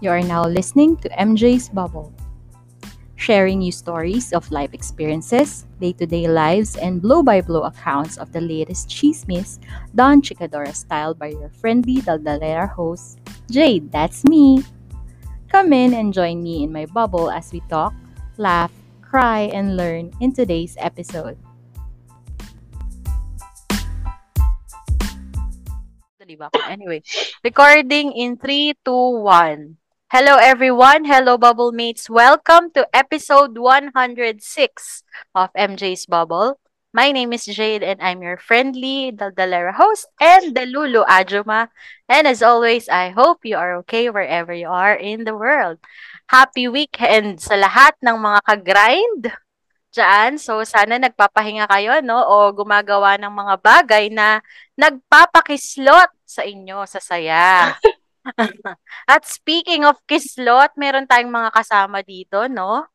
[0.00, 2.08] You are now listening to MJ's Bubble,
[3.20, 8.16] sharing you stories of life experiences, day to day lives, and blow by blow accounts
[8.16, 9.60] of the latest chismes
[9.92, 13.20] done Chicadora style by your friendly Daldalera host,
[13.52, 13.92] Jade.
[13.92, 14.64] That's me.
[15.52, 17.92] Come in and join me in my bubble as we talk,
[18.40, 18.72] laugh,
[19.04, 21.36] cry, and learn in today's episode.
[26.70, 27.02] Anyway,
[27.44, 29.79] recording in 3, 2, 1.
[30.10, 32.10] Hello everyone, hello bubble mates.
[32.10, 34.42] Welcome to episode 106
[35.38, 36.58] of MJ's Bubble.
[36.90, 41.70] My name is Jade and I'm your friendly Daldalera host and the Lulu Ajuma.
[42.10, 45.78] And as always, I hope you are okay wherever you are in the world.
[46.26, 49.30] Happy weekend sa lahat ng mga kagrind
[49.94, 50.42] dyan.
[50.42, 52.18] So, sana nagpapahinga kayo, no?
[52.18, 54.42] O gumagawa ng mga bagay na
[54.74, 57.78] nagpapakislot sa inyo sa saya.
[59.12, 62.86] At speaking of kislot, meron tayong mga kasama dito, no?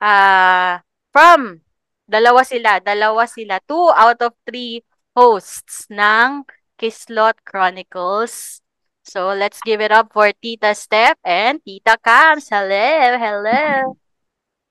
[0.00, 0.80] Uh,
[1.12, 1.60] from,
[2.08, 3.60] dalawa sila, dalawa sila.
[3.68, 4.80] Two out of three
[5.12, 6.48] hosts ng
[6.80, 8.64] Kislot Chronicles.
[9.04, 12.48] So, let's give it up for Tita Steph and Tita Cams.
[12.48, 13.96] Hello, hello.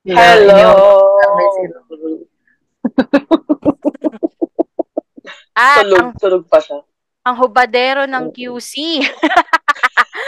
[0.06, 0.70] Hello.
[5.60, 6.80] At tulog, ang, tulog pa siya.
[7.28, 9.04] ang hubadero ng QC.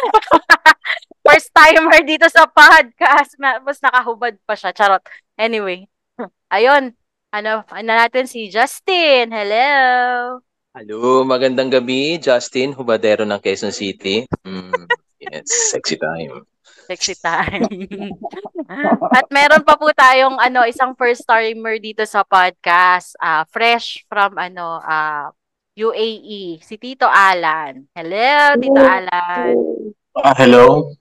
[1.26, 3.38] First timer dito sa podcast.
[3.38, 4.74] Mas nakahubad pa siya.
[4.74, 5.04] Charot.
[5.38, 5.88] Anyway.
[6.56, 6.94] Ayun.
[7.32, 9.32] Ano, ano natin si Justin.
[9.32, 9.70] Hello.
[10.72, 12.16] Hello, magandang gabi.
[12.16, 14.24] Justin, hubadero ng Quezon City.
[14.48, 14.88] Mm,
[15.20, 16.48] yes, sexy time.
[16.88, 17.68] Sexy time.
[19.16, 23.20] At meron pa po tayong ano, isang first timer dito sa podcast.
[23.20, 25.36] Uh, fresh from ano, uh,
[25.82, 26.62] UAE.
[26.62, 27.82] Si Tito Alan.
[27.98, 29.56] Hello, Tito Alan.
[30.14, 30.94] Ah, hello.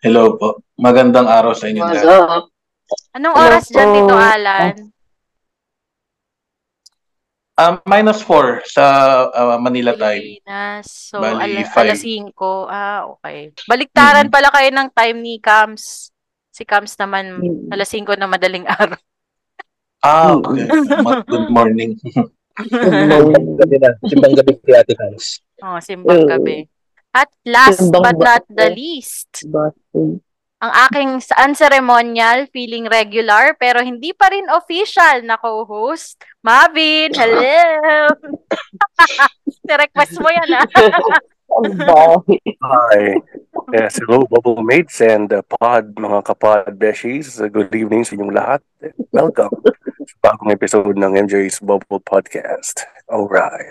[0.00, 0.60] Hello po.
[0.76, 2.28] Magandang araw sa inyo What's lahat.
[2.28, 2.44] up?
[3.16, 3.94] Anong Hello oras dyan, po.
[3.96, 4.74] Tito Alan?
[7.54, 8.84] Ah, minus 4 sa
[9.30, 10.40] ah, Manila time.
[10.40, 10.84] Pilipinas.
[10.88, 11.92] So, Bali, ala, five.
[11.92, 12.64] alas 5.
[12.66, 13.52] Ah, okay.
[13.68, 14.32] Baliktaran Mhm.
[14.32, 16.08] pala kayo ng time ni Cams.
[16.50, 17.68] Si Cams naman, Mm.
[17.68, 18.96] alas 5 na madaling araw.
[20.00, 20.64] Ah, okay.
[21.04, 22.00] Ma- Good morning.
[22.64, 23.90] Gabi na.
[24.04, 25.40] Simbang gabi kay Ate Hans.
[25.60, 26.28] Oh, simbang Mm.
[26.28, 26.58] gabi.
[27.10, 29.42] At last Simbang but not the least,
[30.60, 37.10] ang aking unceremonial, feeling regular, pero hindi pa rin official na co-host, Mavin.
[37.16, 38.12] Hello!
[39.66, 40.68] Ni-request mo yan, ah.
[42.60, 43.18] Hi.
[43.72, 47.40] Yes, hello, Bubble Mates and uh, Pod, mga kapod beshies.
[47.40, 48.60] Uh, good evening sa inyong lahat.
[49.10, 49.50] Welcome
[50.18, 52.82] bagong episode ng MJ's Bubble Podcast.
[53.06, 53.70] Alright.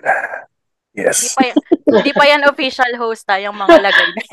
[0.95, 1.35] Hindi Yes.
[1.35, 1.55] pa, yan,
[1.91, 4.09] hindi pa yan official host, ha, yung mga lagay.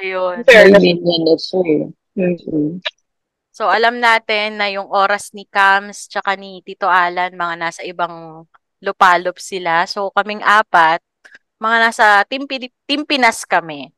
[0.00, 0.42] Ayun.
[0.44, 0.82] Fairness.
[0.82, 1.84] Hindi na siya eh.
[2.18, 2.82] Mhm.
[3.50, 8.46] So, alam natin na yung oras ni Cams tsaka ni Tito Alan, mga nasa ibang
[8.80, 9.84] lupalop sila.
[9.84, 11.02] So, kaming apat,
[11.60, 12.48] mga nasa Team,
[12.88, 13.92] Team Pinas kami.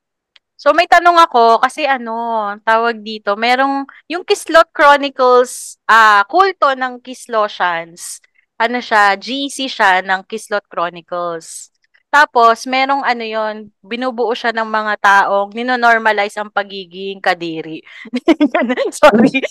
[0.63, 2.15] So, may tanong ako, kasi ano,
[2.63, 8.23] tawag dito, merong, yung Kislot Chronicles, ah, kulto ng Kislosians,
[8.63, 11.75] ano siya, GC siya ng Kislot Chronicles.
[12.15, 17.83] Tapos, merong ano yon binubuo siya ng mga taong ninonormalize ang pagiging kadiri.
[19.03, 19.43] Sorry.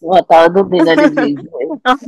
[0.00, 1.36] Mga tao doon din.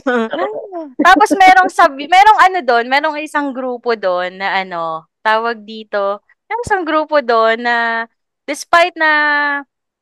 [1.10, 6.66] Tapos merong sabi, merong ano doon, merong isang grupo doon na ano, tawag dito, merong
[6.66, 8.11] isang grupo doon na
[8.43, 9.11] despite na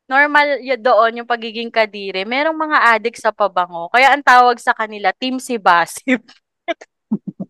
[0.09, 3.93] normal y- doon yung pagiging kadiri, merong mga addict sa pabango.
[3.93, 6.25] Kaya ang tawag sa kanila, Team Sibasib.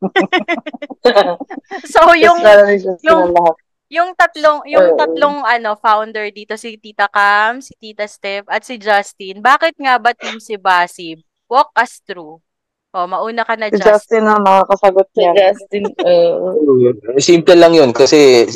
[1.86, 3.54] so yung yung- yung, lahat.
[3.88, 8.74] yung tatlong yung tatlong ano founder dito si Tita Cam, si Tita Steph at si
[8.82, 9.38] Justin.
[9.38, 11.22] Bakit nga ba Team Sibasib?
[11.46, 12.42] Walk us through.
[12.90, 13.94] Oh, mauna ka na Si Justin.
[13.94, 15.32] Justin na makakasagot Si niya.
[15.36, 18.48] Justin, uh, Simple lang yun kasi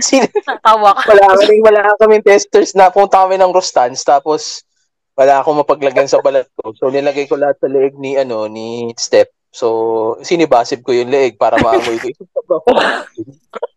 [0.00, 1.12] Sin- Natawa ka.
[1.12, 4.64] wala kami wala kami testers na punta kami ng Rostans tapos
[5.14, 6.74] wala akong mapaglagyan sa balat ko.
[6.74, 9.30] So nilagay ko lahat sa leeg ni ano ni Step.
[9.54, 12.08] So sinibasib ko yung leeg para maamoy ko.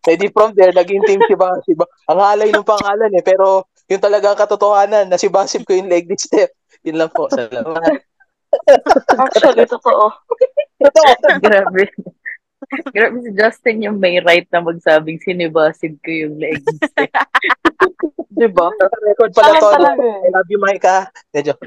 [0.07, 1.83] Eh di from there naging team si Basib.
[2.07, 6.07] Ang halay ng pangalan eh pero yung talagang katotohanan na si Basib ko yung leeg
[6.07, 6.55] ni Step.
[6.87, 7.27] Yun lang po.
[7.27, 7.83] Salamat.
[9.19, 10.07] actually, totoo.
[10.79, 11.11] Totoo.
[11.43, 11.83] Grabe.
[12.67, 16.67] Grabe si Justin yung may right na magsabing sinibasib ko yung legs.
[18.37, 18.69] Di ba?
[19.01, 19.71] Record pala to.
[19.71, 20.27] talaga eh?
[20.27, 21.09] I love you, Micah.
[21.31, 21.55] Medyo.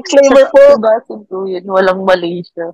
[0.00, 0.62] Disclaimer po.
[0.74, 1.64] Sinibasib ko yun.
[1.68, 2.72] Walang mali siya.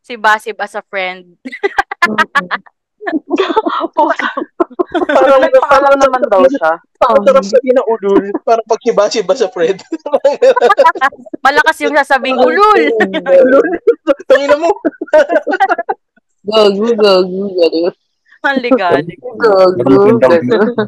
[0.00, 1.36] si Basib as a friend.
[5.10, 6.78] Parang parang naman daw siya.
[7.04, 8.24] Ang sarap sabihin ng ulul.
[8.42, 9.78] Parang pag siba-siba sa friend.
[11.46, 12.82] Malakas yung sasabing ulul.
[13.20, 13.68] ulul.
[14.28, 14.70] Tangina mo.
[16.44, 17.88] Gago, gago, gago.
[18.44, 19.18] Ang ligalig.
[19.20, 20.40] Gago, gago.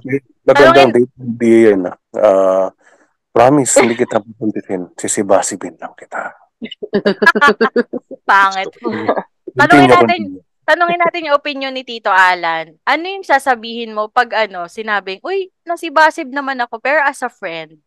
[0.05, 0.27] date.
[0.45, 1.13] Magandang date.
[1.17, 1.83] Hindi yan.
[2.21, 2.69] ah.
[3.33, 4.93] promise, hindi kita pupuntihin.
[4.97, 6.33] Sisibasibin lang kita.
[8.29, 8.73] Pangit.
[9.57, 10.21] Tanungin natin,
[10.67, 12.75] tanungin natin yung opinion ni Tito Alan.
[12.83, 17.79] Ano yung sasabihin mo pag ano, sinabing, uy, nasibasib naman ako, pero as a friend.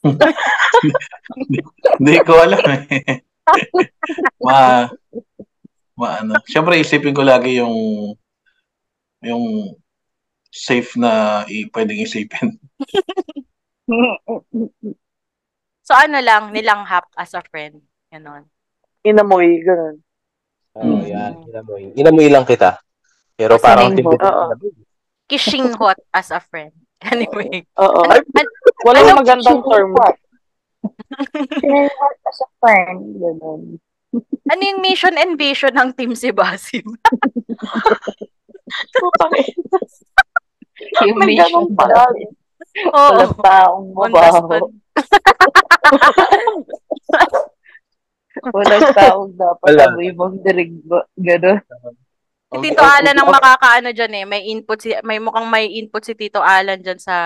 [2.00, 3.20] Hindi ko alam eh.
[4.46, 4.86] ma,
[5.98, 6.38] ma ano.
[6.46, 7.74] Siyempre isipin ko lagi yung
[9.20, 9.76] yung
[10.48, 12.56] safe na i, pwedeng isipin.
[15.90, 17.82] So ano lang, nilanghap as a friend.
[18.14, 18.46] Ganon.
[19.02, 19.98] Inamoy, ganun.
[20.72, 21.32] Oh, yan.
[21.44, 21.82] Inamoy.
[21.92, 22.78] Inamoy lang kita.
[23.34, 24.44] Pero Kasi parang tibig- Oo.
[25.26, 26.70] Kishing hot as a friend.
[27.02, 27.64] Anyway.
[27.76, 28.00] Oo.
[28.04, 28.52] An-
[28.84, 29.96] Walang ano- magandang term.
[31.56, 31.90] Sinayang
[32.22, 33.00] as a friend.
[33.16, 33.62] Ganun.
[34.50, 36.82] Ano yung mission and vision ng Team Sibasib?
[38.92, 39.78] Putang ina.
[41.06, 41.70] Yung May mission.
[41.70, 42.10] Oo.
[42.90, 44.66] Walang taong mabaho.
[48.56, 49.82] Walang taong dapat Wala.
[49.92, 50.72] amoy mong dirig.
[50.84, 51.60] ba- Ganun.
[52.50, 54.24] Si Tito Alan ang makakaano dyan eh.
[54.26, 57.16] May input si may mukhang may input si Tito Alan dyan sa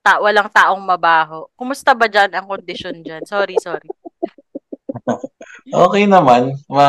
[0.00, 1.52] ta walang taong mabaho.
[1.52, 3.22] Kumusta ba dyan ang kondisyon dyan?
[3.28, 3.88] Sorry, sorry.
[5.68, 6.56] Okay naman.
[6.64, 6.88] Ma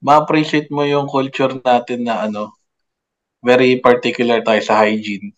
[0.00, 2.56] ma-appreciate mo yung culture natin na ano,
[3.44, 5.36] very particular tayo sa hygiene.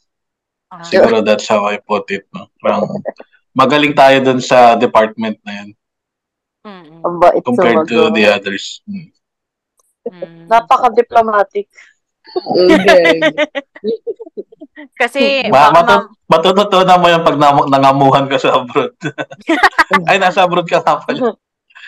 [0.70, 0.86] Ah.
[0.86, 2.30] Siguro that's how I put it.
[2.30, 2.46] No?
[2.62, 2.86] Parang
[3.50, 5.74] magaling tayo dun sa department na yun
[6.68, 7.00] Mm-mm.
[7.00, 8.84] Ang bait compared to the others.
[8.84, 9.08] Hmm.
[10.08, 10.48] Mm.
[10.48, 11.68] Napaka-diplomatic.
[12.28, 13.20] Okay.
[15.00, 18.94] Kasi Ma- matu- matututunan mo yung pag nam- nangamuhan ka sa abroad.
[20.08, 21.34] Ay, nasa abroad ka nga pala.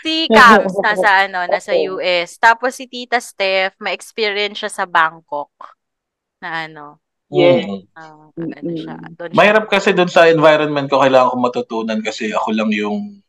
[0.01, 2.41] Si Cams nasa ano, nasa US.
[2.41, 5.53] Tapos si Tita Steph, may experience siya sa Bangkok.
[6.41, 6.99] Na ano,
[7.31, 7.63] Yeah.
[7.63, 7.87] Mm.
[7.95, 8.97] ah, ano siya.
[9.15, 9.39] Doon siya.
[9.39, 13.23] Mahirap kasi dun sa environment ko kailangan ko matutunan kasi ako lang yung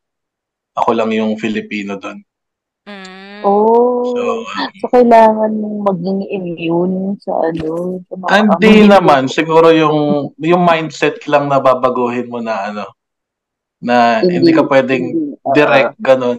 [0.76, 2.20] ako lang yung Filipino doon.
[2.88, 3.42] Mm.
[3.42, 4.06] Oh.
[4.14, 4.22] So,
[4.82, 10.62] So, kailangan mong maging immune sa ano, sa mga ah, hindi naman siguro yung yung
[10.62, 12.86] mindset lang na babaguhin mo na ano
[13.82, 16.38] na hindi, ka pwedeng hindi, ah, direct ganun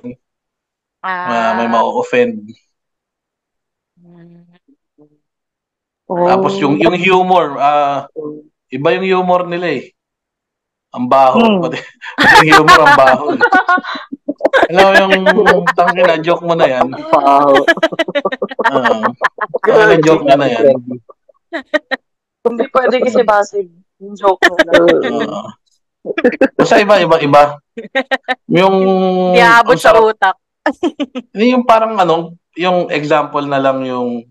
[1.03, 1.27] Ah.
[1.27, 2.55] na may ma-offend.
[6.07, 6.27] Oh.
[6.31, 8.07] Tapos yung yung humor, ah
[8.71, 9.91] iba yung humor nila eh.
[10.95, 11.41] Ang baho.
[11.41, 11.67] Hmm.
[11.67, 13.25] Pati yung humor ang baho.
[13.35, 13.41] Eh.
[14.71, 16.89] Alam mo yung tangina joke mo na yan.
[16.93, 17.67] Wow.
[19.67, 20.79] Uh, joke mo na yan.
[22.47, 23.69] Hindi pwede kasi basig.
[23.99, 24.79] Yung joke mo na.
[24.79, 25.49] Uh,
[26.59, 27.43] basta iba, iba, iba.
[28.51, 28.77] Yung,
[29.35, 30.37] ang sa utak.
[31.35, 34.27] Hindi yung parang ano, yung example na lang yung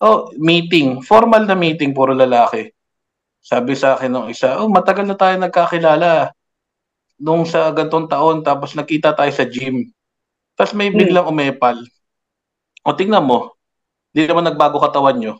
[0.00, 2.72] oh, meeting, formal na meeting puro lalaki.
[3.40, 6.32] Sabi sa akin nung isa, oh, matagal na tayo nagkakilala.
[7.20, 9.92] Nung sa gantong taon, tapos nakita tayo sa gym.
[10.56, 11.76] Tapos may biglang umepal.
[12.80, 13.52] O tingnan mo,
[14.10, 15.34] di naman nagbago katawan nyo.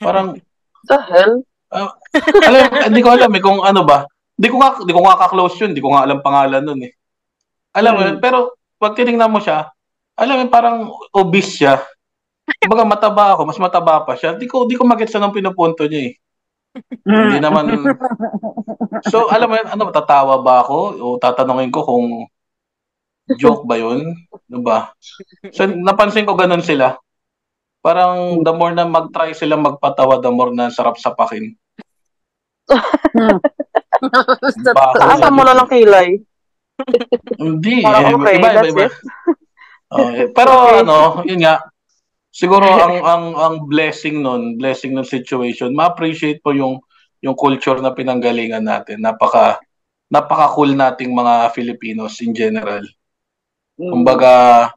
[0.00, 0.40] Parang,
[0.88, 1.34] The hell?
[2.44, 4.04] alam, hindi ko alam eh kung ano ba.
[4.34, 6.92] Hindi ko nga, hindi ko nga ka-close yun, hindi ko nga alam pangalan nun eh.
[7.74, 9.70] Alam mo yun, pero pag tinignan mo siya,
[10.14, 11.82] alam mo, parang obese siya.
[12.62, 14.36] Kumbaga mataba ako, mas mataba pa siya.
[14.36, 16.14] Di ko, di ko magets anong pinupunto niya eh.
[17.06, 17.70] Hindi naman,
[19.06, 20.78] so alam mo yun, ano, tatawa ba ako?
[20.98, 22.26] O tatanungin ko kung
[23.38, 24.12] joke ba yun?
[24.50, 24.90] Ano ba?
[25.54, 26.98] So napansin ko ganun sila.
[27.84, 31.52] Parang the more na mag-try sila magpatawa, the more na sarap sapakin.
[34.74, 34.96] Baho.
[34.98, 36.08] Taasan mo na ng kilay.
[37.38, 37.84] Hindi.
[37.84, 38.84] Parang eh, okay, iba, iba, iba.
[38.88, 38.94] it.
[39.94, 41.62] Oh, eh, pero ano, yun nga,
[42.34, 46.82] siguro ang ang ang blessing nun, blessing ng situation, ma-appreciate po yung
[47.22, 48.98] yung culture na pinanggalingan natin.
[48.98, 49.62] Napaka
[50.10, 52.82] napaka cool nating mga Filipinos in general.
[53.78, 54.70] Kumbaga,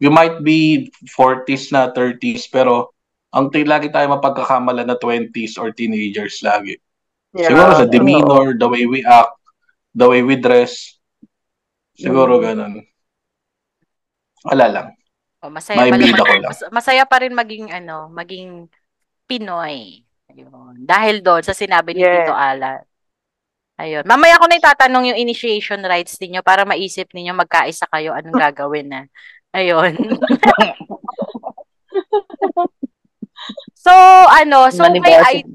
[0.00, 2.92] we might be 40s na 30s pero
[3.32, 6.80] ang t- lagi tayo mapagkakamala na 20s or teenagers lagi.
[7.36, 7.52] Yeah.
[7.52, 9.36] Siguro sa demeanor, the way we act,
[9.92, 10.96] the way we dress.
[11.96, 12.84] Siguro ganun.
[14.44, 14.88] Wala lang.
[15.40, 16.16] Oh, masaya pa Maibida rin.
[16.16, 16.42] ko lang.
[16.48, 18.66] mas- masaya pa rin maging ano, maging
[19.24, 20.00] Pinoy.
[20.32, 20.82] Ayun.
[20.82, 22.24] Dahil doon sa sinabi ni Yeah.
[22.24, 22.82] Tito Alan.
[23.76, 24.04] Ayun.
[24.04, 28.88] Mamaya ko na itatanong yung initiation rights ninyo para maisip ninyo magkaisa kayo anong gagawin
[28.88, 29.00] na.
[29.52, 29.92] Ayun.
[33.74, 33.92] so,
[34.30, 35.46] ano, so may, i-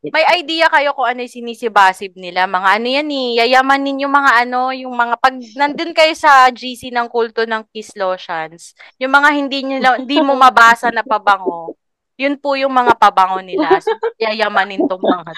[0.00, 2.48] may idea kayo kung ano yung sinisibasib nila.
[2.48, 6.88] Mga ano yan eh, yayamanin yung mga ano, yung mga pag nandun kayo sa GC
[6.88, 11.76] ng kulto ng Kiss Lotions, yung mga hindi nila, hindi mo mabasa na pabango,
[12.16, 13.80] yun po yung mga pabango nila.
[13.80, 15.32] So, yayamanin tong mga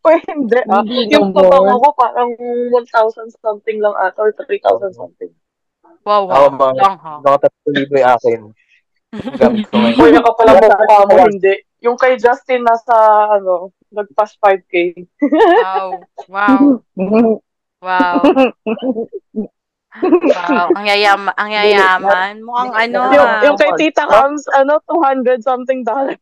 [0.00, 0.58] Pwede, hindi.
[0.68, 0.80] Ah.
[1.12, 5.32] Yung pabango ko parang 1,000 something lang ata or 3,000 something.
[6.04, 6.48] wow, Ako, wow.
[6.54, 7.14] mga, Lang ha.
[7.20, 8.40] mga tatlo libo yung akin.
[9.12, 9.96] Gamit ko ngayon.
[9.96, 11.54] Kuya ka pala mukha mo, hindi.
[11.80, 12.92] Yung kay Justin nasa,
[13.40, 14.74] ano, nagpas 5K.
[15.24, 15.88] Wow.
[16.28, 16.60] Wow.
[17.80, 18.20] Wow.
[20.04, 20.66] Wow.
[20.76, 22.44] Ang yayama, ang yayaman.
[22.44, 23.42] Mukhang ano yung, ah.
[23.48, 26.20] yung kay Tita Cams, ano, 200 something dollars.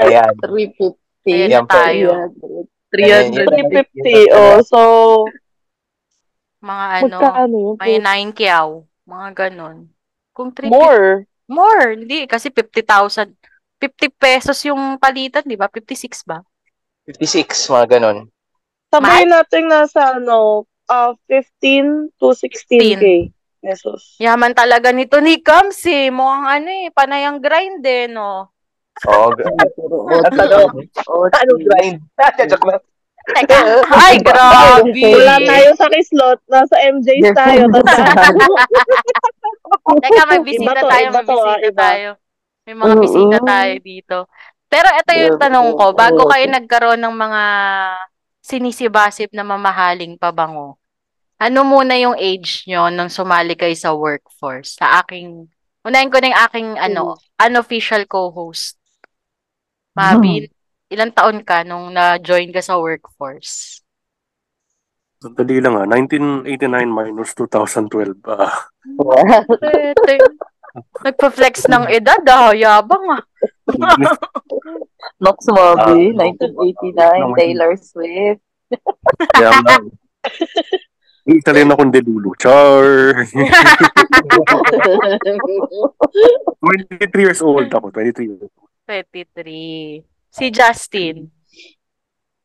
[0.00, 0.32] Ayan.
[0.40, 0.96] 350.
[1.28, 2.32] Ayan tayo.
[2.90, 3.92] 300.
[3.92, 4.58] 350, oh.
[4.64, 4.80] So,
[6.64, 7.76] Mga ano, magkaano yun?
[7.76, 8.68] may 9 kyaw.
[9.04, 9.76] Mga ganon.
[10.32, 11.27] Kung 3 More.
[11.48, 12.28] More, hindi.
[12.28, 13.32] Kasi 50,000.
[13.80, 15.66] 50 pesos yung palitan, di ba?
[15.70, 16.42] 56 ba?
[17.08, 18.18] 56, mga ganon.
[18.92, 24.14] Sabihin natin nasa, ano, uh, 15 to 16K pesos.
[24.22, 26.08] Yaman talaga nito ni Kams eh.
[26.14, 28.54] Mukhang ano eh, panayang grind eh, no?
[29.06, 29.34] Oo.
[29.36, 29.44] g-
[30.30, 30.78] Ano?
[31.30, 31.98] Ano grind?
[32.50, 32.82] Joke lang.
[33.28, 33.60] Teka,
[34.08, 35.04] ay, grabe.
[35.12, 36.40] Wala tayo sa kislot.
[36.48, 37.68] Nasa MJ's tayo.
[40.02, 41.82] Teka, may bisita Iba to, tayo, iba may to, ah, bisita iba.
[41.82, 42.08] tayo.
[42.68, 44.16] May mga bisita tayo dito.
[44.68, 47.42] Pero ito yung tanong ko, bago kayo nagkaroon ng mga
[48.44, 50.76] sinisibasip na mamahaling pabango,
[51.40, 54.76] ano muna yung age nyo nung sumali kayo sa workforce?
[54.76, 55.48] Sa aking,
[55.86, 58.76] unahin ko na yung aking ano, unofficial co-host.
[59.96, 60.50] Mabin,
[60.92, 63.80] ilang taon ka nung na-join ka sa workforce?
[65.18, 65.86] Dali lang ah.
[65.86, 66.46] 1989
[66.86, 68.22] minus 2012.
[68.30, 68.54] Ah,
[69.58, 70.16] Tete.
[71.02, 73.22] Nagpa-flex ng edad ah, yabang ah.
[75.18, 78.42] Nox Moby, Ah, 1989, Taylor Swift.
[79.34, 79.76] kaya nga.
[81.28, 82.32] Isa rin akong delulu.
[82.38, 83.26] Char!
[86.62, 87.90] 23 years old ako.
[87.90, 88.70] 23 years old.
[88.86, 90.00] 23.
[90.30, 91.28] Si Justin.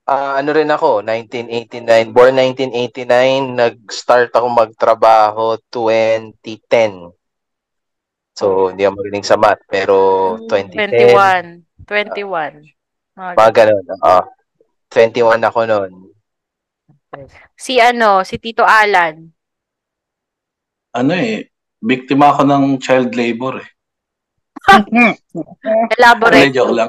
[0.03, 2.11] Ah, ano rin ako, 1989.
[2.11, 7.07] Born 1989, nag-start ako magtrabaho 2010.
[8.35, 11.87] So, hindi ako marinig sa math, pero 2010, 21.
[11.87, 12.67] 21.
[13.15, 13.85] Mga mga ganun.
[14.03, 14.25] Ah,
[14.91, 15.93] 21 ako noon.
[17.55, 19.23] Si ano, si Tito Alan.
[20.93, 21.47] Ano eh,
[21.79, 23.72] biktima ako ng child labor eh.
[25.93, 26.47] Elaborate.
[26.47, 26.87] Hindi, joke lang.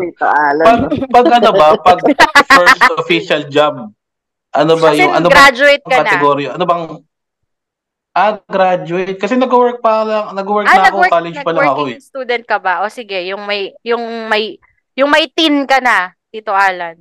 [0.57, 1.99] Pag, pag ano ba, pag
[2.47, 3.90] first official job,
[4.52, 6.04] ano ba Kasi yung, ano ba graduate ang ka na.
[6.07, 6.49] kategorya?
[6.54, 6.85] Ano bang,
[8.14, 9.19] ah, graduate?
[9.19, 11.99] Kasi nag-work pa lang, nag-work Ah, na ako, college pa lang ako eh.
[11.99, 12.75] student ka ba?
[12.81, 14.54] O sige, yung may, yung may,
[14.95, 16.95] yung may teen ka na, Tito Alan.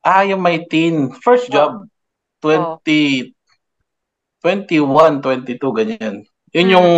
[0.00, 1.10] Ah, yung may teen.
[1.16, 1.88] First job,
[2.38, 3.32] 20,
[4.38, 6.14] 21, 22, ganyan.
[6.52, 6.74] Yun Hmm.
[6.76, 6.88] yung,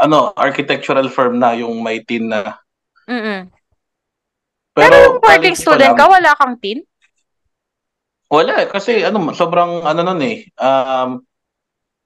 [0.00, 2.56] ano, architectural firm na, yung may teen na.
[3.04, 3.52] Mm-mm.
[4.72, 6.80] Pero, Pero yung working student ka, wala kang teen?
[8.30, 10.46] Wala, eh, kasi ano, sobrang ano nun eh.
[10.56, 11.26] Um,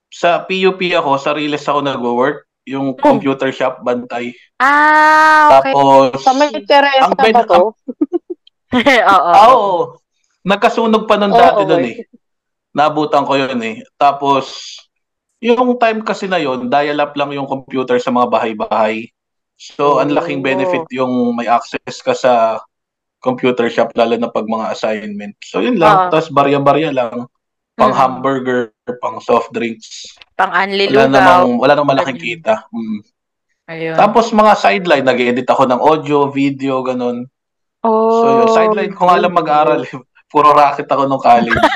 [0.09, 4.33] sa PUP ako, sa Riles ako nag-work, yung computer shop bantay.
[4.57, 5.71] Ah, okay.
[5.71, 7.63] Tapos, Sa may Teresa Ang ba ben- to?
[8.75, 9.31] Oo.
[9.31, 9.75] ah, oo,
[10.43, 11.69] nagkasunog pa nun dati okay.
[11.69, 11.95] dun eh.
[12.75, 13.85] Nabutan ko yun eh.
[13.95, 14.75] Tapos,
[15.45, 19.13] yung time kasi na yun, dial-up lang yung computer sa mga bahay-bahay.
[19.55, 20.45] So, ang laking Oh.
[20.45, 22.59] benefit yung may access ka sa
[23.21, 25.37] computer shop, lalo na pag mga assignment.
[25.45, 26.09] So, yun lang.
[26.09, 26.11] Oo.
[26.11, 27.29] Tapos, barya-barya lang.
[27.75, 27.99] Pang Mm.
[27.99, 30.15] hamburger, pang soft drinks.
[30.33, 31.07] Pang Wala anlilugaw.
[31.07, 32.63] namang, wala namang malaking kita.
[32.71, 32.99] Mm.
[33.65, 33.95] Ayun.
[33.97, 37.25] Tapos, mga sideline, nag-edit ako ng audio, video, ganun.
[37.81, 38.21] oh.
[38.21, 39.81] So, yun, sideline ko nga lang mag-aral.
[40.31, 41.53] Puro racket ako nung college.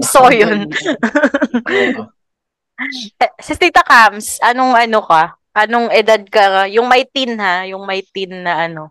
[0.00, 0.70] So, yun.
[2.74, 5.38] Eh, Si Tita Cams, anong ano ka?
[5.54, 6.66] Anong edad ka?
[6.66, 7.62] Yung may teen ha?
[7.70, 8.90] Yung may teen na ano?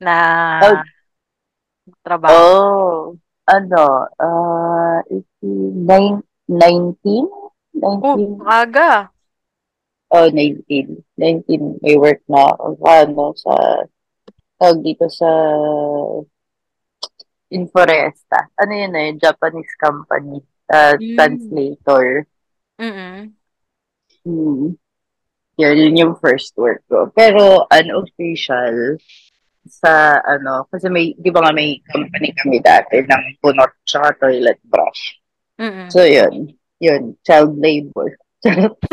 [0.00, 0.14] Na
[0.64, 0.80] Oh.
[2.00, 2.32] trabaho.
[2.32, 2.96] Oh,
[3.44, 3.82] ano,
[4.16, 4.98] uh,
[5.40, 6.24] 19?
[6.48, 7.28] 19?
[7.84, 9.12] Oh, aga.
[10.08, 11.04] Oh, 19.
[11.16, 11.76] 19.
[11.84, 12.80] May work na ako.
[12.84, 13.52] Ano, sa,
[14.56, 15.28] tawag dito sa
[17.48, 18.48] Inforesta.
[18.60, 20.40] Ano yun eh, Japanese company.
[20.68, 21.16] Uh, Mm.
[21.16, 22.28] Translator.
[22.78, 23.34] Mm-mm.
[24.24, 24.78] Hmm.
[25.58, 27.10] Yun, yun yung first work ko.
[27.10, 28.94] Pero unofficial
[29.66, 34.62] sa ano, kasi may, di ba nga may company kami dati ng punot tsaka toilet
[34.64, 35.18] brush.
[35.58, 35.90] Mm-mm.
[35.90, 38.14] So yun, yun, child labor.
[38.46, 38.78] Ano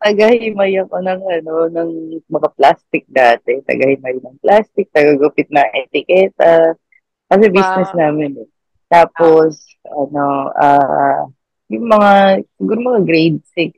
[0.00, 1.90] tagahimay ako ng ano, ng
[2.32, 3.60] mga plastic dati.
[3.60, 6.72] Tagahimay ng plastic, tagagupit na etiketa.
[7.28, 8.00] Kasi business Wow.
[8.08, 8.48] namin eh.
[8.94, 9.58] Tapos,
[9.90, 11.26] ano, ah,
[11.66, 12.12] yung mga,
[12.54, 13.74] siguro mga grade 6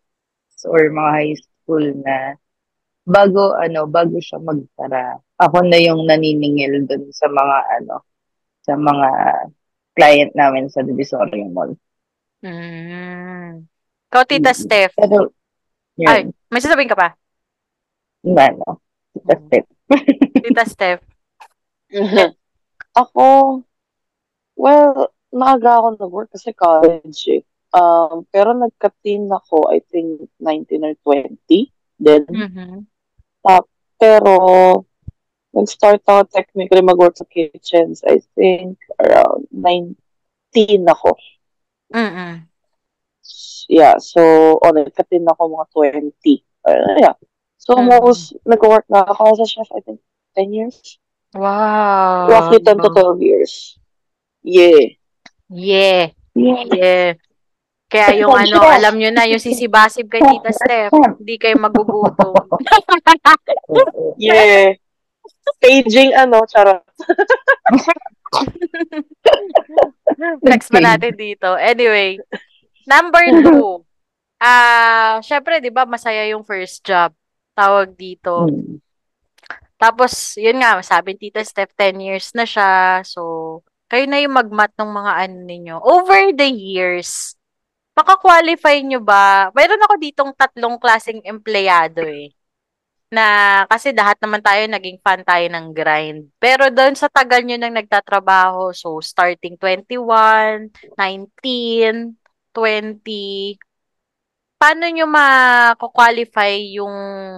[0.69, 2.37] or mga high school na
[3.09, 8.05] bago, ano, bago siya magtara, ako na yung naniningil dun sa mga, ano,
[8.61, 9.09] sa mga
[9.97, 11.73] client namin sa Divisoria Mall.
[12.45, 13.65] Mm.
[14.13, 14.61] Ikaw, Tita Mm.
[14.61, 14.95] Steph.
[15.01, 15.33] Pero,
[15.97, 16.23] yun, Ay.
[16.53, 17.09] May sasabihin ka pa?
[18.27, 18.83] yung ano,
[19.23, 19.67] that's it.
[20.43, 21.03] Tita Steph.
[23.01, 23.63] Ako,
[24.57, 27.43] well, maaga ako nag-work kasi college eh.
[27.77, 31.73] Um, pero nagka-teen ako, I think 19 or 20.
[32.01, 32.89] Then, Mhm.
[33.97, 34.33] pero
[35.53, 41.17] nag-start ako technically mag-work sa kitchens, I think around 19 ako.
[41.93, 42.45] Mm-mm.
[43.69, 44.21] Yeah, so,
[44.61, 46.45] o nagka-teen ako mga 20.
[46.65, 47.17] Uh, yeah.
[47.57, 47.89] So, Mm.
[47.89, 50.01] most nag-work na ako sa chef, I think
[50.37, 51.01] 10 years.
[51.35, 52.31] Wow.
[52.31, 53.81] Roughly 10 to 12 years.
[54.47, 54.95] Yeah.
[55.51, 56.15] Yeah.
[56.39, 56.65] Yeah.
[56.71, 57.11] Yeah.
[57.87, 62.35] Kaya yung ano, alam nyo na, yung sisibasib kay Tita Steph, hindi kayo magugutom.
[64.17, 64.73] Yeah.
[65.61, 66.81] Paging ano, charot.
[70.47, 71.55] Next pa natin dito.
[71.55, 72.17] Anyway,
[72.89, 73.85] number two.
[74.41, 77.13] Ah, syempre, 'di ba, masaya yung first job.
[77.53, 78.49] Tawag dito.
[78.49, 78.81] Mm.
[79.77, 83.05] Tapos, yun nga, sabi ni Tita Steph, 10 years na siya.
[83.05, 85.77] So, kayo na yung magmat ng mga ano ninyo.
[85.79, 87.39] Over the years,
[87.97, 89.51] makakwalify nyo ba?
[89.55, 92.35] Mayroon ako ditong tatlong klaseng empleyado eh.
[93.07, 96.27] Na, kasi lahat naman tayo naging fan tayo ng grind.
[96.43, 102.19] Pero doon sa tagal nyo nang nagtatrabaho, so starting 21, 19,
[102.51, 103.59] 20,
[104.57, 106.95] paano nyo ma-qualify yung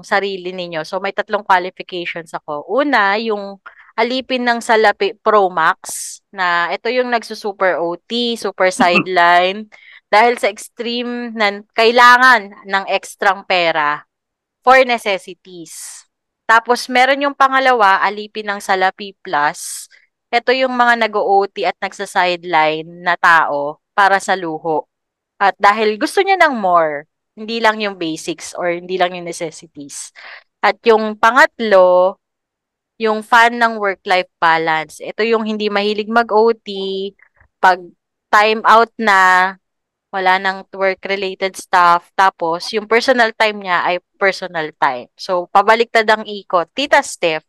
[0.07, 0.87] sarili ninyo?
[0.87, 2.65] So, may tatlong qualifications ako.
[2.71, 3.59] Una, yung
[3.99, 9.67] alipin ng Salapi Pro Max na ito yung nagsusuper OT, super sideline
[10.15, 14.07] dahil sa extreme na kailangan ng ekstrang pera
[14.63, 16.07] for necessities.
[16.49, 19.91] Tapos, meron yung pangalawa, alipin ng Salapi Plus.
[20.33, 24.89] Ito yung mga nag-OT at nagsa-sideline na tao para sa luho.
[25.37, 27.05] At dahil gusto niya ng more,
[27.37, 30.09] hindi lang yung basics or hindi lang yung necessities.
[30.65, 32.17] At yung pangatlo,
[32.99, 34.99] yung fan ng work-life balance.
[34.99, 36.67] Ito yung hindi mahilig mag-OT,
[37.63, 37.79] pag
[38.29, 39.55] time out na,
[40.11, 45.07] wala nang work-related stuff, tapos yung personal time niya ay personal time.
[45.15, 46.69] So, pabaliktad ang ikot.
[46.75, 47.47] Tita Steph,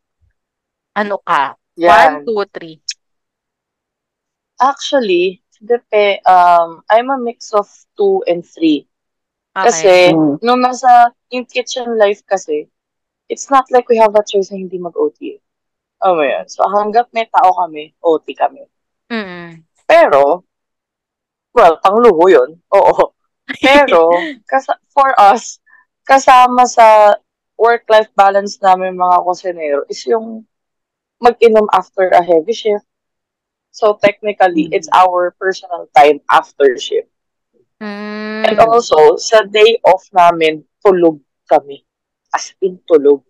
[0.94, 1.58] ano ka?
[1.80, 2.28] One, Yan.
[2.28, 2.78] two, three.
[4.60, 8.86] Actually, depe, um, I'm a mix of two and three.
[9.56, 9.66] Okay.
[9.66, 10.44] Kasi, Mm.
[10.44, 12.68] nung nasa in kitchen life kasi,
[13.30, 15.38] it's not like we have a choice na hindi mag-OT.
[16.02, 16.50] Oh mo yun.
[16.50, 18.66] So, hanggat may tao kami, OT kami.
[19.14, 19.64] Mm.
[19.86, 20.44] Pero,
[21.54, 22.50] well, pangluho yun.
[22.74, 23.14] Oo.
[23.62, 24.10] Pero,
[24.50, 25.62] kas- for us,
[26.08, 27.14] kasama sa
[27.60, 30.48] work-life balance namin mga kusinero is yung
[31.20, 32.88] mag-inom after a heavy shift.
[33.70, 37.12] So, technically, it's our personal time after shift.
[37.84, 38.48] Mm.
[38.50, 41.84] And also, sa day off namin, tulog kami.
[42.34, 43.24] As in, tulog.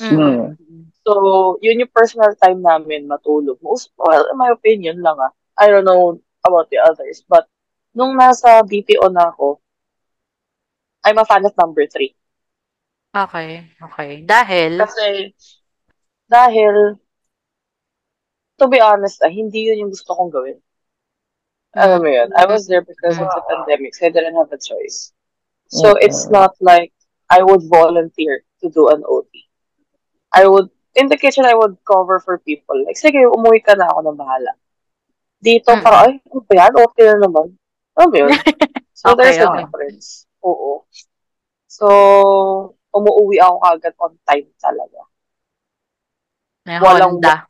[0.00, 0.56] Mm.
[1.04, 3.60] So, yun yung personal time namin matulog.
[3.60, 5.32] Most, well, in my opinion lang ah.
[5.60, 7.22] I don't know about the others.
[7.28, 7.46] But,
[7.92, 9.60] nung nasa BPO na ako,
[11.04, 12.16] I'm a fan of number three.
[13.10, 14.22] Okay, okay.
[14.22, 15.34] Dahil, Kasi,
[16.30, 16.94] dahil,
[18.60, 20.58] to be honest, ah, hindi yun yung gusto kong gawin.
[21.74, 24.58] Alam mo yun, I was there because of the pandemic, so I didn't have a
[24.58, 25.14] choice.
[25.70, 26.94] So, it's not like
[27.30, 29.46] I would volunteer to do an OT.
[30.34, 32.74] I would, in the kitchen, I would cover for people.
[32.84, 34.52] Like, sige, umuwi ka na ako na bahala.
[35.38, 35.82] Dito, Mm.
[35.82, 36.72] parang, ay, ano ba yan?
[36.76, 37.46] OT na naman.
[37.96, 38.30] Alam mo yun?
[39.00, 39.64] So, Okay, there's a okay.
[39.64, 40.28] difference.
[40.44, 40.84] Oo.
[41.64, 41.86] So,
[42.92, 45.00] umuwi ako kagad on time talaga.
[46.68, 47.48] may walang- Honda.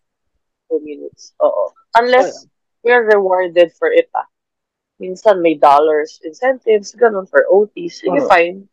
[0.71, 1.35] Two minutes.
[1.43, 1.75] Oo.
[1.99, 2.47] Unless
[2.87, 4.31] we're rewarded for it, ah.
[5.03, 7.91] Minsan may dollars, incentives, ganun for OT.
[7.91, 8.31] Sige, Oo.
[8.31, 8.70] fine.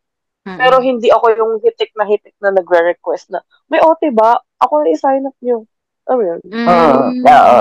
[0.48, 0.56] Mm-mm.
[0.56, 4.40] Pero hindi ako yung hitik na hitik na nagre-request na, may OT ba?
[4.64, 5.68] Ako na i-sign up nyo.
[6.08, 6.40] Ano yun?
[6.48, 6.64] Mm.
[6.64, 7.60] Oo, oo.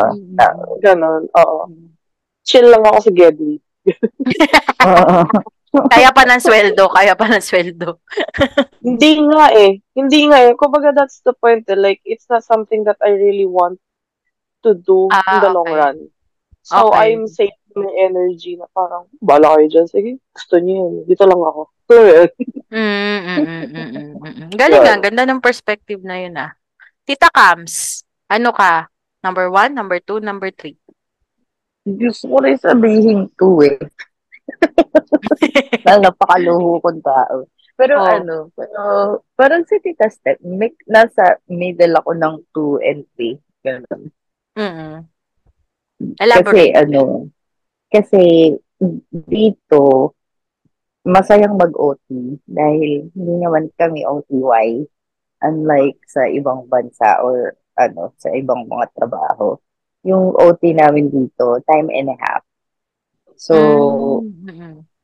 [0.79, 1.59] Ganun, oo.
[2.47, 3.59] Chill lang ako sa Geddy.
[5.91, 7.99] Kaya pa ng sweldo, kaya pa ng sweldo.
[8.87, 9.77] Hindi nga eh.
[9.93, 10.55] Hindi nga eh.
[10.55, 11.75] Kumbaga that's the point eh.
[11.77, 13.77] Like, it's not something that I really want
[14.63, 15.77] to do in Ah, the long okay.
[15.77, 15.97] run.
[16.63, 17.13] So, Okay.
[17.13, 19.87] I'm saving may energy na parang, bala kayo dyan.
[19.87, 20.93] Sige, gusto niyo yun.
[21.05, 21.61] Dito lang ako.
[21.85, 22.29] So, yun.
[22.67, 24.49] Mm, mm, mm, mm, mm.
[24.59, 26.51] Galing nga, ganda ng perspective na yun ah.
[27.07, 28.91] Tita Cams, ano ka?
[29.23, 30.75] Number one, number two, number three.
[31.87, 33.79] Gusto ko rin sabihin two eh.
[35.87, 37.47] Dahil napakaluho kong tao.
[37.79, 38.09] Pero Oh.
[38.09, 38.81] ano, pero
[39.31, 43.37] parang si Tita Step, may, nasa middle ako ng 2 and 3.
[43.63, 44.01] Ganun.
[44.59, 44.97] Mm.
[46.17, 46.73] Kasi Elaborate.
[46.75, 47.31] ano,
[47.87, 48.55] kasi
[49.09, 50.13] dito,
[51.07, 52.03] masayang mag-OT
[52.43, 54.83] dahil hindi naman kami OTY
[55.39, 59.55] unlike sa ibang bansa or ano, sa ibang mga trabaho.
[60.03, 62.43] Yung OT namin dito, time and a half.
[63.37, 63.55] So,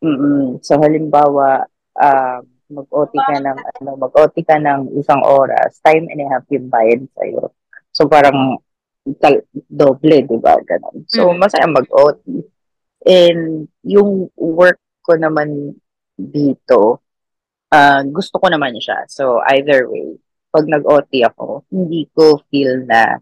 [0.04, 1.64] Mm, mm, so halimbawa,
[1.96, 6.68] um, mag-OT ka ng ano, mag-OT ka ng isang oras, time and a half yung
[6.68, 7.56] bayad sa'yo.
[7.94, 8.60] So parang
[9.22, 10.60] tal- doble, di ba?
[10.60, 11.08] Ganun.
[11.08, 12.20] So masaya mag-OT.
[13.04, 15.76] And yung work ko naman
[16.16, 17.04] dito,
[17.70, 19.04] ah, gusto ko naman siya.
[19.12, 20.16] So either way,
[20.54, 23.18] pag nag-OT ako, hindi ko feel na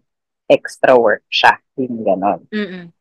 [0.46, 1.56] extra work siya.
[1.80, 2.44] Yung ganon.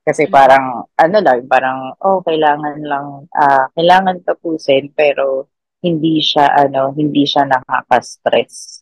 [0.07, 5.51] Kasi parang, ano lang, parang, oh, kailangan lang, ah, kailangan tapusin, pero
[5.83, 8.81] hindi siya, ano, hindi siya nakaka-stress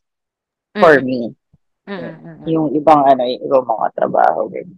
[0.77, 1.33] for me.
[1.89, 2.45] mm, mm, mm.
[2.53, 4.69] Yung ibang, ano, yung ibang mga trabaho din.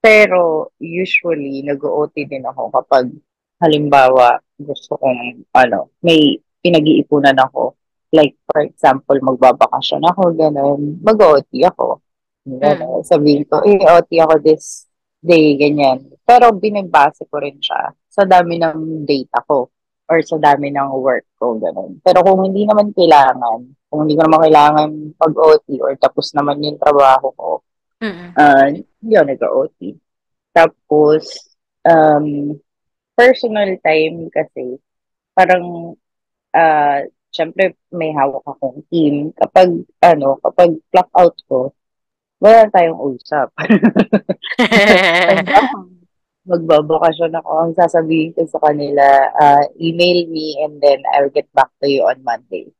[0.00, 3.12] Pero, usually, nag-OT din ako kapag,
[3.60, 7.76] halimbawa, gusto kong, ano, may pinag-iipunan ako.
[8.10, 12.00] Like, for example, magbabakasyon ako, gano'n, mag-OT ako.
[12.48, 14.88] Gano'n, sabihin ko, eh, OT ako this
[15.20, 16.08] day, ganyan.
[16.24, 19.68] Pero, binibase ko rin siya sa dami ng data ko
[20.10, 22.02] or sa dami ng work ko, gano'n.
[22.02, 26.80] Pero kung hindi naman kailangan, kung hindi ko naman kailangan pag-OT or tapos naman yung
[26.82, 27.62] trabaho ko,
[28.00, 28.68] Mm, uh,
[29.04, 29.96] yun, nag-OT.
[30.56, 31.52] Tapos,
[31.84, 32.56] um,
[33.12, 34.80] personal time kasi,
[35.36, 35.94] parang,
[36.56, 39.36] uh, syempre, may hawak akong team.
[39.36, 41.76] Kapag, ano, kapag clock out ko,
[42.40, 43.52] wala tayong usap.
[46.50, 47.50] Magbabakasyon ako.
[47.52, 49.04] Ang sasabihin ko sa kanila,
[49.36, 52.72] uh, email me and then I'll get back to you on Monday.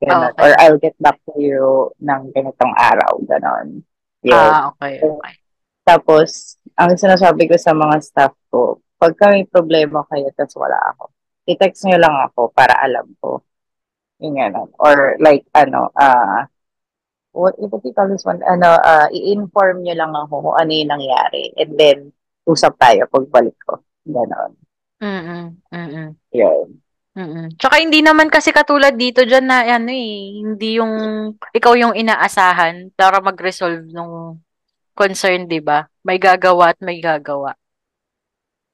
[0.00, 0.32] Ganon.
[0.32, 0.40] Okay.
[0.40, 3.20] Or I'll get back to you ng ganitong araw.
[3.28, 3.84] Ganon.
[4.24, 4.34] Yun.
[4.34, 5.34] ah, okay, okay.
[5.84, 11.12] Tapos, ang sinasabi ko sa mga staff ko, pagka may problema kayo tapos wala ako,
[11.44, 13.44] i-text nyo lang ako para alam ko.
[14.24, 14.72] Yung ano.
[14.80, 16.48] Or like, ano, ah,
[17.36, 18.40] what, what do you call this one?
[18.48, 21.52] Ano, ah, i-inform nyo lang ako kung ano yung nangyari.
[21.60, 21.98] And then,
[22.48, 23.84] usap tayo pagbalik ko.
[24.08, 24.56] Ganon.
[25.04, 26.80] Mm, mm, Yun.
[27.14, 27.58] Mm.
[27.58, 30.92] Tsaka hindi naman kasi katulad dito dyan na ano eh, hindi yung
[31.54, 34.38] ikaw yung inaasahan para mag-resolve ng
[34.94, 35.82] concern, di ba?
[36.06, 37.54] May gagawa at may gagawa.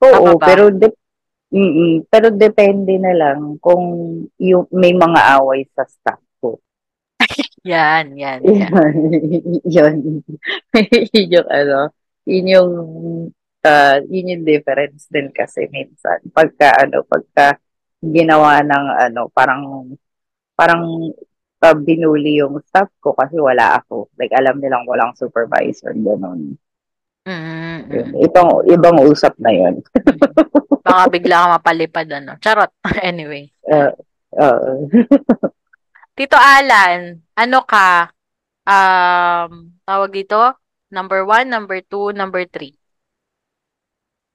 [0.00, 0.96] Oo, pero de-
[1.50, 3.82] mm pero depende na lang kung
[4.38, 6.60] yung may mga away sa staff ko.
[7.64, 8.72] Yan, yan, yan.
[8.72, 8.94] yun.
[9.76, 9.94] yun
[11.34, 11.78] yung ano,
[12.24, 12.70] yun yung,
[13.64, 16.24] uh, yun yung difference din kasi minsan.
[16.32, 17.60] Pagka, ano, pagka
[18.00, 19.92] ginawa ng, ano, parang,
[20.56, 21.12] parang
[21.60, 24.08] uh, binuli yung staff ko kasi wala ako.
[24.16, 26.56] Like, alam nilang walang supervisor, gano'n.
[27.28, 28.06] Mm, Yun.
[28.16, 28.24] mm.
[28.24, 29.84] Itong, ibang usap na yun.
[30.80, 32.40] Baka bigla ka mapalipad, ano.
[32.40, 32.72] Charot.
[33.04, 33.52] anyway.
[33.68, 33.92] Uh,
[34.40, 34.88] uh,
[36.16, 38.12] Tito Alan, ano ka?
[38.64, 40.40] Um, tawag dito?
[40.90, 42.79] Number one, number two, number three.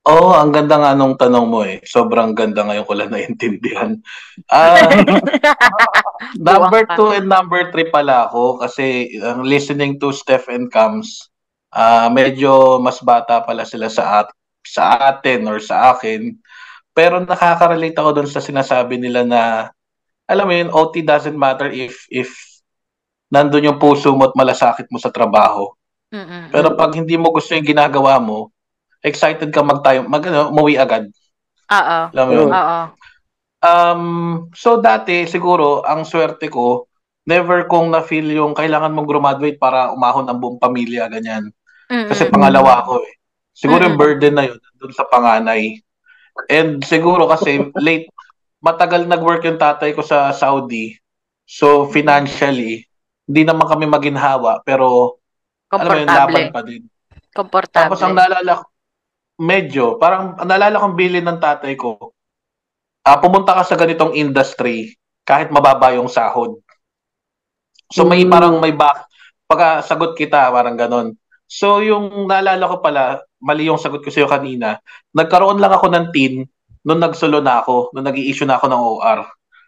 [0.06, 1.82] Oo, oh, ang ganda nga nung tanong mo eh.
[1.82, 3.98] Sobrang ganda ngayon ko lang naintindihan.
[4.54, 4.78] Ah,
[6.38, 6.94] number Buwang ka.
[6.94, 11.34] two and number three pala ako kasi ang listening to Steph and Cams,
[11.74, 14.30] ah medyo mas bata pala sila sa at
[14.62, 16.38] sa atin or sa akin.
[16.94, 19.42] Pero nakaka-relate ako dun sa sinasabi nila na
[20.30, 22.30] alam mo yun, OT doesn't matter if if
[23.34, 25.70] nandun yung puso mo at malasakit mo sa trabaho.
[26.14, 26.54] Mm-mm.
[26.54, 28.55] Pero pag hindi mo gusto yung ginagawa mo,
[29.06, 31.06] excited ka magtayo, mag ano, umuwi agad.
[31.70, 31.98] Oo.
[32.10, 32.50] Alam mo yun?
[32.50, 32.80] Oo.
[33.66, 34.04] Um,
[34.54, 36.86] so dati siguro ang swerte ko
[37.26, 41.50] never kong na-feel yung kailangan mong graduate para umahon ang buong pamilya ganyan.
[41.90, 42.34] Kasi Mm-mm.
[42.34, 43.14] pangalawa ako eh.
[43.54, 44.06] Siguro yung Mm-mm.
[44.22, 45.82] burden na yun dun sa panganay.
[46.50, 48.10] And siguro kasi late
[48.62, 50.94] matagal nag-work yung tatay ko sa Saudi.
[51.50, 52.86] So financially
[53.26, 55.18] hindi naman kami maginhawa pero
[55.74, 56.86] alam mo yun, laban pa din.
[57.34, 57.90] Komportable.
[57.90, 58.66] Tapos ang naalala ko,
[59.40, 62.16] medyo, parang ang naalala kong bilin ng tatay ko,
[63.06, 64.96] ah pumunta ka sa ganitong industry
[65.28, 66.58] kahit mababa yung sahod.
[67.94, 68.32] So may Mm.
[68.32, 69.06] parang may back,
[69.46, 71.14] pagka sagot kita, parang ganon.
[71.46, 74.82] So yung naalala ko pala, mali yung sagot ko sa'yo kanina,
[75.14, 76.50] nagkaroon lang ako ng teen
[76.86, 79.20] nung nagsolo na ako, nung nag issue na ako ng OR.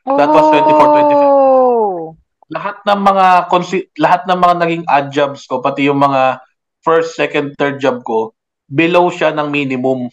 [0.07, 1.27] That was 24, 25.
[1.27, 2.15] Oh.
[2.47, 6.39] Lahat ng mga consi- lahat ng mga naging odd jobs ko, pati yung mga
[6.79, 8.36] first, second, third job ko,
[8.67, 10.11] below siya ng minimum.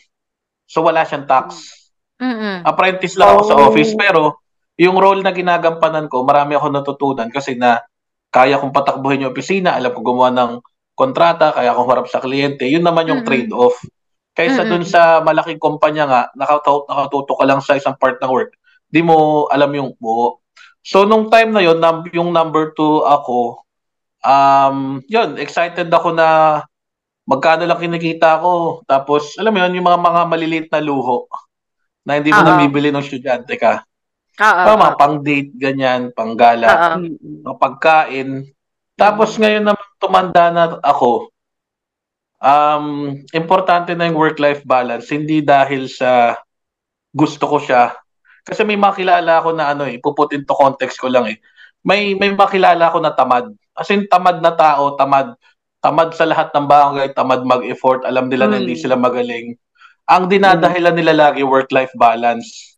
[0.64, 1.75] So wala siyang tax.
[2.23, 2.62] Mm-mm.
[2.62, 3.69] Apprentice lang ako sa Oh.
[3.69, 4.38] office pero
[4.79, 7.83] yung role na ginagampanan ko, marami ako natutunan kasi na
[8.35, 10.53] kaya kong patakbuhin yung opisina, alam ko gumawa ng
[10.95, 12.67] kontrata, kaya akong harap sa kliyente.
[12.67, 13.31] Yun naman yung Mm-mm.
[13.31, 13.79] trade-off.
[14.35, 14.83] Kaysa Mm-mm.
[14.83, 18.55] dun sa malaking kumpanya nga, nakatuto, nakatuto ka lang sa isang part ng work,
[18.90, 20.43] di mo alam yung buo.
[20.83, 23.62] So, nung time na yun, num- yung number two ako,
[24.27, 26.61] um, yun, excited ako na
[27.24, 28.84] magkano lang kinikita ko.
[28.84, 31.28] Tapos, alam mo yun, yung mga mga maliliit na luho
[32.04, 32.48] na hindi mo Oo.
[32.48, 33.80] nabibili ng estudyante ka.
[34.40, 34.62] Oo.
[34.68, 36.88] Tama, pang date, ganyan, pang gala, Oo.
[37.00, 37.46] Mm-mm.
[37.48, 38.28] mga pagkain.
[38.94, 41.32] Tapos ngayon naman tumanda na ako,
[42.38, 46.38] um, importante na yung work-life balance, hindi dahil sa
[47.10, 47.96] gusto ko siya.
[48.44, 51.40] Kasi may makilala ako na ano eh, puput into context ko lang eh.
[51.80, 53.48] May may makilala ako na tamad.
[53.72, 55.32] As in tamad na tao, tamad
[55.85, 58.81] tamad sa lahat ng bagay, tamad mag-effort, alam nila na hindi Mm.
[58.81, 59.53] sila magaling.
[60.09, 62.77] Ang dinadahilan nila lagi work-life balance.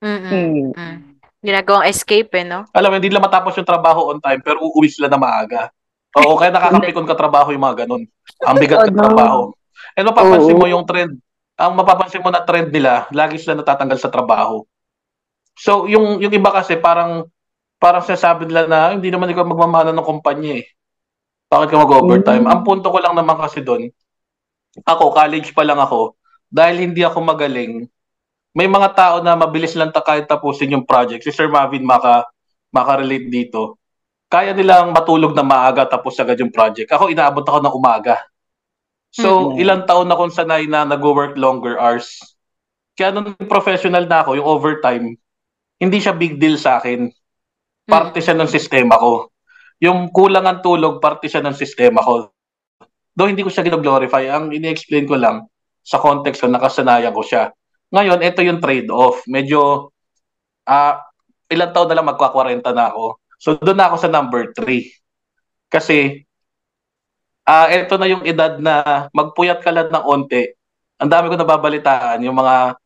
[0.00, 0.32] Mm-mm.
[0.32, 0.72] Mm.
[0.72, 0.96] Mm.
[1.42, 2.64] Ginagawang escape eh, no?
[2.70, 5.68] alam mo, hindi nila matapos yung trabaho on time, pero uuwi sila na maaga.
[6.14, 8.02] Oo, kaya nakakapikon ka trabaho yung mga ganun.
[8.40, 9.02] Ang bigat Oh, ng no.
[9.04, 9.40] trabaho.
[9.98, 10.60] And mapapansin Oo.
[10.62, 11.18] mo yung trend,
[11.58, 14.62] ang mapapansin mo na trend nila, lagi sila natatanggal sa trabaho.
[15.58, 17.28] So, yung yung iba kasi parang
[17.76, 20.64] parang sinasabi nila na "Ay, hindi naman ikaw magmamana ng kumpanya eh.
[21.52, 22.48] Bakit ka mag-overtime?
[22.48, 22.52] Mm.
[22.56, 23.92] Ang punto ko lang naman kasi doon,
[24.88, 26.16] ako, college pa lang ako,
[26.48, 27.84] dahil hindi ako magaling,
[28.56, 31.24] may mga tao na mabilis lang ta kahit tapusin yung project.
[31.24, 32.24] Si Sir Marvin maka
[32.72, 33.76] maka-relate dito.
[34.32, 36.88] Kaya nilang matulog na maaga tapos agad yung project.
[36.88, 38.16] Ako inaabot ako ng umaga.
[39.12, 39.60] So, Mm.
[39.60, 42.16] ilang taon na kung sanay na nag-work longer hours.
[42.96, 45.16] Kaya nung professional na ako, yung overtime,
[45.80, 47.12] hindi siya big deal sa akin.
[47.88, 49.31] Parte siya ng sistema ko.
[49.82, 52.30] Yung kulang ang tulog, parte siya ng sistema ko.
[53.18, 55.50] Though hindi ko siya gino-glorify, ang ini-explain ko lang
[55.82, 57.50] sa context ko, nakasanayan ko siya.
[57.90, 59.26] Ngayon, ito yung trade-off.
[59.26, 59.90] Medyo,
[60.70, 61.02] ah,
[61.50, 63.20] ilang taon na lang magka-40 na ako.
[63.42, 64.86] So, doon na ako sa number 3.
[65.66, 66.22] Kasi,
[67.44, 70.56] ah, ito na yung edad na magpuyat ka lang ng onte.
[71.02, 72.78] Ang dami ko nababalitaan, yung mga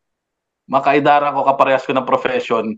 [0.66, 2.72] makaidara ko, kaparehas ko ng profession.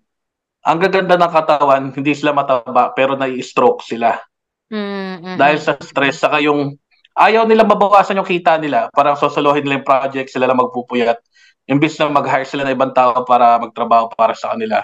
[0.66, 4.18] Ang gaganda ng katawan, hindi sila mataba, pero nai-stroke sila.
[4.68, 5.38] Mm-mm.
[5.38, 6.77] Dahil sa stress, saka yung
[7.14, 8.90] ayaw nila mabawasan yung kita nila.
[8.92, 11.18] Parang sosolohin nila yung project, sila lang magpupuyat.
[11.68, 14.83] Imbis na mag-hire sila ng ibang tao para magtrabaho para sa kanila.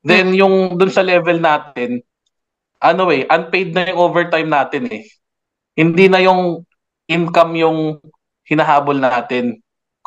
[0.00, 2.00] Then yung dun sa level natin,
[2.80, 5.04] ano eh, unpaid na yung overtime natin eh.
[5.76, 6.64] Hindi na yung
[7.06, 7.78] income yung
[8.48, 9.60] hinahabol natin.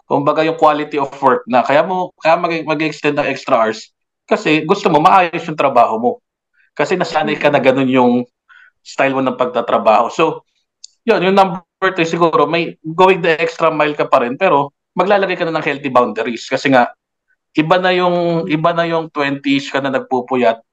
[0.04, 4.64] Kumbaga yung quality of work na kaya mo kaya mag- mag-extend ng extra hours kasi
[4.64, 6.12] gusto mo maayos yung trabaho mo.
[6.74, 8.14] Kasi nasanay ka na ganun yung
[8.82, 10.10] style mo ng pagtatrabaho.
[10.10, 10.44] So,
[11.06, 15.36] yun, yung number two, siguro, may going the extra mile ka pa rin, pero maglalagay
[15.38, 16.48] ka na ng healthy boundaries.
[16.48, 16.92] Kasi nga,
[17.54, 20.64] iba na yung, iba na yung 20s ka na nagpupuyat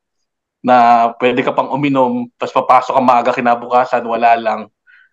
[0.60, 4.60] na pwede ka pang uminom, tapos papasok ka maaga kinabukasan, wala lang.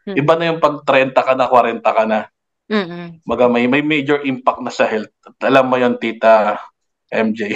[0.07, 0.15] Hmm.
[0.15, 2.19] Iba na yung pag 30 ka na, 40 ka na.
[2.67, 3.23] Mm-mm.
[3.23, 5.11] Maga may, may major impact na sa health.
[5.23, 6.59] At alam mo yon tita
[7.07, 7.55] MJ.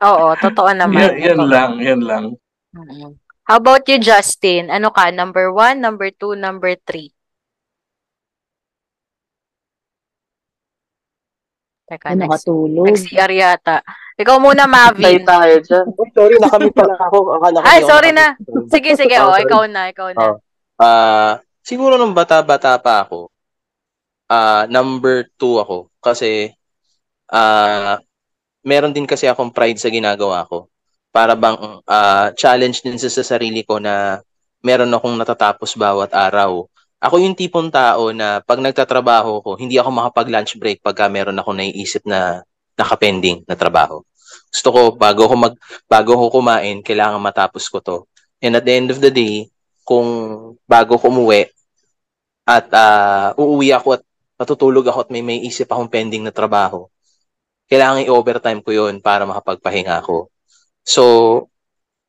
[0.00, 1.16] Oo, totoo naman.
[1.16, 2.24] yan, yan lang, yan lang.
[3.44, 4.68] How about you, Justin?
[4.68, 5.08] Ano ka?
[5.08, 7.12] Number one, number two, number three?
[11.84, 12.48] Teka, Ay, next.
[12.48, 12.86] nakatulog.
[12.88, 13.76] Nag-CR yata.
[14.16, 15.20] Ikaw muna, Mavi.
[15.20, 15.84] tayo dyan.
[15.92, 17.18] Oh, sorry, nakamit pala ako.
[17.36, 18.26] Akala ko Ay, sorry na.
[18.72, 19.16] Sige, sige.
[19.20, 19.44] Oh, Oh, sorry.
[19.44, 20.20] ikaw na, ikaw na.
[20.24, 20.36] Oh.
[20.74, 23.28] Ah, siguro nung bata-bata pa ako,
[24.26, 25.92] ah number two ako.
[26.00, 26.48] Kasi,
[27.28, 28.00] ah
[28.64, 30.66] meron din kasi akong pride sa ginagawa ko.
[31.14, 31.54] Para bang
[31.86, 34.18] ah, challenge din sa, sa sarili ko na
[34.64, 36.66] meron akong natatapos bawat araw.
[37.04, 41.52] Ako yung tipong tao na pag nagtatrabaho ko, hindi ako makapag-lunch break pagka meron ako
[41.52, 42.40] naiisip na
[42.74, 44.00] nakapending na trabaho.
[44.50, 45.54] Gusto ko, bago ko, mag,
[45.86, 47.96] bago ko kumain, kailangan matapos ko to.
[48.40, 49.52] And at the end of the day,
[49.84, 50.08] kung
[50.64, 51.52] bago ko umuwi
[52.48, 54.02] at ah, uuwi ako at
[54.40, 56.88] matutulog ako at may may isip akong pending na trabaho,
[57.70, 60.28] kailangan i-overtime ko yun para makapagpahinga ako.
[60.84, 61.02] So,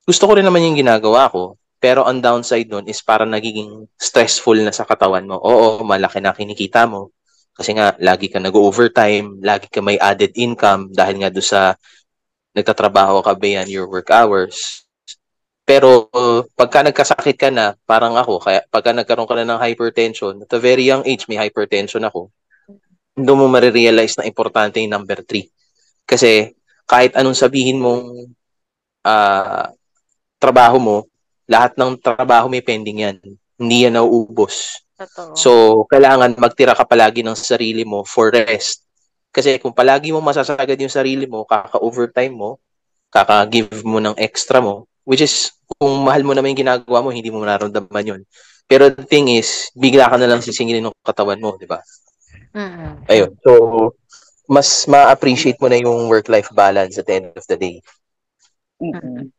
[0.03, 4.57] gusto ko rin naman yung ginagawa ko, pero ang downside nun is parang nagiging stressful
[4.59, 5.37] na sa katawan mo.
[5.37, 7.13] Oo, malaki na kinikita mo.
[7.55, 11.61] Kasi nga, lagi ka nag-overtime, lagi ka may added income dahil nga doon sa
[12.51, 14.83] nagtatrabaho ka beyond your work hours.
[15.65, 16.11] Pero
[16.53, 20.59] pagka nagkasakit ka na, parang ako, kaya pagka nagkaroon ka na ng hypertension, at a
[20.61, 22.29] very young age may hypertension ako,
[23.15, 25.47] doon mo marirealize na importante yung number three.
[26.04, 26.51] Kasi
[26.86, 28.30] kahit anong sabihin mong
[29.08, 29.65] uh,
[30.38, 30.97] trabaho mo,
[31.47, 33.17] lahat ng trabaho may pending yan.
[33.56, 34.84] Hindi yan nauubos.
[34.95, 35.36] Totoo.
[35.36, 35.51] So,
[35.88, 38.84] kailangan magtira ka palagi ng sarili mo for rest.
[39.32, 42.60] Kasi kung palagi mo masasagad yung sarili mo, kaka-overtime mo,
[43.12, 47.28] kaka-give mo ng extra mo, which is, kung mahal mo naman yung ginagawa mo, hindi
[47.32, 48.21] mo nararamdaman yun.
[48.65, 51.84] Pero the thing is, bigla ka na lang sisingilin ng katawan mo, di ba?
[52.55, 53.11] Mm-hmm.
[53.11, 53.31] Ayun.
[53.43, 53.51] So,
[54.47, 57.77] mas ma-appreciate mo na yung work-life balance at the end of the day.
[58.79, 59.29] Mm-hmm.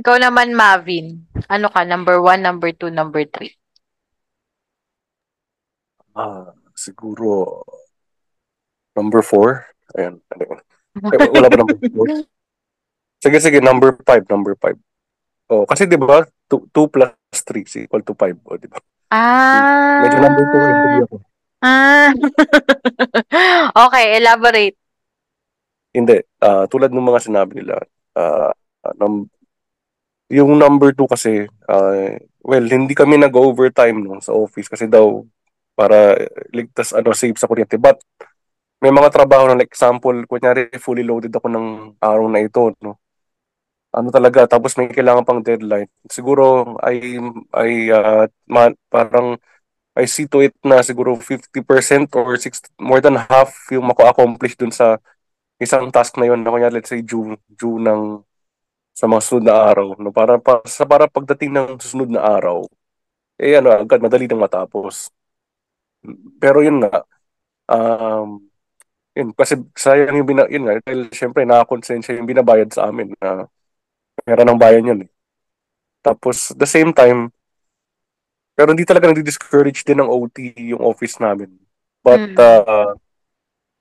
[0.00, 1.28] Ikaw naman, Mavin.
[1.52, 1.84] Ano ka?
[1.84, 3.52] Number one, number two, number three?
[6.16, 7.62] Ah, siguro
[8.96, 9.68] number four.
[9.94, 10.18] Ayan.
[10.32, 12.08] Eh, wala ba number four?
[13.20, 14.80] Sige, sige, number 5, number 5.
[15.52, 16.24] Oh, kasi 'di ba?
[16.48, 17.12] 2 plus
[17.44, 18.80] 3 is equal to 5, oh, 'di ba?
[19.12, 20.08] Ah.
[20.08, 21.16] Medyo number 2 yung ako.
[21.60, 22.12] Ah.
[23.86, 24.76] okay, elaborate.
[25.92, 27.76] Hindi, uh, tulad ng mga sinabi nila,
[28.16, 28.52] uh,
[28.96, 29.28] num-
[30.30, 32.14] yung number 2 kasi, uh,
[32.46, 35.26] well, hindi kami nag-overtime no, sa office kasi daw
[35.74, 36.14] para
[36.54, 37.76] ligtas ano save sa kuryente.
[37.76, 37.98] But
[38.80, 41.66] may mga trabaho na like example, kunyari fully loaded ako ng
[42.00, 43.00] araw na ito, no
[43.90, 47.18] ano talaga tapos may kailangan pang deadline siguro ay
[47.58, 49.34] ay uh, ma, parang
[50.00, 54.72] I see to it na siguro 50% or 60, more than half yung mako-accomplish dun
[54.72, 54.96] sa
[55.60, 56.40] isang task na yun.
[56.40, 58.24] Na kunya let's say due due ng
[58.96, 60.10] sa mga sunod na araw no?
[60.12, 62.64] Para pa, sa para pagdating ng susunod na araw
[63.40, 65.12] eh ano agad madali nang matapos.
[66.40, 67.04] Pero yun nga
[67.70, 68.40] um
[69.16, 73.48] yun kasi sayang yung bina, yun nga dahil syempre nakakonsensya yung binabayad sa amin na
[74.24, 75.10] Pera ng bayan yun eh.
[76.04, 77.32] Tapos, the same time,
[78.60, 81.48] pero hindi talaga nag-discourage din ng OT yung office namin.
[82.04, 82.36] But, mm.
[82.36, 82.92] uh,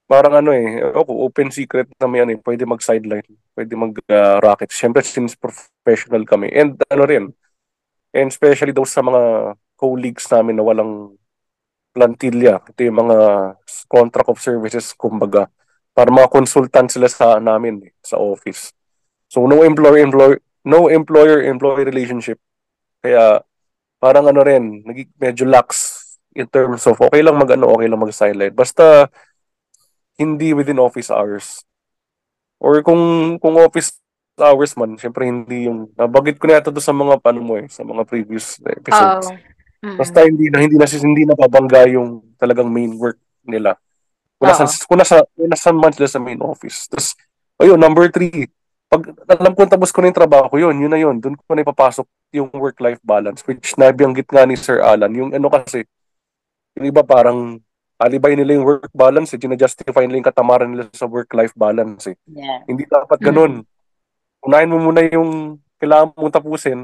[0.08, 3.28] parang ano eh, ako, open secret na may ano eh, pwede mag-sideline,
[3.60, 4.72] pwede mag-rocket.
[4.72, 6.48] Uh, Siyempre, since professional kami.
[6.56, 7.28] And ano rin,
[8.16, 11.20] and especially daw sa mga colleagues namin na walang
[11.92, 12.64] plantilla.
[12.64, 13.18] Ito yung mga
[13.92, 15.52] contract of services, kumbaga.
[15.92, 18.72] Para mga consultant sila sa namin, eh, sa office.
[19.28, 22.40] So no employer employer no employer employee relationship.
[23.04, 23.44] Kaya
[24.00, 24.82] parang ano rin,
[25.20, 26.00] medyo lax
[26.34, 28.56] in terms of okay lang mag-ano, okay lang mag-sideline.
[28.56, 29.12] Basta
[30.16, 31.64] hindi within office hours.
[32.60, 34.00] Or kung kung office
[34.40, 37.84] hours man, syempre hindi yung nabagit ko na ito sa mga paano mo eh, sa
[37.84, 39.28] mga previous episodes.
[39.28, 39.36] Oh.
[39.80, 39.96] Mm-hmm.
[39.96, 43.80] Basta hindi na hindi na hindi na babangga yung talagang main work nila.
[44.40, 46.88] Kung nasa, kung nasa, kung nasa man sila sa main office.
[46.88, 47.16] Tapos,
[47.60, 48.48] ayun, number three,
[48.90, 51.22] pag alam ko tapos ko na yung trabaho ko yun, yun na yun.
[51.22, 55.14] Doon ko na ipapasok yung work-life balance which nabianggit nga ni Sir Alan.
[55.14, 55.86] Yung ano kasi,
[56.74, 57.62] yung iba parang
[58.02, 62.10] alibay nila yung work balance, eh, justify nila yung katamaran nila sa work-life balance.
[62.10, 62.18] Eh.
[62.32, 62.66] Yeah.
[62.66, 63.62] Hindi dapat ganun.
[63.62, 64.48] Mm-hmm.
[64.50, 66.80] Unahin mo muna yung kailangan mong tapusin,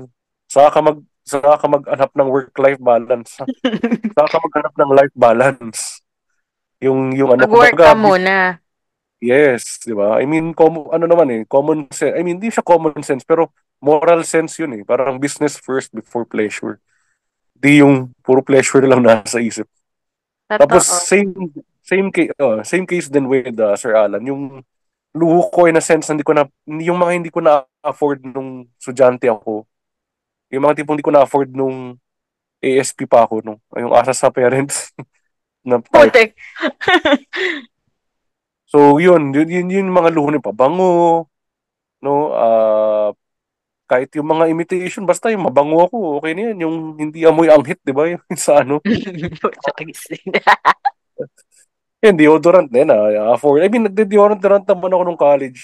[0.46, 3.42] saka ka mag saka ka maghanap ng work-life balance.
[4.16, 5.80] saka ka maghanap ng life balance.
[6.84, 8.62] Yung yung ano Mag-work ka muna.
[9.26, 10.22] Yes, 'di ba?
[10.22, 12.14] I mean, com- ano naman eh, common sense.
[12.14, 13.50] I mean, hindi siya common sense pero
[13.82, 14.84] moral sense 'yun eh.
[14.86, 16.78] Parang business first before pleasure.
[17.58, 19.66] Di yung puro pleasure lang nasa isip.
[20.46, 20.62] Totoo.
[20.62, 21.34] Tapos same
[21.82, 24.62] same case uh, same case din with uh, Sir Alan, yung
[25.18, 28.70] luho ko in a sense hindi ko na yung mga hindi ko na afford nung
[28.78, 29.66] estudyante ako.
[30.54, 31.98] Yung mga tipong hindi ko na afford nung
[32.62, 34.94] ASP pa ako nung yung asa sa parents
[35.66, 36.38] na Putek.
[38.76, 41.32] So, yun, yun, yun, yun mga luho ni pabango,
[42.04, 43.16] no, uh,
[43.88, 46.68] kahit yung mga imitation, basta yung mabango ako, okay na yan.
[46.68, 48.12] Yung hindi amoy anghit, di ba?
[48.12, 48.84] Yung sa ano.
[52.04, 52.92] yan, deodorant na yan.
[52.92, 55.60] Ah, for, I mean, nagde-deodorant naman ako nung college.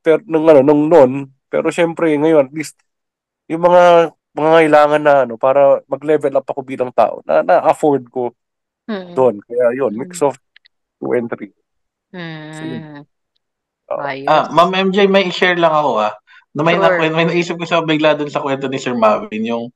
[0.00, 1.12] Pero, nung, ano, nung noon.
[1.52, 2.80] Pero syempre, ngayon, at least,
[3.44, 8.32] yung mga mga kailangan na ano para mag-level up ako bilang tao na na-afford ko
[8.88, 9.12] mm-hmm.
[9.12, 9.36] doon.
[9.44, 10.40] Kaya yun, mix of
[11.04, 11.63] 2 and 3.
[12.14, 13.02] Hmm.
[13.90, 13.98] Oh.
[14.30, 16.14] Ah, Ma'am MJ, may i-share lang ako ah.
[16.54, 17.02] Na may, sure.
[17.02, 19.74] na, may naisip ko sa bigla dun sa kwento ni Sir Marvin, yung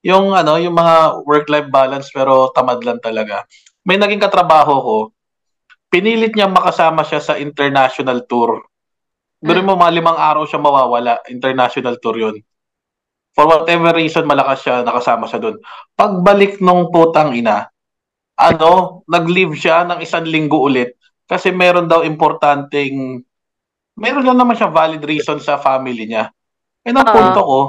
[0.00, 3.44] yung ano, yung mga work-life balance pero tamad lang talaga.
[3.82, 4.96] May naging katrabaho ko,
[5.90, 8.64] pinilit niya makasama siya sa international tour.
[9.42, 12.36] Doon mo mga limang araw siya mawawala, international tour yun.
[13.34, 15.56] For whatever reason, malakas siya, nakasama siya doon.
[15.98, 17.68] Pagbalik nung putang ina,
[18.38, 20.99] ano, nag-leave siya ng isang linggo ulit
[21.30, 23.22] kasi meron daw importanteng,
[23.94, 26.34] meron lang naman siya valid reason sa family niya.
[26.82, 27.60] Eh, ang uh punto ko,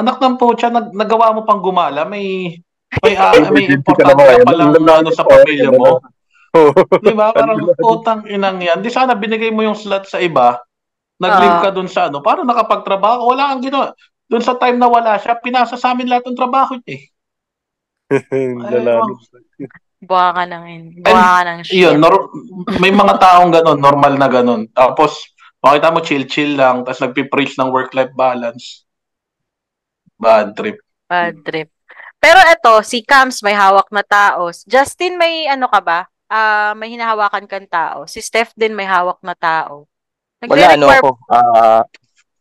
[0.00, 2.56] anak ng pocha, nag, nagawa mo pang gumala, may
[3.04, 6.00] may ah, may importante naman, ka palang ano sa po, pamilya mo.
[6.54, 6.72] Oo.
[7.02, 7.34] Di ba?
[7.34, 8.78] Parang utang inang yan.
[8.78, 10.62] Di sana binigay mo yung slot sa iba.
[11.18, 11.62] Nag-leave Ah.
[11.66, 12.22] ka dun sa ano.
[12.22, 13.26] Para nakapagtrabaho.
[13.34, 13.90] Wala kang ginawa.
[14.30, 17.02] Dun sa time na wala siya, pinasa sa amin lahat ng trabaho niya eh.
[20.04, 20.64] Buha ka ng,
[21.02, 21.80] buha ka ng shit.
[21.80, 22.30] Yun, nor-
[22.78, 24.68] may mga taong ganun, normal na ganun.
[24.70, 25.32] Tapos,
[25.64, 28.84] makita mo chill-chill lang, tapos nagpipreach ng work-life balance.
[30.20, 30.78] Bad trip.
[31.08, 31.68] Bad trip.
[32.24, 34.48] Pero eto, si Cams may hawak na tao.
[34.64, 36.08] Justin, may ano ka ba?
[36.24, 38.08] Ah, may hinahawakan kang tao.
[38.08, 39.84] Si Steph din may hawak na tao.
[40.40, 41.10] Wala, ano ako.
[41.28, 41.84] ah,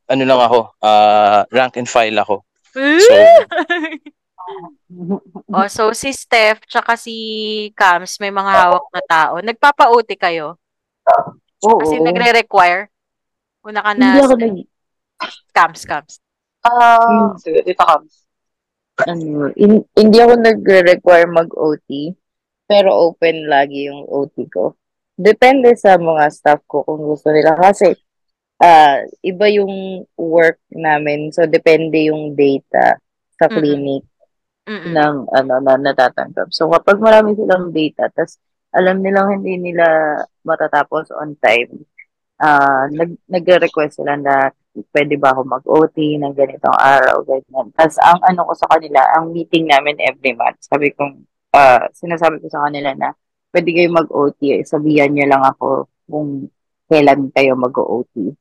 [0.08, 0.60] ano lang ako.
[0.80, 2.48] ah, rank and file ako.
[2.74, 3.14] So,
[5.54, 7.16] oh, so si Steph tsaka si
[7.76, 9.34] Cams may mga hawak na tao.
[9.40, 10.60] Nagpapauti kayo?
[11.64, 11.80] Oo.
[11.80, 12.92] Kasi nagre-require?
[13.64, 14.56] Una ka na, Hindi ako nag,
[15.56, 16.14] Cams, Cams.
[16.64, 18.04] Ah, sige, dito ka.
[19.08, 22.14] ano, in- hindi ako nagre-require mag-OT,
[22.68, 24.76] pero open lagi yung OT ko.
[25.14, 27.56] Depende sa mga staff ko kung gusto nila.
[27.56, 27.94] Kasi,
[28.64, 31.32] ah iba yung work namin.
[31.36, 32.98] So, depende yung data
[33.36, 34.08] sa clinic
[34.68, 36.48] Ng ano na natatanggap.
[36.56, 38.40] So, kapag marami silang data, tas
[38.74, 41.86] alam nilang hindi nila matatapos on time,
[42.42, 44.50] ah nag, nagre-request sila na
[44.96, 47.70] pwede ba ako mag-OT ng ganitong araw, ganyan.
[47.78, 51.22] Tapos ang ano ko sa kanila, ang meeting namin every month, sabi kong,
[51.54, 53.14] ah sinasabi ko sa kanila na
[53.54, 56.50] pwede kayo mag-OT, eh, sabihan niyo lang ako kung
[56.90, 58.34] kailan kayo mag-OT.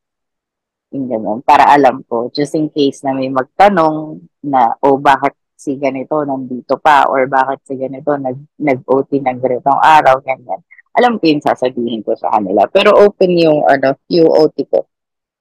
[0.93, 5.79] Yung ganun, para alam ko, just in case na may magtanong na, oh, bakit si
[5.79, 10.59] ganito nandito pa or bakit si ganito nag, nag-OT ng ganitong araw, ganyan.
[10.99, 12.67] Alam ko yung sasabihin ko sa kanila.
[12.67, 14.91] Pero open yung, ano, yung OT ko.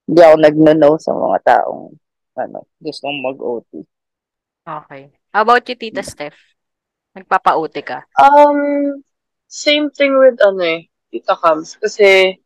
[0.06, 1.92] Hindi ako nagno-no sa mga taong,
[2.38, 3.82] ano, gustong mag-OT.
[4.62, 5.10] Okay.
[5.34, 6.38] How about you, Tita Steph?
[7.18, 8.06] Nagpapauti ka?
[8.16, 9.02] Um,
[9.52, 11.76] same thing with ano eh, Tita Cams.
[11.76, 12.40] Kasi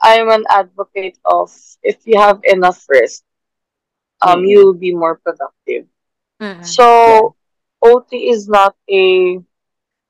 [0.00, 1.52] I'm an advocate of
[1.82, 3.26] if you have enough rest,
[4.22, 4.48] um, Mhm.
[4.48, 5.90] you'll be more productive.
[6.62, 7.34] So,
[7.82, 9.38] OT is not a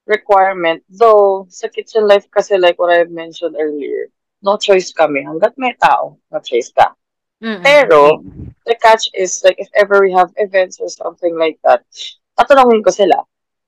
[0.07, 0.83] requirement.
[0.89, 4.09] Though, sa kitchen life kasi like what I mentioned earlier,
[4.43, 5.25] no choice kami.
[5.25, 6.97] Hanggat may tao, no choice ka.
[7.43, 7.63] Mm-mm.
[7.63, 8.25] Pero,
[8.67, 11.87] the catch is, like, if ever we have events or something like that,
[12.35, 13.23] tatanungin ko sila,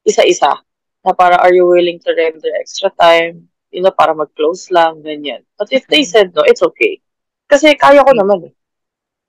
[0.05, 0.53] isa-isa,
[1.07, 3.49] na para, are you willing to render extra time?
[3.71, 5.47] You know, para mag-close lang, ganyan.
[5.55, 6.99] But if they said no, it's okay.
[7.47, 8.55] Kasi kaya ko naman eh.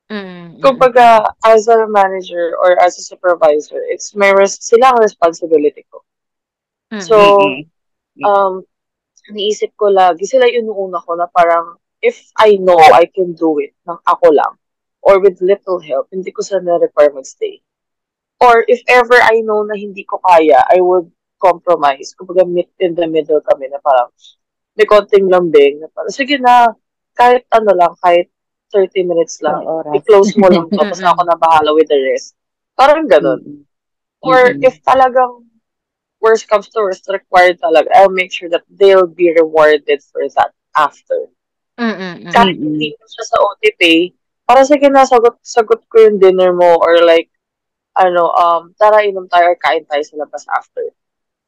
[0.10, 0.41] Mm-mm.
[0.62, 6.06] Kumbaga, as a manager or as a supervisor, it's my res- sila ang responsibility ko.
[6.94, 7.02] Mm-mm.
[7.02, 7.66] So, Mm-mm.
[8.24, 8.54] um,
[9.34, 13.62] niisip ko lagi, sila yung inuuna ko na parang, if I know I can do
[13.62, 14.58] it ng ako lang,
[15.02, 17.62] or with little help, hindi ko sila na-require mag-stay.
[18.42, 22.14] Or if ever I know na hindi ko kaya, I would compromise.
[22.18, 24.10] Kumbaga, meet in the middle kami na parang,
[24.78, 26.74] may konting lambing, na parang, sige na,
[27.14, 28.30] kahit ano lang, kahit
[28.72, 29.94] 30 minutes lang, Ang oras.
[30.00, 32.34] i-close mo lang tapos ako na bahala with the rest.
[32.74, 33.44] Parang ganun.
[33.44, 33.68] Mm-mm.
[34.24, 34.64] Or Mm-mm.
[34.64, 35.46] if talagang
[36.22, 40.54] worst comes to worst, required talaga, I'll make sure that they'll be rewarded for that
[40.76, 41.28] after.
[41.78, 42.30] Mm-mm.
[42.32, 42.68] Kahit Mm-mm.
[42.72, 43.82] hindi mo siya sa OTP,
[44.46, 47.30] para sige na, sagot, sagot ko yung dinner mo or like,
[47.98, 50.86] ano, um, tara inom tayo or kain tayo sa labas after.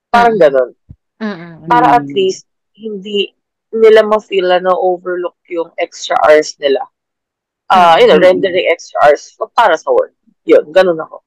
[0.09, 0.41] Parang Mm.
[0.41, 0.71] ganun.
[1.21, 1.67] Mm-mm.
[1.69, 3.31] Para at least, hindi
[3.73, 6.81] nila ma-feel na na-overlook yung extra hours nila.
[7.73, 8.25] Ah, you know, Mm.
[8.29, 10.13] rendering extra hours para sa work.
[10.45, 11.17] Yun, ganun ako.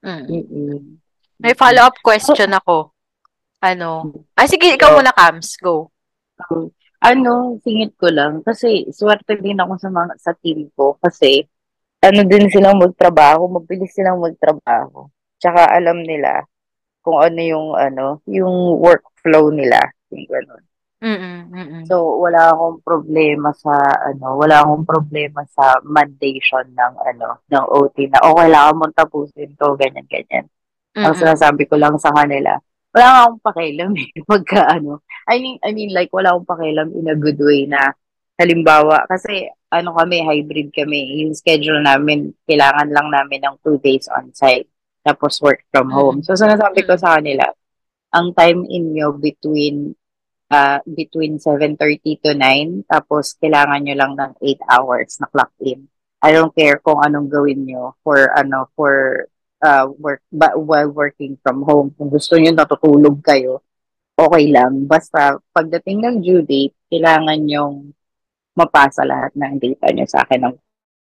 [0.00, 0.96] Mm.
[1.36, 2.92] May follow-up question ako.
[3.60, 4.12] Ano?
[4.36, 5.56] Ay, sige, ikaw muna, Cams.
[5.60, 5.92] Go.
[7.04, 8.40] ano, singit ko lang.
[8.40, 10.96] Kasi, swerte din ako sa mga, sa team ko.
[10.96, 11.44] Kasi,
[12.00, 15.08] ano din silang magtrabaho, mabilis silang magtrabaho.
[15.36, 16.44] Tsaka alam nila
[17.04, 19.80] kung ano yung, ano, yung workflow nila.
[20.12, 20.64] Yung ganun.
[21.02, 21.38] Mm-mm.
[21.50, 21.82] Mm-mm.
[21.90, 23.74] So, wala akong problema sa,
[24.14, 29.52] ano, wala akong problema sa mandation ng, ano, ng OT na, oh, kailangan mong tapusin
[29.58, 30.46] to, ganyan, ganyan.
[30.94, 31.20] Ang Mm-mm.
[31.20, 32.56] sinasabi ko lang sa kanila,
[32.94, 35.02] wala akong pakialam eh, pagka ano.
[35.26, 37.92] I mean, I mean like, wala akong pakialam in a good way na,
[38.38, 44.06] halimbawa, kasi, ano kami, hybrid kami, yung schedule namin, kailangan lang namin ng two days
[44.08, 44.70] on site,
[45.02, 46.22] tapos work from home.
[46.22, 47.44] So, sinasabi ko sa kanila,
[48.14, 49.92] ang time inyo between,
[50.54, 55.90] uh, between 7.30 to 9, tapos kailangan nyo lang ng 8 hours na clock in.
[56.22, 59.26] I don't care kung anong gawin nyo for, ano, for,
[59.60, 61.90] uh, work ba, while working from home.
[61.98, 63.60] Kung gusto niyo natutulog kayo,
[64.14, 64.86] okay lang.
[64.86, 67.90] Basta pagdating ng due date, kailangan yung
[68.54, 70.56] mapasa lahat ng data niyo sa akin ng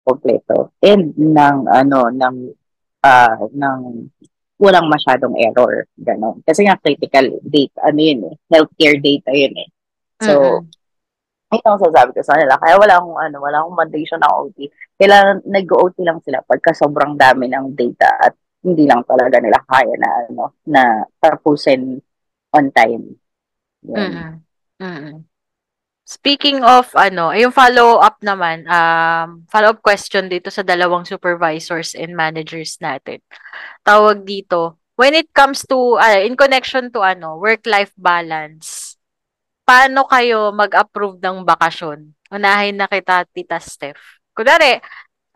[0.06, 2.36] kompleto and ng ano ng
[3.02, 3.80] ah ng
[4.58, 5.86] walang masyadong error.
[5.98, 6.40] Ganon.
[6.46, 9.68] Kasi nga critical data, ano yun eh, healthcare data yun eh.
[10.22, 10.32] So,
[11.50, 12.54] ayun ang sasabi ko sa kanila.
[12.58, 14.58] Kaya wala akong ano, wala akong mandation ng OT.
[14.98, 18.34] Kailangan nag-OT lang sila pagka sobrang dami ng data at
[18.64, 20.82] hindi lang talaga nila kaya na ano, na
[21.20, 22.00] tapusin
[22.54, 23.04] on time.
[23.84, 23.98] Yun.
[23.98, 24.32] Mm-mm.
[24.80, 25.16] Mm-mm.
[26.04, 32.76] Speaking of ano, yung follow-up naman, um, follow-up question dito sa dalawang supervisors and managers
[32.76, 33.24] natin.
[33.80, 39.00] Tawag dito, when it comes to, ah, in connection to ano, work-life balance,
[39.64, 42.12] paano kayo mag-approve ng bakasyon?
[42.28, 44.20] Unahin na kita, Tita Steph.
[44.36, 44.80] Kunwari,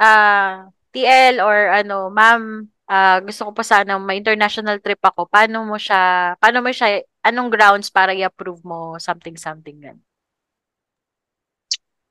[0.01, 5.29] ah, TL or ano, ma'am, ah, gusto ko pa sana may international trip ako.
[5.33, 9.99] Paano mo siya, paano mo siya, anong grounds para i-approve mo something something gan?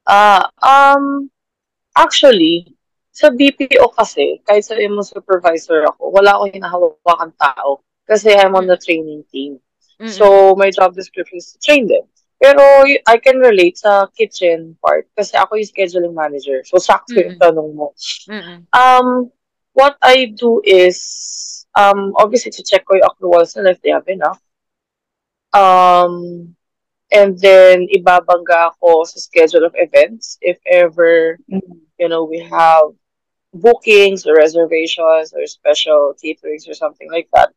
[0.08, 1.28] Ah, um,
[1.91, 2.72] actually,
[3.12, 8.72] sa BPO kasi, kahit sa mo supervisor ako, wala akong hinahawakan tao kasi I'm on
[8.72, 9.60] the training team.
[9.99, 10.08] Mm-mm.
[10.08, 12.05] So, my job description is to train them.
[12.38, 16.62] Pero I can relate sa kitchen part kasi ako yung scheduling manager.
[16.64, 17.41] So, sakto yung Mm-mm.
[17.41, 17.97] tanong mo.
[18.30, 18.70] Mm-mm.
[18.72, 19.34] Um,
[19.74, 24.05] what I do is, um, obviously, to check ko yung accruals nila if they have
[24.05, 24.38] enough.
[25.58, 26.53] Um,
[27.12, 32.91] and then, ibabangga ako sa schedule of events if ever, you know, we have
[33.53, 37.53] bookings or reservations or special caterings or something like that.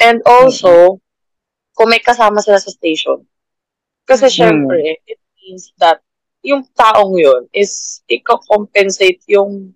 [0.00, 1.00] And also,
[1.76, 3.26] kung may kasama sila sa station.
[4.06, 4.36] Kasi Mhm.
[4.36, 6.00] syempre, it means that
[6.46, 9.74] yung taong yun is i-compensate yung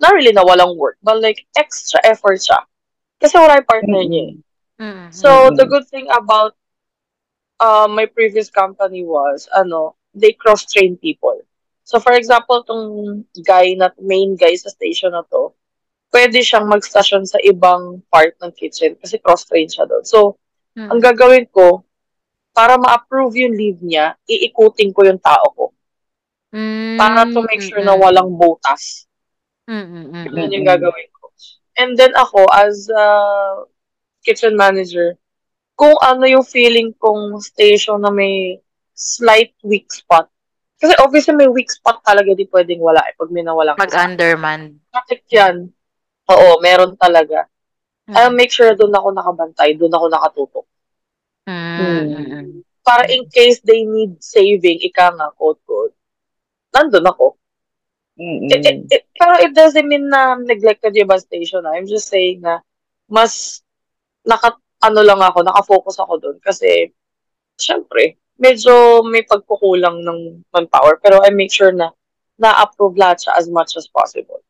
[0.00, 2.64] not really na walang work, but like extra effort siya.
[3.20, 4.26] Kasi wala yung partner niya.
[4.76, 5.08] Mm-mm.
[5.12, 6.56] So, the good thing about
[7.60, 11.40] uh, my previous company was, ano, they cross-train people.
[11.84, 15.54] So, for example, tong guy na, main guy sa station na to,
[16.10, 20.02] pwede siyang mag-station sa ibang part ng kitchen kasi cross-train siya doon.
[20.02, 20.38] So,
[20.74, 20.90] Mm-mm.
[20.90, 21.84] ang gagawin ko,
[22.56, 25.64] para ma-approve yung leave niya, iikutin ko yung tao ko.
[26.96, 29.04] Para to make sure na walang botas.
[29.68, 30.08] Mm-mm.
[30.32, 31.28] Yun yung gagawin ko.
[31.76, 33.04] And then ako, as a
[34.24, 35.20] kitchen manager,
[35.76, 38.58] kung ano yung feeling kong station na may
[38.96, 40.26] slight weak spot.
[40.80, 43.84] Kasi obviously may weak spot talaga di pwedeng wala eh, pag may nawalang isa.
[43.84, 44.76] Mag-underman.
[44.92, 45.68] Bakit yan?
[46.32, 47.44] Oo, meron talaga.
[48.08, 48.14] Mm.
[48.16, 50.66] I'll make sure doon ako nakabantay, doon ako nakatutok.
[51.46, 52.64] Mm-mm.
[52.82, 55.94] Para in case they need saving, ika nga, quote-quote,
[56.74, 57.36] nandun ako.
[58.16, 58.48] Mm-mm.
[58.48, 61.68] It, it, it, pero it doesn't mean na neglected yung ibang station.
[61.68, 61.76] ah.
[61.76, 62.64] I'm just saying na
[63.06, 63.60] mas
[64.24, 66.36] naka, ano lang ako, nakafocus ako doon.
[66.42, 66.92] Kasi,
[67.56, 71.00] syempre, medyo may pagkukulang ng manpower.
[71.00, 71.92] Pero I make sure na
[72.36, 74.44] na-approve lahat siya as much as possible.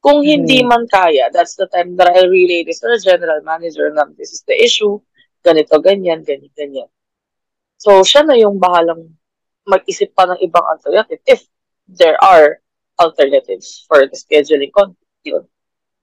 [0.00, 0.68] Kung hindi Mhm.
[0.68, 4.32] man kaya, that's the time that I'll relay this to the general manager na this
[4.32, 4.96] is the issue,
[5.44, 6.88] ganito, ganyan, ganyan, ganyan.
[7.76, 9.12] So, siya na yung bahalang
[9.68, 11.44] mag-isip pa ng ibang alternative if
[11.90, 12.62] there are
[12.96, 14.96] alternatives for the scheduling con.
[15.26, 15.44] Yun.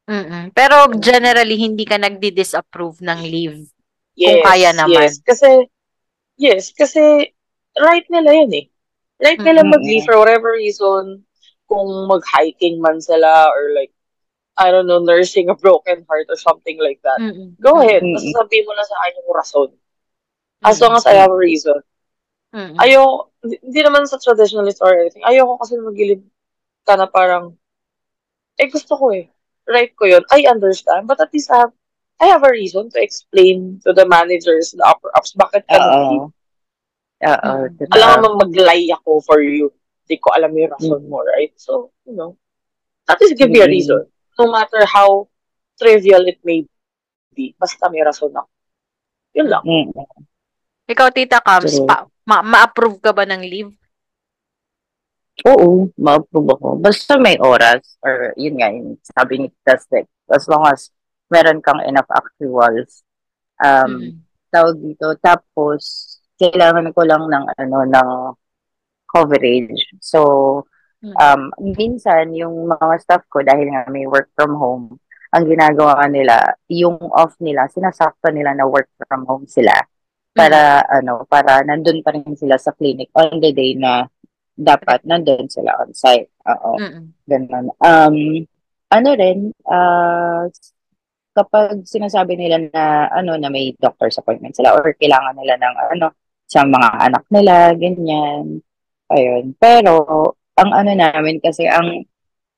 [0.03, 0.51] Mm-mm.
[0.51, 3.59] Pero generally, hindi ka nagdi-disapprove ng leave.
[4.13, 5.07] Yes, Kung kaya naman.
[5.07, 5.49] Yes, kasi,
[6.35, 7.31] yes, kasi
[7.79, 8.65] right nila yun eh.
[9.23, 9.73] Right nila Mm-mm.
[9.79, 11.23] mag-leave for whatever reason,
[11.71, 13.95] kung mag-hiking man sila or like,
[14.53, 17.17] I don't know, nursing a broken heart or something like that.
[17.17, 17.57] Mm-mm.
[17.57, 18.05] Go ahead.
[18.05, 18.13] Mm-mm.
[18.13, 19.69] Basta sabihin mo na sa akin yung rason.
[20.61, 21.81] As long as I have a reason.
[22.53, 22.77] Mm-mm.
[22.77, 25.25] Ayaw, hindi naman sa traditionalist or anything.
[25.25, 26.21] Ayoko kasi magilid
[26.85, 27.57] ka na parang,
[28.61, 29.32] eh gusto ko eh.
[29.63, 30.23] Right ko yun.
[30.31, 31.07] I understand.
[31.07, 31.73] But at least I have,
[32.19, 36.29] I have a reason to explain to the managers, the upper ups, bakit ka nag-leave.
[36.29, 36.31] Oo.
[37.23, 37.79] Mm.
[37.79, 37.95] totoo.
[37.95, 39.71] Alam mo mag-lie ako for you.
[40.03, 41.55] Hindi ko alam yung rason mo, right?
[41.55, 42.35] So, you know,
[43.07, 43.75] at least give me a Mm.
[43.79, 44.03] reason.
[44.35, 45.31] No matter how
[45.79, 46.67] trivial it may
[47.31, 48.51] be, basta may rason ako.
[49.39, 49.63] Yun lang.
[49.63, 49.89] Mm.
[50.91, 51.87] Ikaw, Tita Kams, True.
[51.87, 53.71] pa, ma- ma-approve ka ba ng leave?
[55.41, 56.67] Oo, ma-approve ako.
[56.77, 60.93] Basta may oras, or yun nga, yung sabi ni Tastek, as long as
[61.33, 63.01] meron kang enough actuals,
[63.57, 64.21] um, Mm.
[64.53, 65.17] tawag dito.
[65.17, 65.81] Tapos,
[66.37, 68.09] kailangan ko lang ng, ano, ng
[69.09, 69.97] coverage.
[69.97, 70.21] So,
[71.01, 71.15] Mm.
[71.17, 71.41] um,
[71.73, 75.01] minsan, yung mga staff ko, dahil nga may work from home,
[75.33, 79.73] ang ginagawa nila, yung off nila, sinasakto nila na work from home sila.
[80.33, 84.05] Para, ano, para nandun pa rin sila sa clinic on the day na
[84.53, 86.29] dapat nandun sila on site.
[86.45, 86.77] Oo.
[86.77, 87.05] Mm-mm.
[87.25, 87.65] Ganun.
[87.81, 88.17] Um,
[88.93, 90.45] ano rin, ah,
[91.33, 96.07] kapag sinasabi nila na, ano, na may doctor's appointment sila or kailangan nila ng, ano,
[96.45, 98.61] sa mga anak nila, ganyan.
[99.09, 99.57] Ayun.
[99.57, 99.93] Pero,
[100.53, 102.05] ang ano namin kasi, ang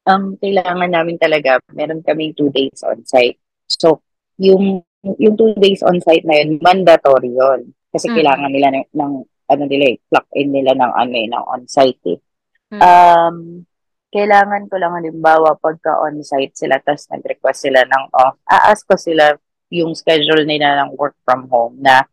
[0.03, 3.39] um, kailangan namin talaga, meron kaming two days on-site.
[3.71, 4.03] So,
[4.35, 7.71] yung yung two days on-site na yun, mandatory yun.
[7.93, 8.15] Kasi Mm.
[8.19, 9.13] kailangan nila ng, ng
[9.45, 12.19] ano nila eh, clock in nila ng ano eh, ng on-site eh.
[12.73, 12.81] Mm.
[12.81, 13.37] Um,
[14.09, 19.35] kailangan ko lang halimbawa pagka on-site sila tapos nag-request sila ng off, a-ask ko sila
[19.69, 22.05] yung schedule nila ng work from home na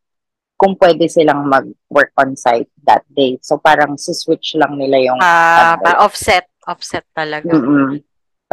[0.58, 3.34] kung pwede silang mag-work on-site that day.
[3.42, 6.46] So parang si-switch lang nila yung Ah, ano, pa- offset.
[6.62, 7.50] Offset talaga.
[7.50, 7.98] Mm-mm.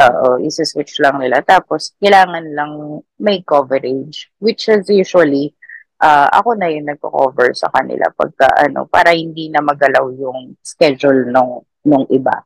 [0.00, 1.44] Oo, isi-switch lang nila.
[1.44, 5.52] Tapos, kailangan lang may coverage, which is usually,
[6.00, 11.28] ah, ako na yung nagko-cover sa kanila pagka ano, para hindi na magalaw yung schedule
[11.28, 12.40] nung, nung iba.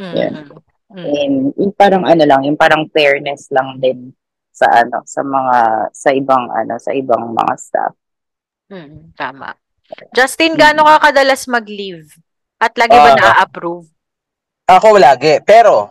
[0.00, 0.32] Mm, Yan.
[0.34, 0.58] mm,
[0.90, 1.04] mm.
[1.06, 4.10] And yung parang ano lang, yung parang fairness lang din
[4.50, 5.56] sa ano, sa mga,
[5.94, 7.94] sa ibang ano, sa ibang mga staff.
[8.70, 9.54] Mm, tama.
[10.14, 12.14] Justin, gaano ka kadalas mag-leave?
[12.60, 13.18] At lagi ba Ah.
[13.18, 13.90] na-approve?
[14.70, 15.42] Ako lagi.
[15.42, 15.90] Pero,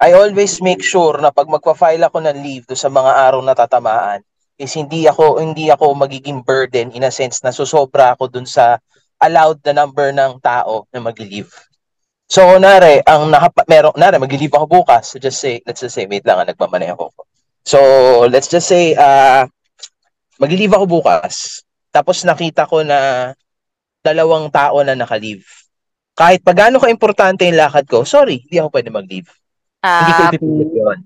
[0.00, 3.52] I always make sure na pag magpa-file ako ng leave do sa mga araw na
[3.52, 4.24] tatamaan,
[4.60, 8.76] is hindi ako hindi ako magiging burden in a sense na susobra ako dun sa
[9.16, 11.48] allowed na number ng tao na mag-leave.
[12.30, 15.10] So, nare, ang nakapa, meron, nare, mag-leave ako bukas.
[15.10, 17.26] So, just say, let's just say, wait lang, ah, nagmamaneho ako.
[17.66, 17.78] So,
[18.30, 19.44] let's just say, ah,
[20.38, 21.60] mag-leave ako bukas.
[21.90, 23.32] Tapos nakita ko na
[24.00, 25.42] dalawang tao na naka-leave.
[26.14, 29.28] Kahit pa gaano ka-importante yung lakad ko, sorry, hindi ako pwede mag-leave.
[29.98, 30.98] Hindi ko Ah, ipipilit yun.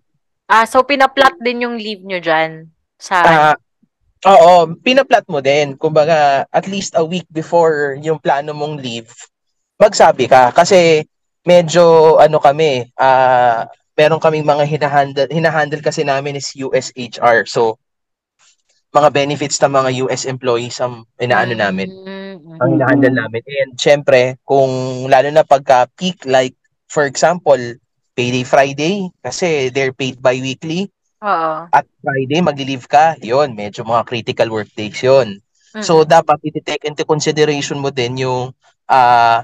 [0.47, 2.69] ah, so pinaplot din yung leave nyo dyan?
[3.05, 3.57] Sa, Ah,
[4.25, 5.77] oo, pinaplat mo din.
[5.77, 9.13] Kumbaga, at least a week before yung plano mong leave,
[9.77, 10.49] magsabi ka.
[10.57, 11.05] Kasi
[11.45, 17.45] medyo, ano kami, ah, meron kaming mga hinahandle, hinahandle kasi namin is USHR.
[17.45, 17.77] So,
[18.95, 21.91] mga benefits ng mga US employees ang inaano namin.
[21.93, 23.43] Mm, ang hinahandle namin.
[23.45, 26.57] And syempre, kung lalo na pagka peak, like,
[26.89, 27.59] for example,
[28.15, 30.94] payday Friday, kasi they're paid bi-weekly,
[31.25, 31.73] Oo.
[31.75, 35.41] at Friday, mag-leave ka, yon medyo mga critical work days yun.
[35.83, 36.07] So, Mm.
[36.07, 38.55] dapat iti-take into consideration mo din yung
[38.89, 39.43] ah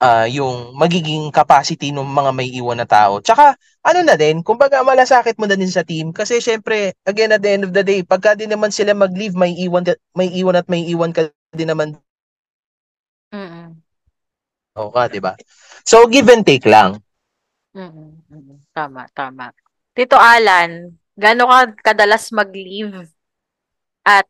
[0.00, 3.18] ah, yung magiging capacity ng mga may iwan na tao.
[3.22, 3.54] Tsaka,
[3.84, 7.50] ano na din, kumbaga malasakit mo na din sa team kasi syempre, again at the
[7.50, 9.84] end of the day, pagka din naman sila mag-leave, may iwan
[10.18, 11.98] may iwan at may iwan ka din naman
[13.32, 13.82] Mm,
[14.80, 15.32] o ka, di ba?
[15.90, 16.90] So, give and take lang.
[17.74, 17.90] mm,
[18.30, 18.58] mm.
[18.74, 19.46] Tama, tama.
[19.94, 21.58] Tito Alan, gaano ka
[21.92, 23.10] kadalas mag-leave?
[24.06, 24.26] At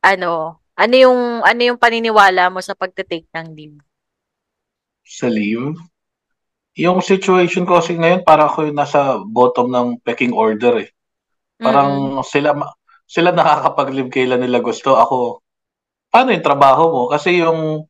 [0.00, 3.78] ano, ano yung ano yung paniniwala mo sa pagte-take ng leave?
[5.08, 5.72] sa leave.
[6.78, 10.88] Yung situation ko kasi ngayon, para ako yung nasa bottom ng pecking order eh.
[11.58, 12.70] Parang sila ma-
[13.08, 14.94] sila nakakapag-leave kailan nila gusto.
[14.94, 15.42] Ako,
[16.12, 17.02] paano yung trabaho mo?
[17.10, 17.82] Kasi yung,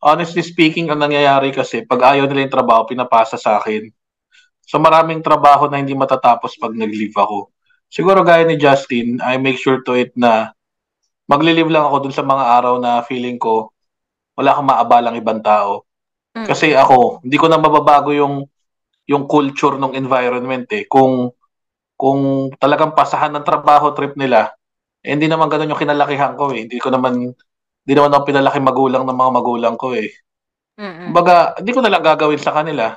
[0.00, 3.90] honestly speaking, ang nangyayari kasi, pag ayaw nila yung trabaho, pinapasa sa akin.
[4.64, 7.51] So maraming trabaho na hindi matatapos pag nag-leave ako.
[7.92, 10.56] Siguro gaya ni Justin, I make sure to it na
[11.28, 13.68] magli-leave lang ako dun sa mga araw na feeling ko
[14.32, 15.84] wala akong maabalang ibang tao.
[16.32, 16.48] Mm.
[16.48, 18.48] Kasi ako, hindi ko na mababago yung
[19.04, 20.88] yung culture ng environment eh.
[20.88, 21.28] Kung
[22.00, 24.56] kung talagang pasahan ng trabaho trip nila,
[25.04, 26.64] eh, hindi naman ganun yung kinalakihan ko eh.
[26.64, 27.28] Hindi ko naman
[27.82, 30.08] hindi naman ako pinalaki magulang ng mga magulang ko eh.
[30.80, 31.12] Mm-mm.
[31.12, 32.96] Kumbaga, hindi ko na lang gagawin sa kanila.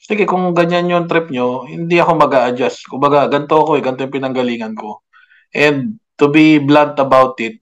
[0.00, 4.08] Sige, kung ganyan yung trip nyo, hindi ako mag adjust Kumbaga, ganito ako eh, ganito
[4.08, 5.04] yung pinanggalingan ko.
[5.52, 7.60] And to be blunt about it,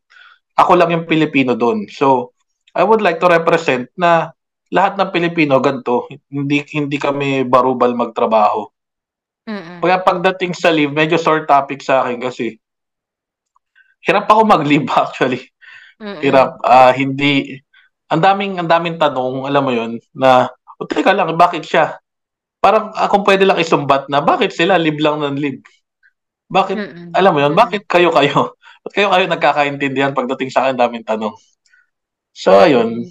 [0.54, 1.90] ako lang yung Pilipino doon.
[1.90, 2.34] So,
[2.74, 4.30] I would like to represent na
[4.70, 8.68] lahat ng Pilipino ganito, hindi hindi kami barubal magtrabaho.
[9.48, 9.80] Mm-mm.
[9.80, 12.60] Kaya pagdating sa leave, medyo sore topic sa akin kasi
[14.04, 15.42] hirap ako mag-leave actually.
[15.98, 16.20] Mm-mm.
[16.20, 16.60] Hirap.
[16.62, 17.58] Ah, hindi
[18.12, 21.96] ang daming ang daming tanong, alam mo 'yon, na o teka lang, bakit siya?
[22.68, 25.64] Parang akong pwede lang isumbat na bakit sila live lang ng live?
[26.52, 27.16] Bakit Mm-mm.
[27.16, 27.64] alam mo 'yon, Mm-mm.
[27.64, 28.52] bakit kayo kayo?
[28.84, 31.32] Ba't kayo kayo nagkakaintindihan pagdating sa akin daming tanong?
[32.36, 33.08] So ayun.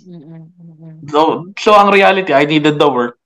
[1.09, 3.17] So, so ang reality, I needed the work.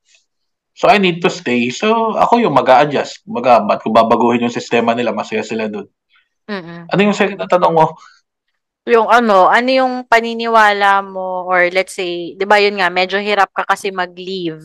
[0.72, 1.68] So I need to stay.
[1.68, 5.12] So ako yung mag adjust Maga, ba't ko babaguhin yung sistema nila?
[5.12, 5.84] Masaya sila doon.
[6.48, 6.88] Mm-mm.
[6.88, 7.92] Ano yung second na tanong mo?
[8.88, 13.52] Yung ano, ano yung paniniwala mo or let's say, 'di ba yun nga, medyo hirap
[13.54, 14.58] ka kasi mag-leave.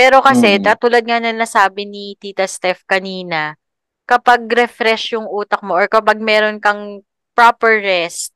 [0.00, 0.64] Pero kasi Mm.
[0.64, 3.52] katulad nga na nasabi ni Tita Steph kanina,
[4.08, 7.04] kapag refresh yung utak mo or kapag meron kang
[7.36, 8.32] proper rest,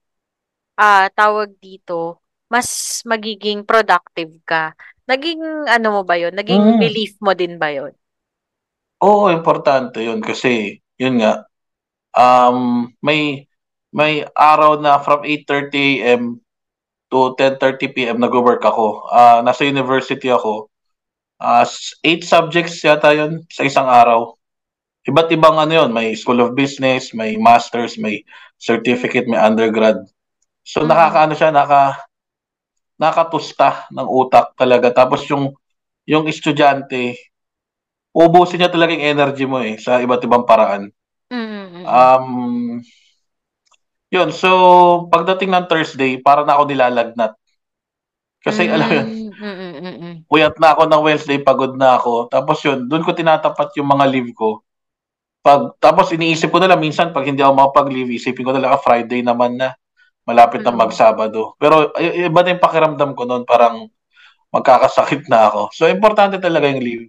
[0.77, 2.21] ah tawag dito,
[2.53, 4.77] mas magiging productive ka.
[5.09, 6.37] Naging ano mo ba yun?
[6.37, 6.81] Naging Mm.
[6.85, 7.97] belief mo din ba yun?
[9.01, 11.49] Oo, importante yun kasi yun nga
[12.13, 13.49] um may
[13.97, 16.41] may araw na from 8:30 AM
[17.09, 19.09] to 10:30 PM nagwo-work ako.
[19.09, 20.69] Ah nasa university ako.
[21.41, 21.67] Uh,
[22.05, 24.35] eight subjects yata yun sa isang araw.
[25.05, 28.25] Iba't ibang ano yun, may School of Business, may Masters, may
[28.57, 30.01] Certificate, may Undergrad.
[30.65, 30.89] So Mhm.
[30.89, 32.01] nakakaano siya, naka
[32.97, 34.89] nakatusta ng utak talaga.
[34.95, 35.53] Tapos yung
[36.09, 37.17] yung estudyante,
[38.15, 40.89] ubusin niya talaga yung energy mo eh sa iba't ibang paraan.
[41.29, 41.83] Mm-mm.
[41.85, 42.27] Um,
[44.13, 44.49] yun, so
[45.11, 47.35] pagdating ng Thursday, para na ako nilalagnat.
[48.45, 49.09] Kasi alam mo yun,
[49.41, 50.15] Mm-mm-mm-mm.
[50.29, 52.29] puyat na ako ng Wednesday, pagod na ako.
[52.29, 54.61] Tapos yun, doon ko tinatapat yung mga leave ko.
[55.41, 58.73] Pag, tapos iniisip ko na lang, minsan pag hindi ako makapag-leave, isipin ko na lang,
[58.77, 59.73] ah, Friday naman na,
[60.25, 60.81] malapit na Mm.
[60.89, 61.57] mag-Sabado.
[61.61, 63.89] Pero iba na yung pakiramdam ko noon, parang
[64.53, 65.69] magkakasakit na ako.
[65.77, 67.07] So, importante talaga yung leave.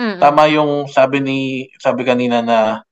[0.00, 0.16] Mm-mm.
[0.16, 1.38] Tama yung sabi ni
[1.76, 2.84] sabi kanina na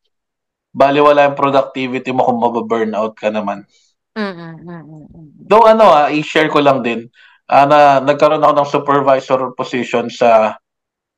[0.77, 3.65] baliwala yung productivity mo kung mababurnout ka naman.
[4.13, 5.49] Mm-mm-mm-mm.
[5.49, 7.09] Though ano ah, i-share ko lang din,
[7.49, 10.57] ah, na nagkaroon ako ng supervisor position sa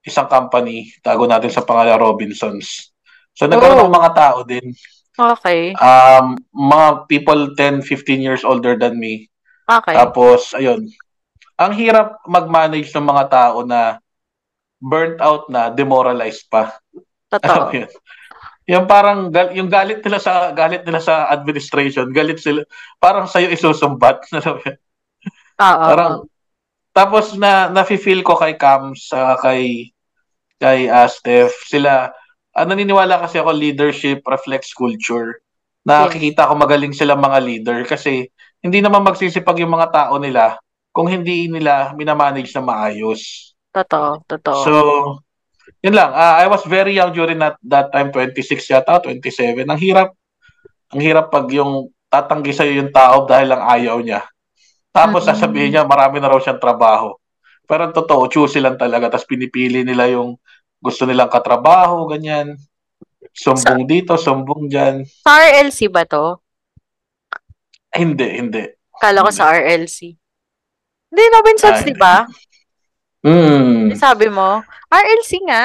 [0.01, 2.95] isang company, tago natin sa pangalan Robinsons.
[3.37, 3.87] So nagkaroon Oh.
[3.91, 4.73] ng mga tao din,
[5.21, 5.77] Okay.
[5.77, 9.29] um, mga people 10, 15 years older than me.
[9.69, 9.93] Okay.
[9.93, 10.89] Tapos, ayun,
[11.61, 14.01] ang hirap mag-manage ng mga tao na
[14.81, 16.73] burnt out na, demoralized pa.
[17.29, 17.69] Totoo.
[17.77, 17.91] yun?
[18.65, 22.65] Yung parang, gal- yung galit nila sa, galit nila sa administration, galit sila,
[22.97, 24.25] parang sa'yo isusumbat.
[24.41, 24.79] Alam mo yun?
[25.61, 25.87] Oo.
[25.93, 26.15] Parang,
[26.91, 29.93] tapos na, nafe-feel ko kay Cam, sa kay,
[30.57, 32.11] kay uh, Steph, sila,
[32.57, 35.45] ah, naniniwala kasi ako leadership reflects culture.
[35.85, 38.29] Nakikita ko magaling sila mga leader kasi
[38.61, 40.61] hindi naman magsisipag yung mga tao nila
[40.93, 43.53] kung hindi nila minamanage na maayos.
[43.71, 44.27] Totoo.
[44.27, 44.61] Totoo.
[44.67, 44.73] So,
[45.81, 46.11] yun lang.
[46.13, 49.65] Ah, I was very young during that, that time, 26 yata, 27.
[49.65, 50.13] Ang hirap.
[50.91, 54.27] Ang hirap pag yung tatanggi sa'yo yung tao dahil lang ayaw niya.
[54.91, 55.31] Tapos Mm-mm.
[55.35, 57.15] sasabihin niya, marami na raw siyang trabaho.
[57.67, 59.07] Pero ang totoo, choosy lang talaga.
[59.07, 60.35] Tapos pinipili nila yung
[60.83, 62.59] gusto nilang katrabaho, ganyan.
[63.31, 65.07] Sumbong dito, sumbong dyan.
[65.07, 66.43] Sa RLC ba to?
[67.95, 68.65] Eh, hindi, hindi.
[68.99, 70.19] Kala ko sa RLC.
[71.11, 71.87] Hindi, Robinsons, Ay.
[71.91, 72.27] di ba?
[73.21, 73.93] Hmm.
[73.95, 75.65] Sabi mo, RLC nga.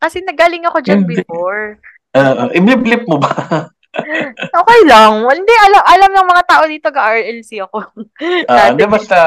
[0.00, 1.20] Kasi nagaling ako dyan Hindi.
[1.20, 1.76] before.
[2.14, 3.32] Uh, iblip-blip mo ba?
[4.60, 5.24] Okay lang.
[5.28, 7.78] Hindi, alam, alam ng mga tao dito ga RLC ako.
[8.48, 8.68] Ah, Dati.
[8.72, 9.18] hindi, basta...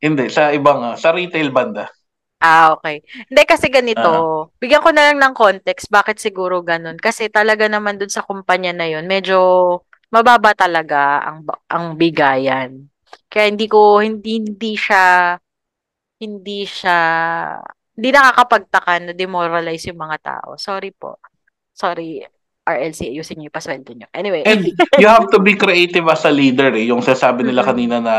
[0.00, 1.84] Hindi, sa ibang, ah, sa retail banda.
[2.40, 3.04] Ah, okay.
[3.28, 4.48] Hindi kasi ganito, Ah.
[4.56, 6.96] bigyan ko na lang ng context bakit siguro ganun.
[6.96, 9.36] Kasi talaga naman dun sa kumpanya na yun, medyo
[10.08, 12.88] mababa talaga ang ang bigayan.
[13.28, 15.36] Kaya hindi ko hindi hindi siya
[16.20, 16.98] hindi siya
[17.96, 20.48] hindi nakakapagtaka na demoralize yung mga tao.
[20.56, 21.20] Sorry po.
[21.76, 22.24] Sorry.
[22.64, 24.06] RLC, ayusin yung pasweldo niyo.
[24.12, 24.44] Anyway.
[24.44, 24.68] And
[25.00, 26.86] you have to be creative as a leader eh.
[26.86, 27.68] Yung sasabi nila Mhm.
[27.68, 28.16] kanina na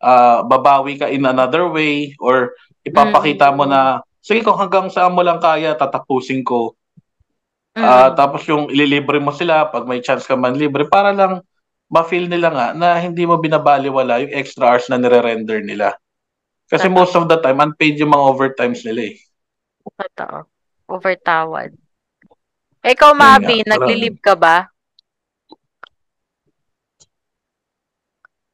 [0.00, 2.52] ah, babawi ka in another way or
[2.84, 3.72] ipapakita mo Mm.
[3.72, 3.80] na
[4.20, 6.76] sige kung hanggang saan mo lang kaya tatapusin ko.
[7.72, 8.14] Ah, Mm.
[8.14, 11.40] tapos yung ililibre mo sila pag may chance ka man libre para lang
[11.88, 15.96] ma-feel nila nga na hindi mo binabaliwala yung extra hours na nire-render nila.
[16.68, 17.00] Kasi Tama.
[17.00, 19.16] most of the time unpaid yung mga overtimes nila eh.
[19.88, 20.48] Totoo.
[20.84, 21.72] Overtawad.
[22.84, 24.56] Ikaw, Yun nga, Mavi, parang- nagli-leave ka ba?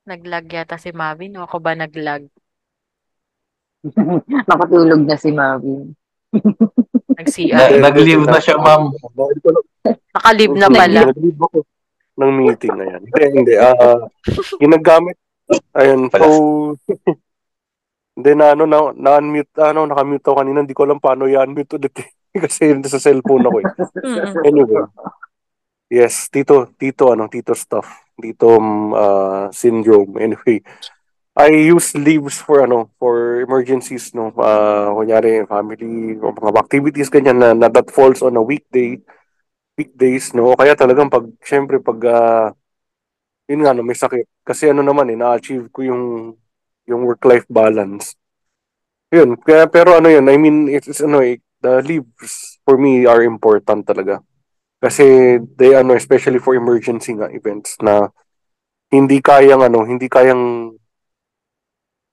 [0.07, 1.43] Naglag yata si Mavi, no?
[1.43, 2.31] Ako ba naglag?
[4.49, 5.91] Nakatulog na si Mavi.
[7.18, 7.59] Nag-CR.
[7.59, 8.95] Na- nag-leave na siya, ma'am.
[10.14, 11.11] Naka-leave na pala.
[11.11, 11.59] Nag-leave ako
[12.20, 13.01] ng meeting na yan.
[13.03, 13.53] Hindi, hindi.
[13.59, 13.99] Ah,
[14.62, 15.18] ginagamit.
[15.74, 16.26] Ayun, so,
[18.14, 20.62] hindi na ano, na, na-unmute, ano, nakamute ako kanina.
[20.62, 22.09] Hindi ko alam paano i-unmute ulit eh.
[22.45, 23.68] Kasi sa cellphone ako eh.
[24.47, 24.87] Anyway.
[25.91, 28.07] Yes, Tito, Tito, ano, Tito stuff.
[28.14, 30.22] Tito um, uh, syndrome.
[30.22, 30.62] Anyway,
[31.35, 34.31] I use leaves for ano, for emergencies, no.
[34.39, 39.03] Uh, kunyari, family, o mga activities ganyan na, na that falls on a weekday,
[39.74, 40.55] weekdays, no.
[40.55, 42.49] O kaya talagang pag, syempre, pag, uh,
[43.51, 44.31] yun nga, no, may sakit.
[44.47, 46.05] Kasi ano naman, eh, na-achieve ko yung,
[46.87, 48.14] yung work-life balance.
[49.11, 53.04] Yun, kaya, pero ano yun, I mean, it's, it's ano, eh, the leaves for me
[53.04, 54.20] are important talaga.
[54.80, 58.08] Kasi they ano especially for emergency nga events na
[58.88, 60.74] hindi kayang ano, hindi kayang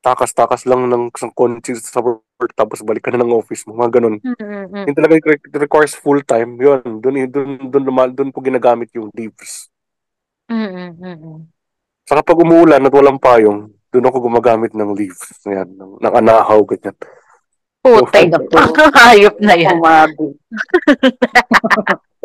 [0.04, 4.00] takas-takas lang ng isang konti sa work tapos balik ka na ng office mo, mga
[4.00, 4.22] ganun.
[4.22, 4.86] Mm-mm.
[4.86, 6.56] Hindi talaga it requires full time.
[6.60, 9.72] Yun, doon doon doon doon, doon po ginagamit yung leaves.
[10.48, 11.48] Mm-mm.
[12.08, 15.28] Saka pag umuulan at walang payong, doon ako gumagamit ng leaves.
[15.44, 16.96] Yan, ng, ng anahaw, ganyan.
[17.88, 18.20] Putek.
[18.20, 18.52] Ay, naku.
[19.00, 19.78] Hayop na yan.
[19.80, 20.28] Mavi.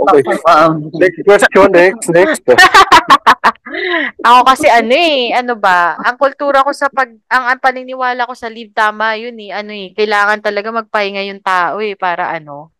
[0.02, 0.34] Okay.
[0.50, 2.42] Um, Next question, next, next.
[4.26, 8.34] Ako kasi ano eh, ano ba, ang kultura ko sa pag, ang, ang paniniwala ko
[8.34, 12.74] sa leave, tama yun eh, ano eh, kailangan talaga magpahinga yung tao eh, para ano,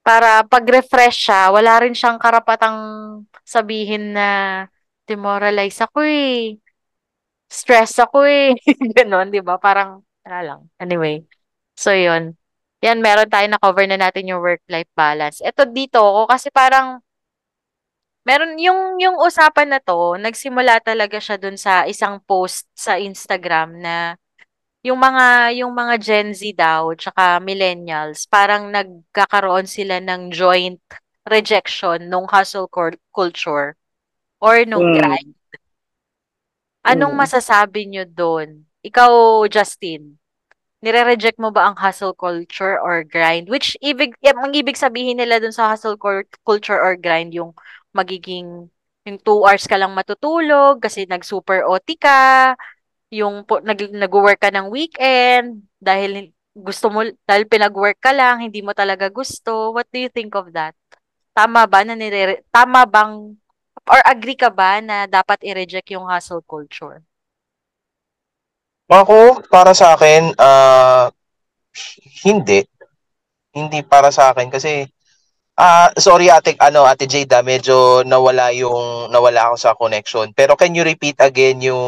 [0.00, 2.78] para pag-refresh siya, wala rin siyang karapatang
[3.44, 4.28] sabihin na
[5.06, 6.56] demoralize ako eh,
[7.48, 8.56] stress ako eh,
[8.96, 9.60] ganon, di ba?
[9.60, 10.60] Parang, wala lang.
[10.80, 11.22] Anyway,
[11.76, 12.34] so yun.
[12.84, 15.40] Yan, meron tayo na cover na natin yung work-life balance.
[15.40, 17.00] Ito dito, ko kasi parang,
[18.28, 23.80] meron yung yung usapan na to, nagsimula talaga siya dun sa isang post sa Instagram
[23.80, 24.16] na
[24.84, 30.80] yung mga yung mga Gen Z daw tsaka millennials parang nagkakaroon sila ng joint
[31.24, 33.76] rejection nung hustle cul- culture
[34.44, 34.96] or nung Mm.
[35.00, 35.32] grind.
[36.84, 37.20] Anong Mm.
[37.24, 38.68] masasabi nyo doon?
[38.84, 40.20] Ikaw, Justin,
[40.84, 43.48] nire-reject mo ba ang hustle culture or grind?
[43.48, 47.56] Which ibig, ang ibig sabihin nila dun sa hustle cul- culture or grind, yung
[47.96, 48.68] magiging,
[49.08, 52.52] yung two hours ka lang matutulog kasi nag-super OT ka,
[53.08, 58.76] yung nag, nag-work ka ng weekend dahil gusto mo, dahil pinag-work ka lang, hindi mo
[58.76, 59.72] talaga gusto.
[59.72, 60.76] What do you think of that?
[61.34, 63.34] Tama ba na nire, tama bang,
[63.88, 67.02] or agree ka ba na dapat i-reject yung hustle culture?
[68.88, 71.08] Ako, para sa akin, ah
[72.24, 72.64] hindi.
[73.54, 74.84] Hindi para sa akin kasi
[75.54, 80.34] ah sorry ate ano Ate Jada, medyo nawala yung nawala ako sa connection.
[80.36, 81.80] Pero can you repeat again yung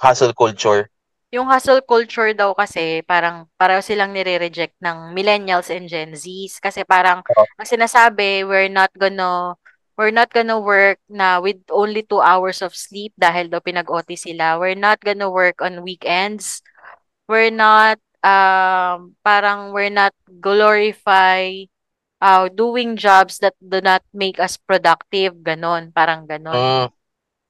[0.00, 0.88] hustle culture?
[1.30, 6.82] Yung hustle culture daw kasi parang pareho silang nire-reject ng millennials and Gen Zs kasi
[6.82, 9.54] parang ang sinasabi we're not gonna
[10.00, 14.56] we're not gonna work na with only two hours of sleep dahil daw pinag-OT sila.
[14.56, 16.64] We're not gonna work on weekends.
[17.28, 21.68] We're not um parang we're not glorify
[22.24, 26.88] uh, doing jobs that do not make us productive, ganon, parang ganon.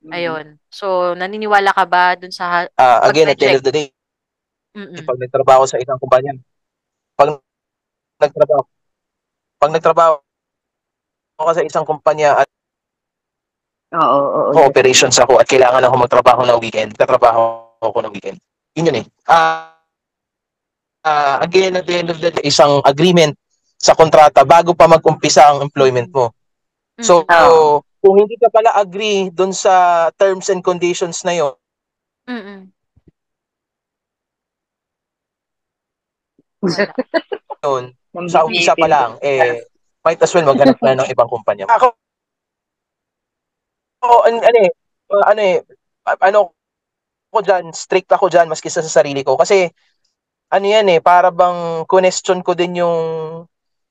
[0.02, 0.46] Mm, Ayun.
[0.74, 3.86] So, naniniwala ka ba dun sa ah, again, at the end of the day,
[4.74, 5.06] Mm-mm.
[5.06, 6.34] pag nagtrabaho sa isang kumpanya,
[7.14, 7.38] pag
[8.18, 8.62] nagtrabaho,
[9.60, 10.18] pag nagtrabaho
[11.46, 12.48] ka sa isang kumpanya at
[13.90, 14.70] Oo, oo, oo.
[14.70, 18.38] operations ako at kailangan ako magtrabaho ng weekend, katrabaho ako ng weekend.
[18.78, 19.06] Yun yun eh.
[19.26, 19.74] Ah,
[21.02, 23.34] ah, again, at the end of the day, isang agreement
[23.74, 26.30] sa kontrata bago pa mag-umpisa ang employment mo.
[27.02, 27.82] So, Oo.
[27.98, 31.54] kung hindi ka pala agree dun sa terms and conditions na yun,
[32.30, 32.70] Mm-mm.
[36.62, 36.92] Wala.
[37.64, 37.84] yun
[38.28, 39.64] sa umpisa pa lang, eh,
[40.04, 41.68] might as well maghanap na ng ibang kumpanya.
[41.68, 41.92] Ako,
[44.04, 44.70] oh, an, ano eh,
[45.12, 45.56] uh, ano eh,
[46.24, 46.38] ano
[47.30, 49.36] ko dyan, strict ako dyan maski sa sarili ko.
[49.38, 49.68] Kasi,
[50.50, 52.98] ano yan eh, para bang question ko din yung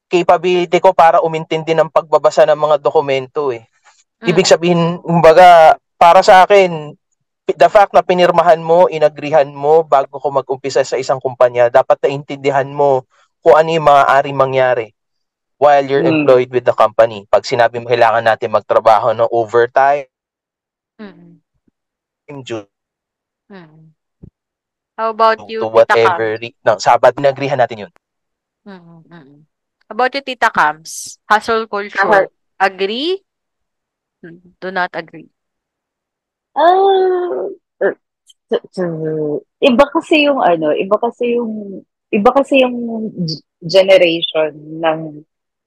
[0.10, 3.64] capability ko para umintindi ng pagbabasa ng mga dokumento eh.
[4.26, 4.52] Ibig Mm.
[4.52, 6.92] sabihin, kumbaga, para sa akin,
[7.46, 12.68] the fact na pinirmahan mo, inagrihan mo bago ko mag-umpisa sa isang kumpanya, dapat naintindihan
[12.68, 13.08] mo
[13.40, 14.92] kung ano yung maaaring mangyari
[15.60, 16.08] while you're Hmm.
[16.08, 17.28] employed with the company.
[17.30, 20.08] Pag sinabi mo kailangan natin magtrabaho ng overtime,
[21.00, 21.42] Mm-mm.
[22.46, 22.66] due
[23.52, 23.94] Mm-mm.
[24.98, 26.22] How about you, to Tita Cam?
[26.22, 27.92] whatever, re- no, sabat, nagrihan natin yun.
[28.66, 29.04] How
[29.90, 31.20] about you, Tita Cams?
[31.30, 32.30] Hustle culture.
[32.60, 33.24] Agree?
[34.62, 35.30] Do not agree.
[36.56, 37.48] Ah,
[37.82, 37.94] uh,
[39.64, 42.78] iba kasi yung ano, iba kasi yung iba kasi yung
[43.64, 44.52] generation
[44.82, 45.00] ng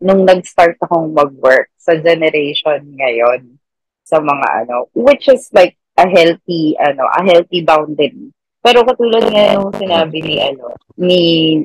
[0.03, 3.57] nung nag-start akong mag-work sa generation ngayon
[4.03, 8.35] sa mga ano, which is like a healthy ano, a healthy boundary.
[8.63, 11.21] Pero katulad nga yung sinabi ni ano, ni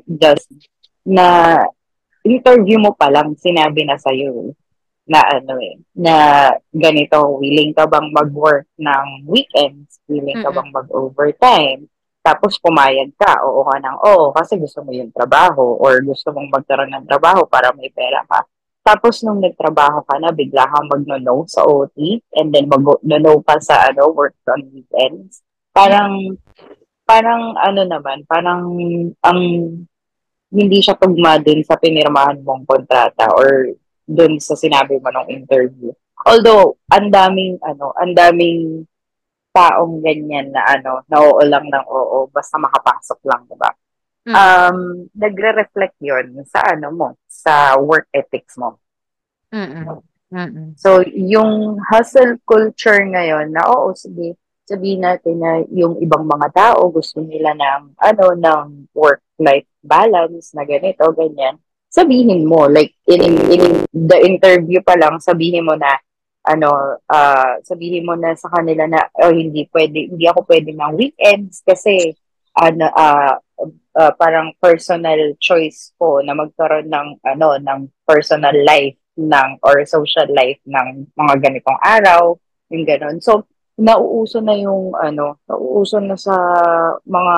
[0.05, 0.49] Just
[1.01, 1.57] na
[2.21, 4.53] interview mo pa lang sinabi na sa'yo
[5.07, 6.15] na ano eh, na
[6.75, 10.03] ganito, willing ka bang mag-work ng weekends?
[10.11, 10.57] Willing ka Mm-mm.
[10.59, 11.81] bang mag-overtime?
[12.27, 16.51] Tapos pumayag ka, oo ka ng oo, kasi gusto mo yung trabaho or gusto mong
[16.51, 18.43] magkaroon ng trabaho para may pera ka.
[18.83, 23.87] Tapos nung nagtrabaho ka na, bigla kang mag-no sa OT and then mag-no pa sa
[23.87, 25.39] ano, work on weekends.
[25.71, 26.35] Parang,
[27.07, 28.63] parang ano naman, parang
[29.23, 29.39] ang
[30.51, 33.71] hindi siya tugma din sa pinirmahan mong kontrata or
[34.03, 35.95] dun sa sinabi mo ng interview.
[36.27, 38.83] Although, ang daming, ano, ang daming
[39.57, 43.71] taong ganyan na ano, na oo lang ng oo, basta makapasok lang, diba?
[44.27, 44.35] Mm.
[44.37, 44.79] Um,
[45.17, 48.77] nagre-reflect yon sa ano mo, sa work ethics mo.
[49.49, 50.03] Mm-mm.
[50.29, 50.77] Mm-mm.
[50.77, 54.37] So, yung hustle culture ngayon na oo, sige,
[54.67, 60.67] sabihin natin na yung ibang mga tao gusto nila ng ano ng work-life balance na
[60.67, 61.55] ganito, ganyan.
[61.87, 65.97] sabihin mo, like, in, in the interview pa lang, sabihin mo na,
[66.47, 70.95] ano, uh, sabihin mo na sa kanila na, oh, hindi pwede, hindi ako pwede ng
[70.95, 72.15] weekends kasi,
[72.55, 73.35] ano, uh,
[73.99, 80.31] uh, parang personal choice ko na magkaroon ng, ano, ng personal life ng, or social
[80.31, 82.39] life ng mga ganitong araw,
[82.71, 83.19] yung ganon.
[83.19, 83.43] So,
[83.77, 86.33] nauuso na yung ano, nauuso na sa
[87.05, 87.35] mga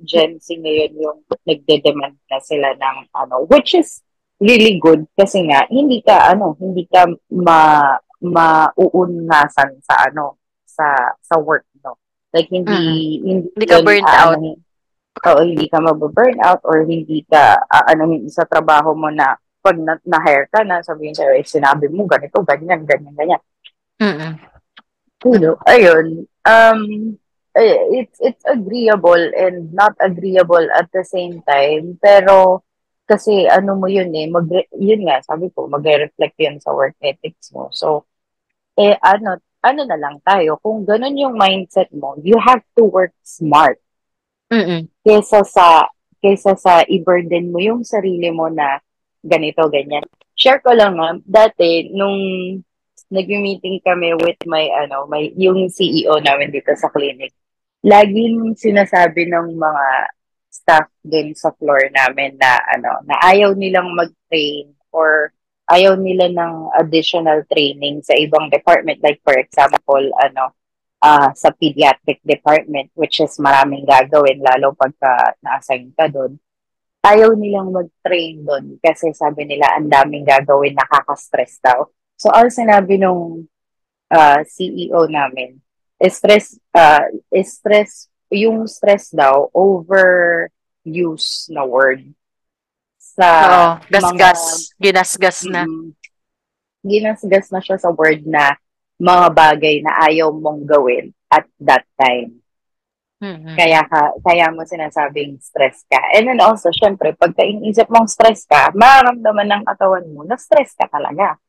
[0.00, 4.00] Gen Z ngayon yung nagde-demand na sila ng ano, which is
[4.40, 7.04] really good kasi nga hindi ka ano, hindi ka
[7.36, 7.92] ma
[8.24, 12.00] mauunasan sa ano, sa sa work no.
[12.32, 13.26] Like hindi Mm.
[13.28, 14.40] hindi, Hindi ka burnt ah, out.
[14.40, 14.58] ano,
[15.24, 19.78] Oo, hindi ka mababurn out or hindi ka ah, ano sa trabaho mo na pag
[19.80, 23.42] na, na-hire ka na, sabihin sa'yo, eh, sinabi mo ganito, ganyan, ganyan, ganyan
[23.96, 24.36] Mm-mm.
[25.24, 26.80] you know, ayun, um,
[27.56, 31.96] eh, it's, it's agreeable and not agreeable at the same time.
[32.02, 32.60] Pero,
[33.08, 34.44] kasi ano mo yun eh, mag,
[34.76, 37.72] yun nga, sabi ko, magre-reflect yun sa work ethics mo.
[37.72, 38.04] So,
[38.78, 43.14] eh, ano, ano na lang tayo, kung ganun yung mindset mo, you have to work
[43.24, 43.80] smart
[44.52, 44.90] Mm-mm.
[45.00, 45.88] kesa sa,
[46.20, 48.76] kesa sa i-burden mo yung sarili mo na
[49.24, 50.04] ganito, ganyan.
[50.36, 52.18] Share ko lang nga, dati, nung
[53.08, 57.32] nag-meeting kami with my, ano, my, yung CEO namin dito sa clinic,
[57.84, 59.86] laging sinasabi ng mga
[60.50, 65.32] staff din sa floor namin na, ano, na ayaw nilang mag-train or
[65.70, 69.00] ayaw nila ng additional training sa ibang department.
[69.00, 70.52] Like, for example, ano,
[71.04, 76.40] ah sa pediatric department, which is maraming gagawin, lalo pagka na-assign ka doon
[77.04, 81.84] ayaw nilang mag-train doon kasi sabi nila ang daming gagawin, nakaka-stress daw.
[82.16, 83.44] So, ang sinabi nung
[84.08, 85.60] uh, CEO namin,
[86.08, 87.12] stress, uh,
[87.44, 92.08] stress, yung stress daw, overuse na word.
[93.14, 94.42] Sa Oo, mga- gas-gas.
[94.82, 95.62] Ginasgas na.
[95.64, 95.94] Mm.
[96.84, 98.58] Ginasgas na siya sa word na
[98.98, 102.42] mga bagay na ayaw mong gawin at that time.
[103.24, 103.56] Mm-mm.
[103.56, 105.96] Kaya ka, kaya mo sinasabing stress ka.
[106.12, 110.76] And then also, syempre, pagka iniisip mong stress ka, mararamdaman ng katawan mo na stress
[110.76, 111.40] ka talaga.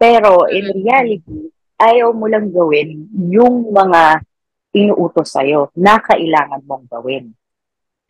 [0.00, 4.24] Pero in reality, ayaw mo lang gawin yung mga
[4.72, 7.36] inuutos sa'yo na kailangan mong gawin.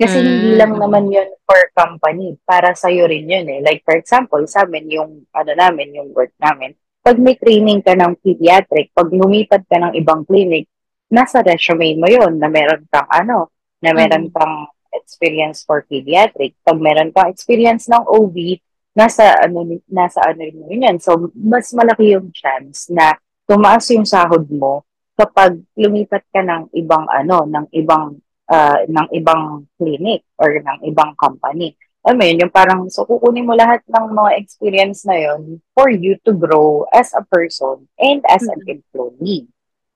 [0.01, 0.25] Kasi Mm.
[0.25, 3.61] hindi lang naman yun for company, para sa'yo rin yun eh.
[3.61, 6.73] Like for example, sa amin, yung ano namin, yung work namin,
[7.05, 10.65] pag may training ka ng pediatric, pag lumipat ka ng ibang clinic,
[11.13, 13.53] nasa resume mo yun na meron kang ano,
[13.85, 16.57] na meron kang experience for pediatric.
[16.65, 18.57] Pag meron kang experience ng OB,
[18.97, 20.97] nasa ano nasa ano rin yun yan.
[20.97, 24.83] So mas malaki yung chance na tumaas yung sahod mo
[25.15, 28.17] kapag lumipat ka ng ibang ano, ng ibang
[28.51, 31.73] ah, ng ibang clinic or ng ibang company.
[32.01, 35.93] Alam mo yun, yung parang, so kukunin mo lahat ng mga experience na yun for
[35.93, 39.45] you to grow as a person and as an employee.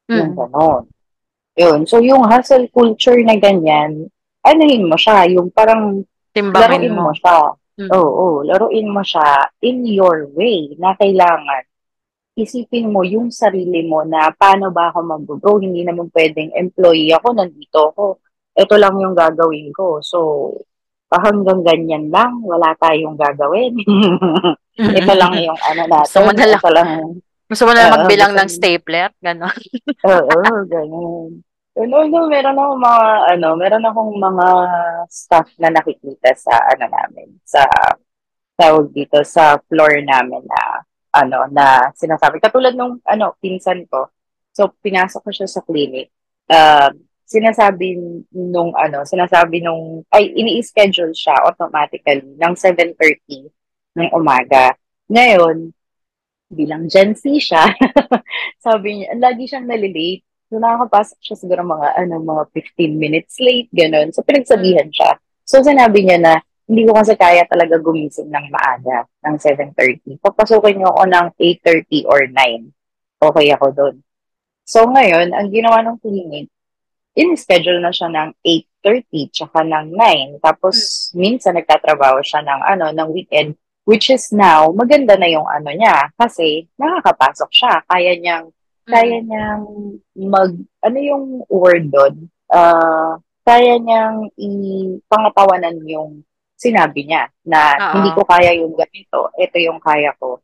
[0.06, 0.38] Yung Mm.
[0.38, 0.84] ganon.
[1.56, 1.88] Yun.
[1.88, 4.12] So, yung hustle culture na ganyan,
[4.44, 6.04] anuhin mo siya, yung parang
[6.36, 7.08] laruin Timbangin mo.
[7.08, 7.38] mo siya.
[7.74, 7.90] Mm.
[7.90, 11.64] Oo, laruin mo siya in your way na kailangan.
[12.34, 15.56] Isipin mo yung sarili mo na paano ba ako mag-grow.
[15.62, 18.04] Hindi naman pwedeng employee ako, nandito ako.
[18.54, 19.98] Ito lang yung gagawin ko.
[20.02, 20.18] So,
[21.10, 23.74] hanggang ganyan lang, wala tayong gagawin.
[24.98, 26.22] ito lang yung ano natin.
[26.26, 26.58] Na lang.
[26.58, 26.90] Ito lang
[27.44, 29.10] Gusto mo na magbilang gusto ng stapler?
[29.20, 29.58] Ganon.
[30.10, 31.44] Oo, ganun.
[31.74, 34.46] Ano, no, meron akong mga, ano, meron akong mga
[35.10, 37.66] staff na nakikita sa, ano namin, sa,
[38.54, 40.60] tawag dito, sa floor namin na,
[41.18, 42.38] ano, na sinasabi.
[42.38, 44.06] Katulad nung, ano, pinsan ko.
[44.54, 46.14] So, pinasok ko siya sa clinic.
[46.46, 46.94] Uh,
[47.24, 47.96] sinasabi
[48.32, 53.48] nung, ano, sinasabi nung, ay, ini-schedule siya automatically ng 7.30
[53.96, 54.76] ng umaga.
[55.08, 55.72] Ngayon,
[56.52, 57.64] bilang Gen Z siya,
[58.64, 60.22] sabi niya, lagi siyang nalilate.
[60.52, 64.12] So, nakakapasok siya siguro mga, ano, mga 15 minutes late, ganun.
[64.12, 65.18] So, pinagsabihan siya.
[65.48, 70.16] So, sinabi niya na, hindi ko kasi kaya talaga gumising ng maaga, ng 7.30.
[70.20, 72.72] Papasukin niyo ako ng 8.30 or 9.
[73.20, 73.94] Okay ako doon.
[74.64, 76.48] So, ngayon, ang ginawa ng clinic,
[77.14, 80.42] in-schedule na siya ng 8.30 tsaka ng 9.
[80.42, 83.54] Tapos, minsan nagtatrabaho siya ng, ano, ng weekend,
[83.86, 87.74] which is now, maganda na yung ano niya kasi nakakapasok siya.
[87.86, 88.46] Kaya niyang
[88.84, 89.64] kaya niyang
[90.28, 90.52] mag,
[90.84, 92.28] ano yung word doon?
[92.52, 96.20] Ah, kaya niyang ipangatawanan yung
[96.52, 97.92] sinabi niya na Oo.
[97.96, 100.40] hindi ko kaya yung ganito, ito yung kaya ko.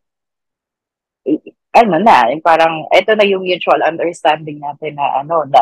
[1.28, 5.60] I- ano na, yung parang, ito na yung mutual understanding natin na ano, na,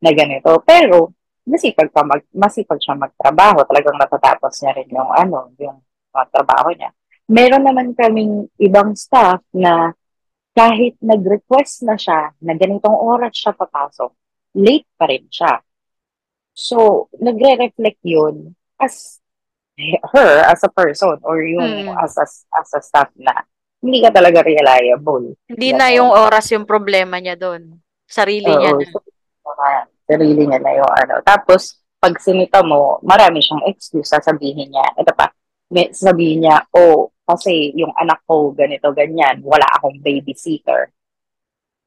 [0.00, 0.60] na ganito.
[0.62, 1.12] Pero,
[1.46, 3.62] masipag pa mag, masipag siya magtrabaho.
[3.64, 5.78] Talagang natatapos niya rin yung ano, yung
[6.12, 6.90] mga trabaho niya.
[7.26, 9.90] meron naman kaming ibang staff na
[10.54, 14.14] kahit nag-request na siya na ganitong oras siya papasok,
[14.54, 15.58] late pa rin siya.
[16.54, 19.20] So, nagre-reflect yun as
[20.14, 21.98] her, as a person, or yung Mm.
[22.00, 23.44] as, a, as a staff na
[23.82, 25.36] hindi ka talaga reliable.
[25.50, 27.76] Hindi na yung oras yung problema niya doon.
[28.08, 28.88] Sarili niya Oo, na.
[28.88, 29.02] so,
[29.46, 29.68] mga
[30.10, 31.14] sarili niya na yung ano.
[31.22, 34.10] Tapos, pag sinita mo, marami siyang excuse.
[34.10, 35.30] Sasabihin niya, ito pa,
[35.70, 40.90] may sabihin niya, oh, kasi yung anak ko ganito, ganyan, wala akong babysitter.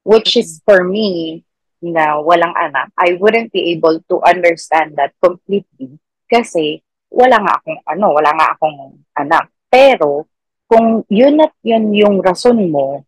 [0.03, 1.43] Which is for me,
[1.79, 5.95] na walang anak, I wouldn't be able to understand that completely
[6.27, 9.49] kasi wala nga akong ano, wala nga akong anak.
[9.71, 10.27] Pero
[10.69, 13.01] kung yun at yun yung rason mo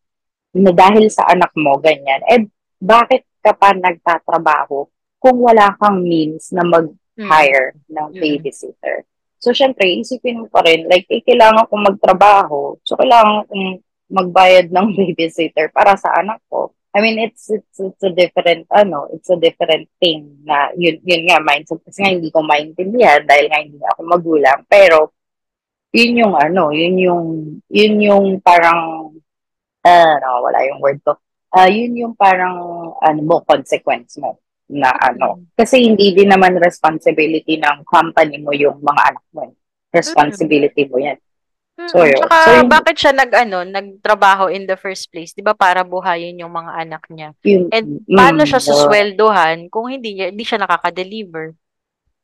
[0.55, 2.47] na dahil sa anak mo ganyan, eh
[2.81, 4.85] bakit ka pa nagtatrabaho
[5.17, 8.17] kung wala kang means na mag-hire ng Mm.
[8.17, 9.05] babysitter?
[9.41, 12.77] So, syempre, isipin mo pa rin, like, eh, kailangan kong magtrabaho.
[12.85, 13.81] So, kailangan kong
[14.13, 16.69] magbayad ng babysitter para sa anak ko.
[16.93, 21.23] I mean, it's, it's, it's a different, ano, it's a different thing na, yun, yun
[21.25, 21.79] nga, mindset.
[21.81, 24.59] Kasi nga, hindi ko maintindihan dahil nga hindi ako magulang.
[24.67, 25.15] Pero,
[25.89, 27.25] yun yung, ano, yun yung,
[27.71, 29.09] yun yung parang,
[29.87, 31.15] ah, no, wala yung word ko.
[31.51, 32.55] Ah, yun yung parang,
[32.97, 34.39] ano mo, consequence mo
[34.71, 35.43] na ano.
[35.51, 39.51] Kasi hindi din naman responsibility ng company mo yung mga anak mo.
[39.51, 39.53] eh.
[39.91, 41.19] Responsibility mo yan.
[41.91, 42.23] So, yun.
[42.23, 45.35] Tsaka, So, yun- bakit siya nag, ano, nagtrabaho in the first place?
[45.35, 47.35] Di ba para buhayin yung mga anak niya?
[47.43, 48.67] Yun, And mm, paano siya yun.
[48.71, 51.51] susweldohan kung hindi, niya- hindi siya nakaka-deliver?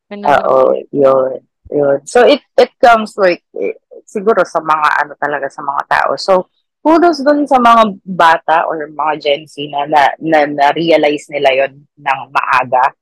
[0.08, 1.44] Oo, yun.
[1.68, 1.98] Yun.
[2.08, 3.76] So, it it comes like, eh,
[4.08, 6.10] siguro sa mga ano talaga sa mga tao.
[6.16, 6.48] So,
[6.88, 11.84] kudos dun sa mga bata or mga Gen Z na, na, na, na-realize nila yon
[11.84, 12.96] ng maaga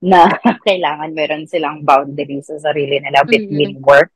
[0.00, 0.32] na
[0.66, 4.08] kailangan meron silang boundaries sa sarili nila between work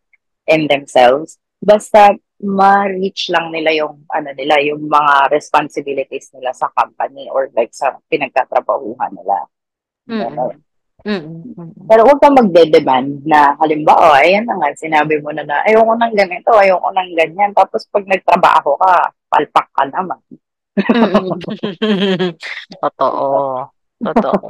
[0.48, 1.36] and themselves.
[1.60, 7.76] Basta ma-reach lang nila yung ano nila, yung mga responsibilities nila sa company or like
[7.76, 9.36] sa pinagtatrabahuhan nila.
[10.08, 10.56] Mm-mm.
[11.02, 11.74] Mm-mm.
[11.90, 16.14] Pero huwag kang magde-demand na, halimbawa, ayan na nga, sinabi mo na na, ayoko nang
[16.14, 17.50] ganito, ayoko nang ganyan.
[17.52, 20.20] Tapos pag nagtrabaho ka, palpak ka naman.
[20.78, 21.42] Mm-mm.
[22.82, 23.28] Totoo.
[23.98, 24.46] Totoo.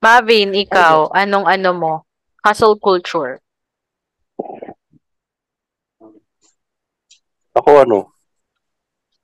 [0.00, 1.92] Marvin, ikaw, anong ano mo?
[2.40, 3.40] Hustle culture.
[7.56, 7.98] Ako ano?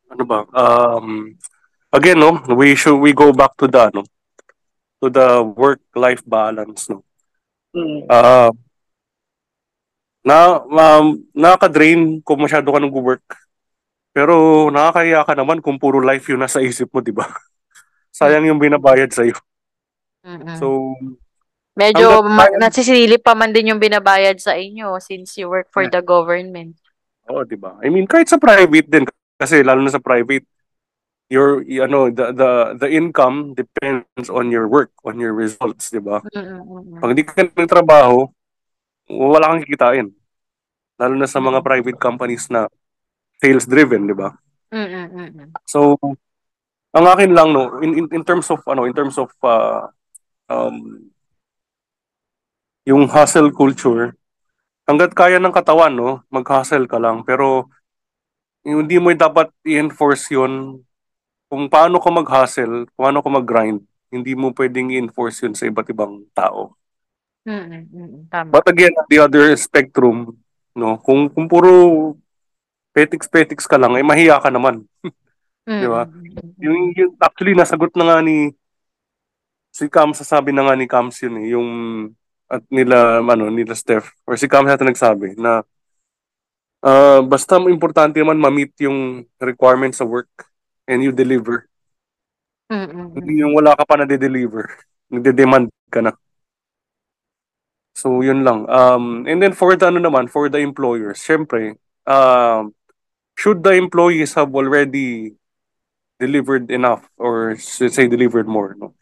[0.08, 0.44] Ano ba?
[0.52, 1.36] Um,
[1.92, 4.04] again, no, we should we go back to the ano,
[5.02, 7.02] to the work-life balance, no.
[7.74, 8.06] Mm.
[8.06, 8.54] Ah,
[10.22, 13.26] na um, nakaka-drain kung masyado ka nang work.
[14.14, 17.26] Pero nakakaya ka naman kung puro life yun nasa isip mo, di ba?
[18.14, 19.34] Sayang yung binabayad sa'yo.
[20.22, 20.54] Mm-mm.
[20.62, 20.94] So,
[21.72, 26.04] Medyo ma- nasisilip pa man din yung binabayad sa inyo since you work for the
[26.04, 26.76] government.
[27.32, 27.80] Oo, di ba?
[27.80, 29.08] I mean, kahit sa private din
[29.40, 30.44] kasi lalo na sa private
[31.32, 35.96] your you know the the the income depends on your work, on your results, di
[35.96, 36.20] ba?
[36.28, 37.00] Mm-mm.
[37.00, 38.28] Pag hindi ka nagtrabaho,
[39.08, 40.12] wala kang kikitain.
[41.00, 42.68] Lalo na sa mga private companies na
[43.40, 44.28] sales driven, di ba?
[45.64, 45.96] So
[46.92, 49.88] ang akin lang no in, in in terms of ano in terms of uh,
[50.52, 51.08] um
[52.84, 54.12] yung hustle culture
[54.84, 57.72] hangga't kaya ng katawan no mag-hustle ka lang pero
[58.60, 60.84] hindi mo dapat i-enforce yun
[61.52, 65.84] kung paano ka mag-hustle, kung paano ka mag-grind, hindi mo pwedeng i-enforce yun sa iba't
[65.92, 66.72] ibang tao.
[67.44, 68.24] Mm-mm.
[68.32, 68.48] Tama.
[68.48, 70.32] But again, the other spectrum,
[70.72, 72.16] no, kung kung puro
[72.96, 74.80] petiks-petiks ka lang, eh mahiya ka naman.
[75.68, 76.08] di ba?
[76.56, 78.56] Yung, yung actually nasagot na nga ni
[79.72, 81.68] si Cam sasabi na nga ni Cams yun eh, yung
[82.48, 85.64] at nila ano nila Steph or si Cam yata nagsabi na
[86.84, 90.51] ah, basta importante man ma-meet yung requirements sa work
[90.88, 91.68] and you deliver.
[92.72, 93.12] Mm-mm.
[93.14, 94.64] Hindi yung wala ka pa na de-deliver.
[95.12, 96.12] Nagde-demand ka na.
[97.92, 98.64] So, yun lang.
[98.72, 101.76] Um, and then for the ano naman, for the employers, syempre,
[102.08, 102.72] um,
[103.36, 105.36] should the employees have already
[106.18, 108.94] delivered enough or should say delivered more, no?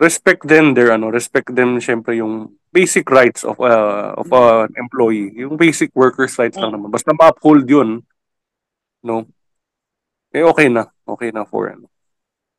[0.00, 5.32] Respect them their ano, respect them syempre yung basic rights of uh, of an employee,
[5.32, 6.92] yung basic workers rights lang naman.
[6.92, 8.04] Basta ma-uphold yun,
[9.00, 9.24] no?
[10.36, 11.88] Eh okay na, okay na for ano.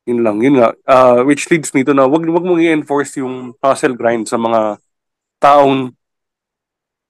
[0.02, 0.74] Yun lang, yun nga.
[0.82, 4.82] Uh, which leads me to na wag wag mong i-enforce yung hustle grind sa mga
[5.38, 5.94] taong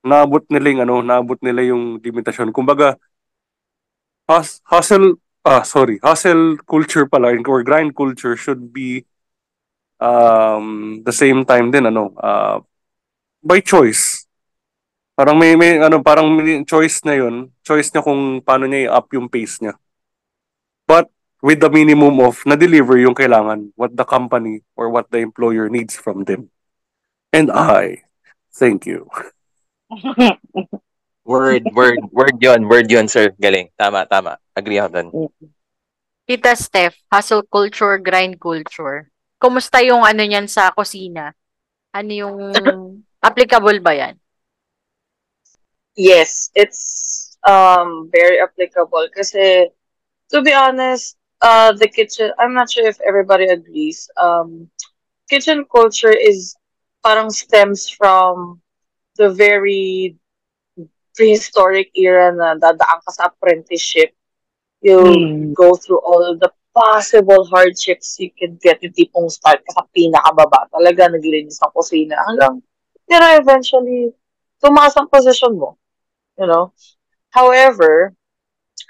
[0.05, 2.53] naabot nila yung ano, naabot nila yung limitasyon.
[2.53, 3.01] Kumbaga,
[4.29, 5.17] hus- hustle,
[5.47, 9.09] ah, sorry, hustle culture pala, or grind culture should be
[10.05, 12.61] um, the same time din, ano, uh,
[13.41, 14.29] by choice.
[15.17, 17.51] Parang may, may ano, parang may choice na yun.
[17.67, 19.75] Choice niya kung paano niya i-up yung pace niya.
[20.89, 21.13] But
[21.45, 25.95] with the minimum of na-deliver yung kailangan, what the company or what the employer needs
[25.95, 26.49] from them.
[27.29, 28.09] And I,
[28.57, 29.13] thank you.
[31.29, 33.37] Word, word, word yun, word yun, sir.
[33.37, 33.69] Galing.
[33.77, 34.41] Tama, tama.
[34.57, 35.09] Agree ako dun.
[36.25, 39.13] Tita Steph, hustle culture, grind culture.
[39.37, 41.37] Kumusta yung ano niyan sa kusina?
[41.93, 42.37] Ano yung
[43.29, 44.17] applicable ba yan?
[46.01, 49.69] Yes, it's um very applicable kasi
[50.31, 54.11] to be honest, uh the kitchen I'm not sure if everybody agrees.
[54.17, 54.71] Um
[55.31, 56.57] kitchen culture is
[57.05, 58.61] parang stems from
[59.17, 60.17] the very
[61.17, 64.15] prehistoric era na dadaan ka sa apprenticeship.
[64.81, 65.55] You Mm.
[65.55, 68.79] go through all the possible hardships you can get.
[68.83, 70.71] Yung tipong start ka sa pinakababa.
[70.71, 72.15] Talaga naglilinis ng kusina.
[72.23, 72.63] Hanggang,
[73.19, 74.15] know, eventually,
[74.63, 75.75] tumaas ang position mo.
[76.39, 76.71] You know?
[77.35, 78.15] However,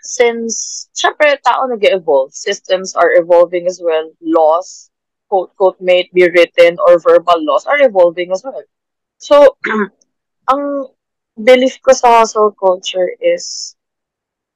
[0.03, 2.33] since, syempre, tao nag-evolve.
[2.33, 4.11] Systems are evolving as well.
[4.21, 4.91] Laws,
[5.29, 8.63] quote-quote, may it be written or verbal laws are evolving as well.
[9.19, 9.57] So,
[10.51, 10.89] ang
[11.37, 13.77] belief ko sa hustle culture is,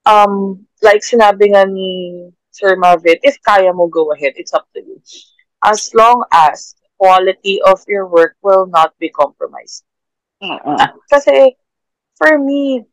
[0.07, 4.35] um, like sinabi nga ni Sir Marvin, if kaya mo, go ahead.
[4.37, 5.01] It's up to you.
[5.65, 9.85] As long as quality of your work will not be compromised.
[10.43, 10.77] Mm-mm.
[11.11, 11.57] Kasi,
[12.15, 12.85] for me,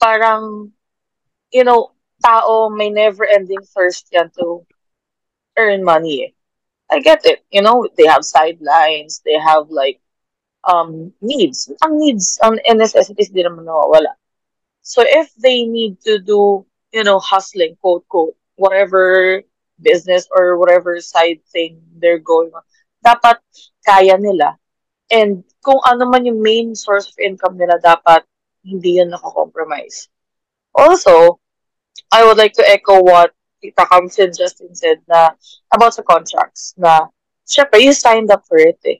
[0.00, 0.72] parang,
[1.52, 4.66] you know, tao may never-ending thirst yan to
[5.56, 6.22] earn money.
[6.24, 6.32] eh.
[6.90, 7.44] I get it.
[7.50, 10.00] You know, they have sidelines, they have like,
[10.64, 11.70] um, needs.
[11.82, 14.18] Ang needs ang necessities din naman nawawala.
[14.82, 19.42] So if they need to do, you know, hustling, quote, quote, whatever
[19.80, 22.64] business or whatever side thing they're going on,
[23.00, 23.40] dapat
[23.86, 24.56] kaya nila.
[25.10, 28.24] And kung ano man yung main source of income nila, dapat
[28.64, 30.08] hindi yun nakakompromise.
[30.74, 31.40] Also,
[32.12, 33.32] I would like to echo what
[33.62, 35.30] Tita Kamsin Justin said na
[35.72, 37.08] about the contracts na
[37.46, 38.98] syempre, you signed up for it eh.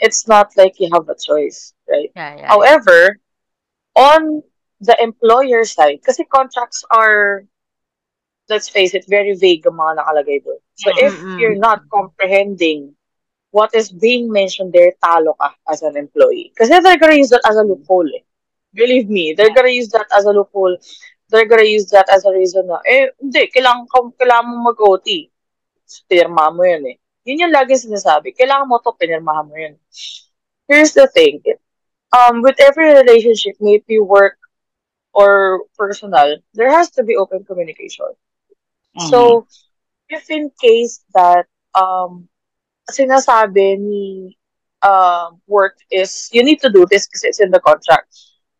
[0.00, 2.10] It's not like you have a choice, right?
[2.14, 2.48] Yeah, yeah.
[2.48, 3.20] However,
[3.94, 4.42] on
[4.80, 7.46] the employer side, kasi contracts are,
[8.50, 10.58] let's face it, very vague ang mga nakalagay doon.
[10.74, 11.38] So if Mm-mm.
[11.40, 12.94] you're not comprehending
[13.54, 16.52] what is being mentioned there, talo ka as an employee.
[16.58, 18.10] Kasi they're gonna use that as a loophole.
[18.10, 18.26] Eh.
[18.74, 20.76] Believe me, they're gonna use that as a loophole.
[21.30, 25.30] They're gonna use that as a reason na, eh, hindi, kailangan, ka- kailangan mo mag-OT.
[26.10, 26.96] Pinirma mo yun eh.
[27.24, 28.34] Yun yung lagi sinasabi.
[28.36, 29.74] Kailangan mo to, pinirmahan mo yun.
[30.68, 31.40] Here's the thing.
[32.12, 34.38] Um, with every relationship, may it be work
[35.14, 38.06] or personal, there has to be open communication.
[38.98, 39.46] So,
[40.08, 42.28] if in case that um,
[42.90, 44.36] sinasabi ni
[44.82, 48.08] uh, work is you need to do this because it's in the contract.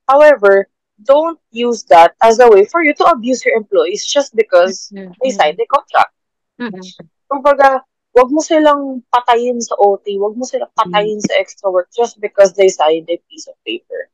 [0.09, 0.69] However,
[1.03, 5.31] don't use that as a way for you to abuse your employees just because they
[5.31, 6.13] signed the contract.
[6.61, 6.87] Mm-mm.
[7.31, 7.81] Kumbaga,
[8.15, 12.55] wag mo silang patayin sa OT, wag mo silang patayin sa extra work just because
[12.55, 14.09] they signed a piece of paper.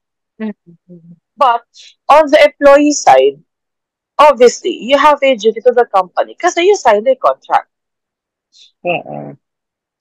[1.37, 1.65] But
[2.09, 3.43] on the employee side,
[4.19, 7.69] obviously, you have a duty to the company kasi you signed a contract.
[8.85, 9.37] Mm-mm.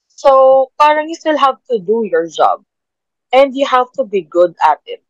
[0.08, 2.64] So, parang you still have to do your job.
[3.32, 5.04] And you have to be good at it.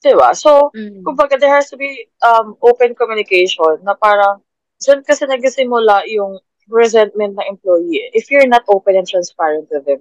[0.00, 0.32] Diba?
[0.32, 1.04] So, Mm.
[1.04, 4.40] kumbaga, there has to be um, open communication na parang,
[4.80, 6.40] dyan kasi nagsimula yung
[6.72, 8.08] resentment ng employee.
[8.08, 10.00] eh, If you're not open and transparent with them.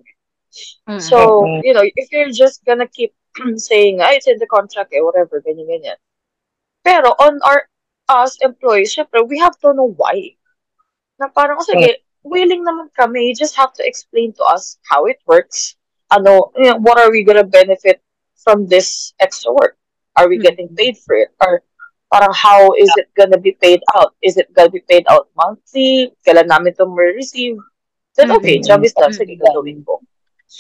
[0.88, 1.02] Mm.
[1.04, 1.62] So, Mm-mm.
[1.68, 3.12] you know, if you're just gonna keep
[3.60, 6.00] saying, ah, it's in the contract, eh, whatever, ganyan, ganyan.
[6.82, 7.68] Pero on our,
[8.08, 10.34] us employees, syempre, we have to know why.
[11.20, 15.20] Na parang, sige, willing naman kami, you just have to explain to us how it
[15.28, 15.76] works.
[16.10, 18.02] Ano, you know, what are we gonna benefit
[18.40, 19.76] from this extra work?
[20.20, 21.32] Are we getting paid for it?
[21.40, 21.64] Or
[22.12, 24.16] parang how is it gonna be paid out?
[24.20, 26.12] Is it gonna be paid out monthly?
[26.28, 27.56] Kailan namin ito receive?
[28.20, 28.68] Then, okay, Mhm.
[28.68, 29.16] job is done.
[29.16, 30.04] Sige, gagawin ko.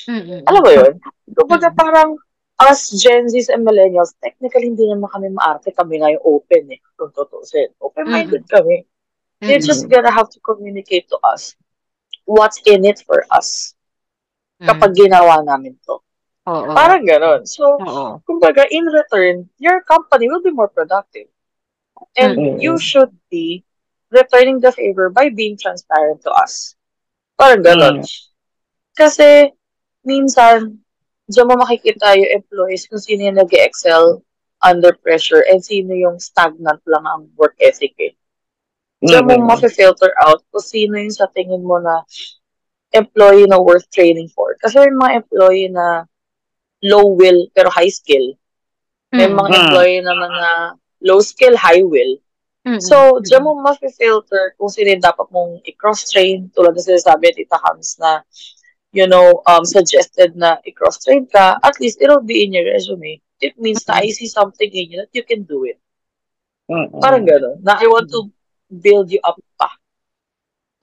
[0.08, 0.48] Mm-mm.
[0.48, 0.94] Alam mo yun?
[1.36, 2.16] Kumbaga parang
[2.60, 5.72] us Gen Zs and Millennials, technically hindi naman kami maarte.
[5.76, 6.80] Kami nga yung open eh.
[6.96, 7.72] Kung tutusin.
[7.84, 8.86] Open-minded kami.
[9.44, 9.68] You're Mm-mm.
[9.68, 11.56] just gonna have to communicate to us
[12.26, 13.74] what's in it for us
[14.62, 16.00] kapag ginawa namin to.
[16.50, 16.74] Oo.
[16.74, 17.46] Parang ganon.
[17.46, 18.18] So, Oo.
[18.26, 21.30] kumbaga, in return, your company will be more productive.
[22.18, 22.58] And Mm-mm.
[22.58, 23.62] you should be
[24.10, 26.74] returning the favor by being transparent to us.
[27.38, 28.02] Parang ganon.
[28.98, 29.54] Kasi,
[30.02, 30.82] minsan,
[31.30, 34.26] diyan mo makikita yung employees kung sino yung nag excel
[34.66, 38.18] under pressure and sino yung stagnant lang ang work ethic eh.
[39.00, 39.48] Diyan mo Mm-mm.
[39.48, 42.04] mafe-filter out kung sino yung sa tingin mo na
[42.92, 44.58] employee na worth training for.
[44.60, 46.04] Kasi may mga employee na
[46.84, 48.36] low will pero high skill.
[49.12, 49.36] May Mm.
[49.36, 49.60] mga Mm.
[49.66, 50.52] employee naman na
[51.02, 52.20] low skill, high will.
[52.68, 52.82] Mm-mm.
[52.84, 56.52] So, diyan mo ma-filter kung sino yung dapat mong i-cross-train.
[56.54, 58.22] Tulad na sinasabi ni Tita Hams na,
[58.92, 63.18] you know, um, suggested na i-cross-train ka, at least it'll be in your resume.
[63.40, 65.80] It means na I see something in you that you can do it.
[66.70, 67.00] Mm-mm.
[67.02, 67.64] Parang gano'n.
[67.64, 68.30] Na I want to
[68.70, 69.72] build you up pa.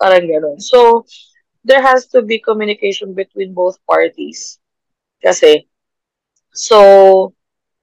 [0.01, 0.59] Parang gano'n.
[0.59, 1.05] So,
[1.63, 4.59] there has to be communication between both parties.
[5.23, 5.69] Kasi,
[6.57, 7.33] so,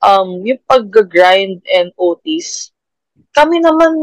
[0.03, 2.73] um, yung pag-grind and OTs,
[3.31, 3.93] kami naman,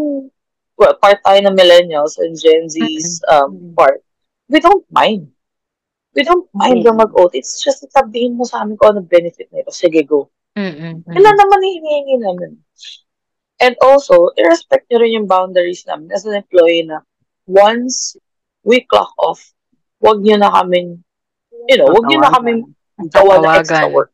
[0.78, 4.00] well, part tayo ng millennials and Gen Z's um, part,
[4.48, 5.28] we don't mind.
[6.16, 7.38] We don't mind yung mag-OT.
[7.38, 9.70] It's just sabihin mo sa amin kung ano benefit nito.
[9.70, 10.26] Sige, go.
[10.58, 11.06] Mm-mm.
[11.06, 12.58] Ilan naman hinihingi namin.
[13.62, 17.04] And also, i-respect nyo rin yung boundaries namin as an employee na
[17.46, 18.18] once
[18.66, 19.38] we clock off,
[20.02, 20.98] wag nyo na kaming,
[21.70, 22.60] you know, wag nyo na kaming
[23.12, 24.10] gawa na extra work.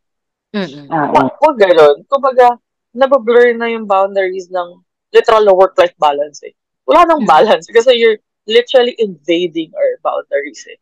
[0.54, 0.86] Mm-mm.
[0.86, 1.10] Oo.
[1.14, 1.96] Wag, wag ganun.
[2.06, 2.58] Kumbaga,
[2.94, 4.82] nabablur na yung boundaries ng
[5.12, 6.54] literal na work-life balance eh.
[6.86, 7.30] Wala nang Mm.
[7.30, 10.78] balance kasi you're literally invading our boundaries eh.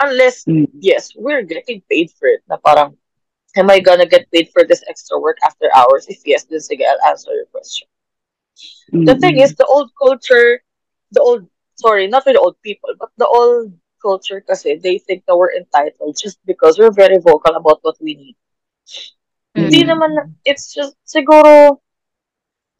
[0.00, 0.70] Unless, Mm.
[0.78, 2.42] yes, we're getting paid for it.
[2.46, 2.94] Na parang,
[3.58, 6.06] am I gonna get paid for this extra work after hours?
[6.08, 7.88] If yes, then sige, I'll answer your question.
[8.92, 10.62] The thing is, the old culture,
[11.10, 15.36] the old, sorry, not the old people, but the old culture kasi, they think that
[15.36, 18.36] we're entitled just because we're very vocal about what we need.
[19.52, 19.88] Hindi Mm.
[19.92, 20.10] naman,
[20.48, 21.80] it's just, siguro,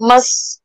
[0.00, 0.58] mas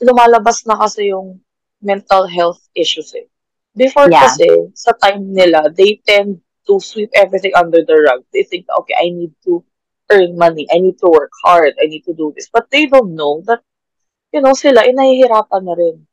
[0.00, 1.40] lumalabas na kasi yung
[1.80, 3.26] mental health issues eh.
[3.72, 4.28] Before Yeah.
[4.28, 8.22] kasi, sa time nila, they tend to sweep everything under the rug.
[8.34, 9.64] They think, okay, I need to
[10.12, 10.68] earn money.
[10.68, 11.72] I need to work hard.
[11.80, 12.50] I need to do this.
[12.52, 13.64] But they don't know that,
[14.34, 16.06] you know, sila, inahihirapan na rin.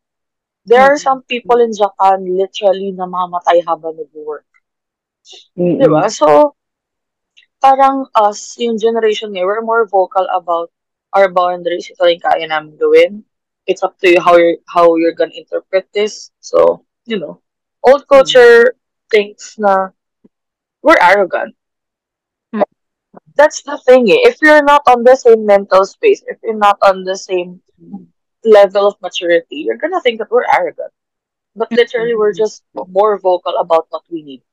[0.67, 4.47] There are some people in Japan literally na mamatay habang nag-work.
[5.55, 5.79] Mm-mm.
[5.79, 6.07] Di ba?
[6.11, 6.56] So,
[7.61, 10.71] parang us, yung generation ngayon, we're more vocal about
[11.13, 11.89] our boundaries.
[11.91, 13.23] Ito yung kaya namin gawin.
[13.67, 16.31] It's up to you how you're, how you're gonna interpret this.
[16.39, 17.41] So, you know,
[17.83, 18.75] old culture
[19.11, 19.89] thinks na
[20.81, 21.55] we're arrogant.
[22.53, 22.67] Hmm.
[23.35, 24.23] That's the thing eh.
[24.27, 27.61] If you're not on the same mental space, if you're not on the same
[28.43, 30.91] level of maturity, you're gonna think that we're arrogant.
[31.55, 34.43] But literally, we're just more vocal about what we need.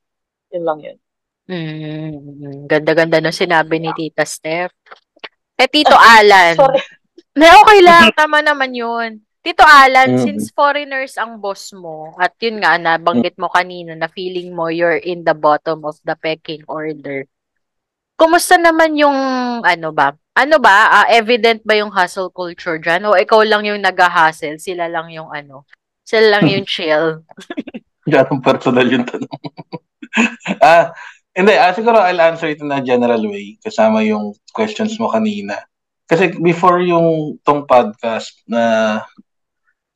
[0.52, 0.98] Yun lang yun.
[1.44, 4.72] Mm, ganda-ganda no sinabi ni Tita Steph.
[5.54, 6.56] Eh, Tito Alan.
[6.56, 6.80] Sorry.
[7.36, 9.20] Na okay lang, tama naman yun.
[9.44, 10.22] Tito Alan, Mhm.
[10.24, 14.96] since foreigners ang boss mo, at yun nga, nabanggit mo kanina na feeling mo you're
[14.96, 17.28] in the bottom of the pecking order.
[18.16, 19.12] Kumusta naman yung,
[19.60, 20.16] ano ba?
[20.32, 21.04] Ano ba?
[21.04, 23.04] ah, evident ba yung hustle culture dyan?
[23.04, 25.68] O ikaw lang yung nag-hustle, sila lang yung ano?
[26.02, 27.20] Sila lang yung chill.
[28.08, 29.28] Ganong personal yung tanong.
[30.64, 30.88] ah,
[31.34, 35.66] hindi, ah, siguro I'll answer it in a general way kasama yung questions mo kanina.
[36.06, 39.02] Kasi before yung tong podcast na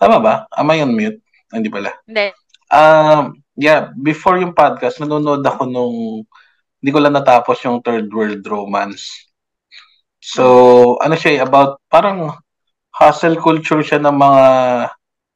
[0.00, 0.34] tama ba?
[0.50, 1.20] Am I on mute?
[1.52, 1.94] Hindi pala.
[2.04, 2.32] Hindi.
[2.68, 5.96] Um, yeah, before yung podcast, nanonood ako nung
[6.78, 9.28] hindi ko lang natapos yung Third World Romance.
[10.22, 12.34] So, ano siya eh, about parang
[12.94, 14.44] hustle culture siya ng mga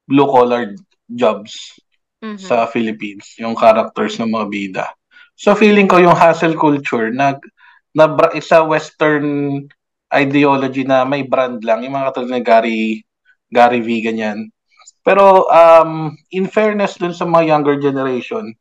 [0.06, 0.74] blue-collar
[1.06, 1.78] jobs
[2.22, 2.38] Mhm.
[2.38, 4.86] sa Philippines, yung characters ng mga bida.
[5.36, 7.36] So feeling ko yung hustle culture na
[7.92, 9.60] na isa western
[10.12, 12.80] ideology na may brand lang, yung mga katulad ni Gary
[13.52, 14.48] Gary V ganyan.
[15.04, 18.52] Pero um in fairness dun sa mga younger generation,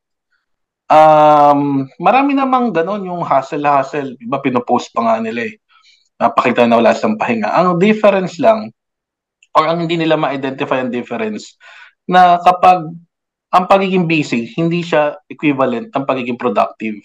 [0.91, 5.55] um marami namang ganon yung hustle-hustle, iba pinopost pa nga nila eh.
[6.21, 7.49] Napakita na wala silang pahinga.
[7.55, 8.69] Ang difference lang
[9.57, 11.59] or ang hindi nila ma-identify ang difference
[12.07, 12.87] na kapag
[13.51, 17.03] ang pagiging busy, hindi siya equivalent ng pagiging productive.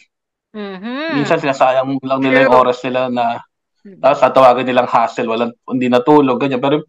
[0.55, 1.19] Mhm.
[1.21, 3.43] Minsan sinasayang lang nila yung oras nila na
[3.87, 6.59] tapos tatawagan nilang hassle, walang hindi natulog, ganyan.
[6.59, 6.83] Pero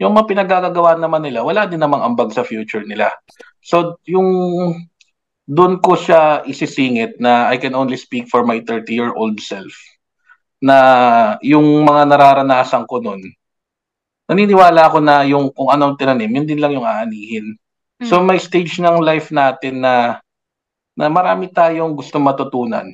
[0.00, 3.12] yung mga pinagagagawa naman nila, wala din namang ambag sa future nila.
[3.60, 4.28] So, yung
[5.44, 9.74] doon ko siya isisingit na I can only speak for my 30-year-old self
[10.60, 10.76] na
[11.44, 13.20] yung mga nararanasan ko noon,
[14.30, 17.56] naniniwala ako na yung kung anong tinanim, yun din lang yung aanihin.
[18.00, 20.24] So may stage ng life natin na
[20.96, 22.88] na marami tayong gusto matutunan.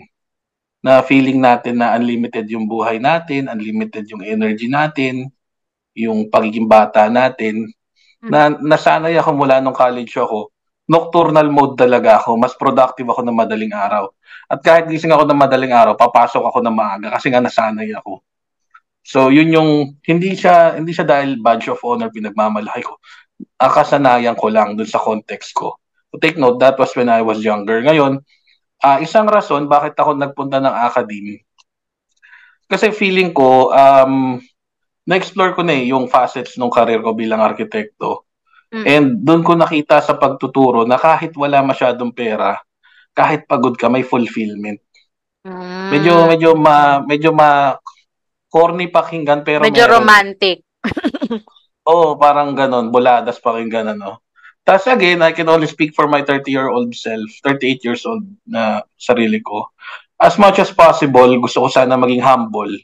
[0.82, 5.30] Na feeling natin na unlimited yung buhay natin, unlimited yung energy natin,
[5.94, 7.70] yung pagiging bata natin.
[8.22, 10.50] Na nasanay ako mula nung college ako,
[10.90, 14.10] nocturnal mode talaga ako, mas productive ako ng madaling araw.
[14.46, 18.22] At kahit gising ako ng madaling araw, papasok ako ng maaga kasi nga nasanay ako.
[19.06, 19.70] So yun yung
[20.02, 22.98] hindi siya hindi siya dahil badge of honor pinagmamalaki ko
[23.56, 25.80] ang kasanayan ko lang dun sa context ko.
[26.12, 27.80] So take note, that was when I was younger.
[27.80, 28.20] Ngayon,
[28.84, 31.40] ah isang rason bakit ako nagpunta ng academy.
[32.66, 34.42] Kasi feeling ko, um,
[35.06, 38.26] na-explore ko na eh, yung facets ng career ko bilang arkitekto.
[38.74, 38.84] Mm.
[38.84, 42.58] And doon ko nakita sa pagtuturo na kahit wala masyadong pera,
[43.14, 44.82] kahit pagod ka, may fulfillment.
[45.46, 45.94] Mm.
[45.94, 47.78] Medyo, medyo ma, medyo ma,
[48.50, 49.94] corny pakinggan, pero Medyo meron.
[50.02, 50.66] romantic.
[51.86, 54.18] Oo, parang ganon, buladas pakinggan, ano.
[54.66, 59.38] Tapos again, I can only speak for my 30-year-old self, 38 years old na sarili
[59.38, 59.70] ko.
[60.18, 62.74] As much as possible, gusto ko sana maging humble.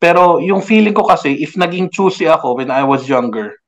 [0.00, 3.60] Pero yung feeling ko kasi, if naging choosy ako when I was younger,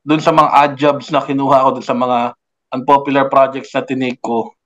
[0.00, 2.32] dun sa mga odd jobs na kinuha ko, dun sa mga
[2.72, 4.56] unpopular projects na tinake ko,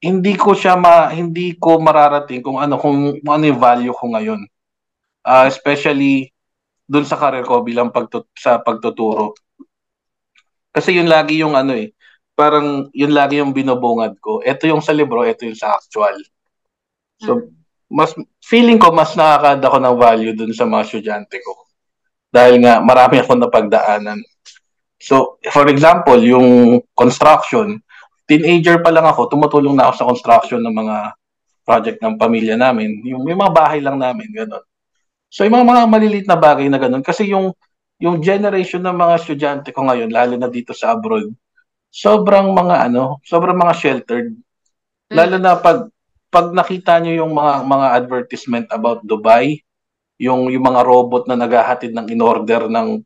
[0.00, 4.04] hindi ko siya ma, hindi ko mararating kung ano kung, kung ano yung value ko
[4.12, 4.40] ngayon.
[5.20, 6.32] Ah, especially
[6.86, 9.34] dun sa career ko bilang pagtut sa pagtuturo.
[10.70, 11.92] Kasi yun lagi yung ano eh,
[12.38, 14.38] parang yun lagi yung binubungad ko.
[14.40, 16.14] Ito yung sa libro, ito yung sa actual.
[17.18, 17.50] So,
[17.90, 18.12] mas
[18.44, 21.66] feeling ko mas nakakada ako ng value dun sa mga estudyante ko.
[22.30, 24.20] Dahil nga marami akong napagdaanan.
[25.00, 27.78] So, for example, yung construction,
[28.26, 30.96] teenager pa lang ako, tumutulong na ako sa construction ng mga
[31.62, 33.00] project ng pamilya namin.
[33.06, 34.65] Yung, yung mga bahay lang namin, gano'n.
[35.36, 37.04] So, yung mga, mga maliliit na bagay na gano'n.
[37.04, 37.52] Kasi yung,
[38.00, 41.28] yung generation ng mga estudyante ko ngayon, lalo na dito sa abroad,
[41.92, 44.32] sobrang mga ano, sobrang mga sheltered.
[45.12, 45.92] Lalo na pag
[46.32, 49.60] pag nakita niyo yung mga mga advertisement about Dubai,
[50.16, 53.04] yung yung mga robot na naghahatid ng in-order ng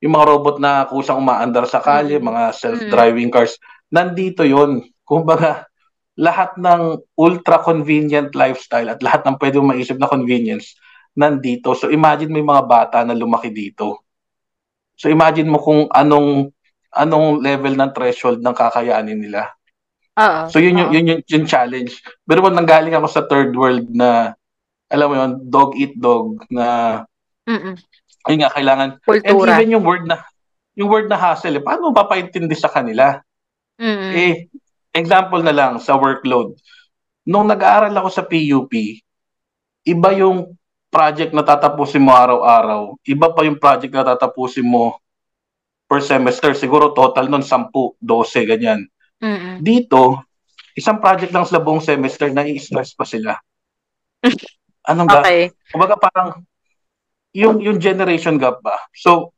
[0.00, 2.24] yung mga robot na kusang umaandar sa kalye, Mm.
[2.24, 3.60] mga self-driving cars,
[3.92, 4.80] nandito yon.
[5.08, 5.68] Kumbaga,
[6.16, 10.72] lahat ng ultra convenient lifestyle at lahat ng pwede mong maisip na convenience
[11.16, 11.72] nandito.
[11.72, 14.04] So imagine yung mga bata na lumaki dito.
[14.96, 16.52] So imagine mo kung anong
[16.92, 19.52] anong level ng threshold ng kakayanin nila.
[20.16, 20.48] Oo.
[20.48, 22.00] So yun yung, yun yung, yung challenge.
[22.24, 24.32] Pero kung nanggaling ako sa third world na
[24.88, 27.00] alam mo yun, dog eat dog na
[27.46, 27.74] Mm-mm.
[28.26, 29.58] ayun nga kailangan and Kultura.
[29.58, 30.22] even yung word na
[30.76, 33.16] yung word na hustle, eh, paano papaintindi sa kanila?
[33.80, 34.12] Mm-mm.
[34.12, 34.34] Eh,
[34.92, 36.52] example na lang sa workload.
[37.24, 38.72] Nung nag-aaral ako sa PUP,
[39.88, 40.52] iba yung
[40.96, 42.96] project na tatapusin mo araw-araw.
[43.04, 44.96] Iba pa yung project na tatapusin mo
[45.84, 46.56] per semester.
[46.56, 47.68] Siguro total nun 10,
[48.00, 48.00] 12,
[48.48, 48.88] ganyan.
[49.20, 49.60] Mm-mm.
[49.60, 50.24] Dito,
[50.72, 53.36] isang project lang sa buong semester, nai-stress pa sila.
[54.88, 55.20] Anong ga?
[55.20, 55.52] Okay.
[55.68, 56.40] Kumbaga parang
[57.36, 58.80] yung yung generation gap ba.
[58.96, 59.36] So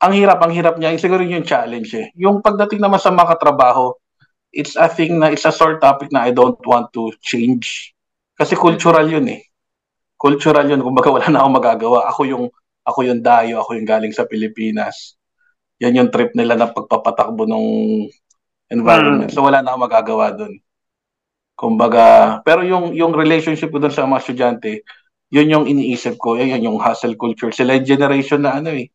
[0.00, 2.08] ang hirap, ang hirap niya, siguro yun yung challenge eh.
[2.16, 3.92] Yung pagdating naman sa mga katrabaho,
[4.48, 7.92] it's a thing na it's a sore topic na I don't want to change.
[8.32, 9.49] Kasi cultural yun eh.
[10.20, 11.98] Cultural yun, kumbaga wala na akong magagawa.
[12.12, 12.44] Ako yung
[12.84, 15.16] ako yung dayo, ako yung galing sa Pilipinas.
[15.80, 17.64] Yan yung trip nila na pagpapatakbo ng
[18.68, 19.32] environment.
[19.32, 20.60] So wala na akong magagawa doon.
[21.56, 24.84] Kumbaga, pero yung yung relationship ko doon sa mga estudyante,
[25.32, 27.48] yun yung iniisip ko, yun, yun yung hustle culture.
[27.48, 28.92] Sila yung generation na ano eh.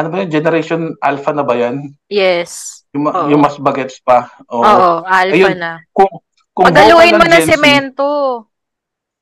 [0.00, 0.30] Ano ba yun?
[0.32, 1.92] Generation alpha na ba yan?
[2.08, 2.84] Yes.
[2.96, 3.28] Yung, Oo.
[3.28, 4.32] yung mas bagets pa.
[4.48, 4.64] Oo.
[4.64, 5.58] Oo, alpha Ayun.
[5.60, 5.82] na.
[5.92, 6.08] Kung,
[6.56, 8.08] kung Pagaluin vocal mo na semento.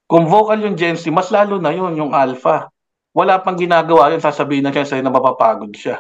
[0.07, 2.71] Kung vocal yung Gen Z, mas lalo na yun, yung alpha.
[3.11, 5.99] Wala pang ginagawa yun, sasabihin na siya sa'yo na mapapagod siya.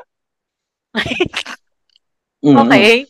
[2.44, 2.68] Mm.
[2.68, 3.08] Okay.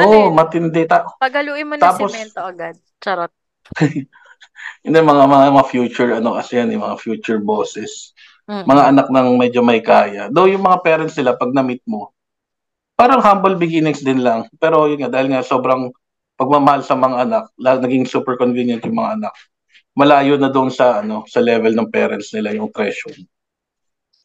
[0.00, 0.38] Oo, yun?
[0.38, 0.86] matindi.
[0.88, 2.78] Ta- Pagaluin mo na Tapos- semento agad.
[3.02, 3.28] Charot.
[4.86, 8.14] Hindi, mga, mga, mga future, ano kasi yan, yung mga future bosses.
[8.48, 8.64] Mm.
[8.64, 10.32] Mga anak ng medyo may kaya.
[10.32, 12.12] Though yung mga parents nila, pag na-meet mo,
[12.96, 14.48] parang humble beginnings din lang.
[14.56, 15.90] Pero yun nga, dahil nga sobrang
[16.40, 19.34] pagmamahal sa mga anak, lalo naging super convenient yung mga anak.
[19.94, 23.18] Malayo na doon sa ano sa level ng parents nila yung threshold.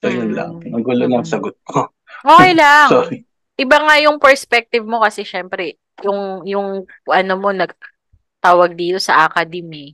[0.02, 0.38] So yun Mm.
[0.38, 0.52] lang.
[0.66, 1.94] Ang gulo ng sagot ko.
[2.26, 2.88] Okay lang.
[2.94, 3.22] Sorry.
[3.54, 6.68] Iba nga yung perspective mo kasi syempre, yung yung
[7.06, 9.94] ano mo nagtawag dito sa academy.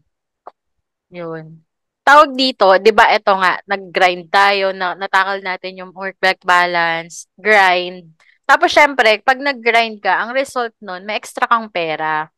[1.10, 1.65] Yun.
[2.06, 3.10] Tawag dito, 'di ba?
[3.10, 8.14] Ito nga, nag-grind tayo, na natakal natin yung work-life balance, grind.
[8.45, 12.30] Tapos syempre, pag nag-grind ka, ang result nun, may extra kang pera.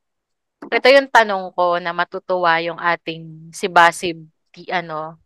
[0.65, 5.21] Ito yung tanong ko na matutuwa yung ating si Basib, ti- ano,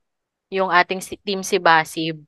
[0.51, 2.19] yung ating si, team si Basib.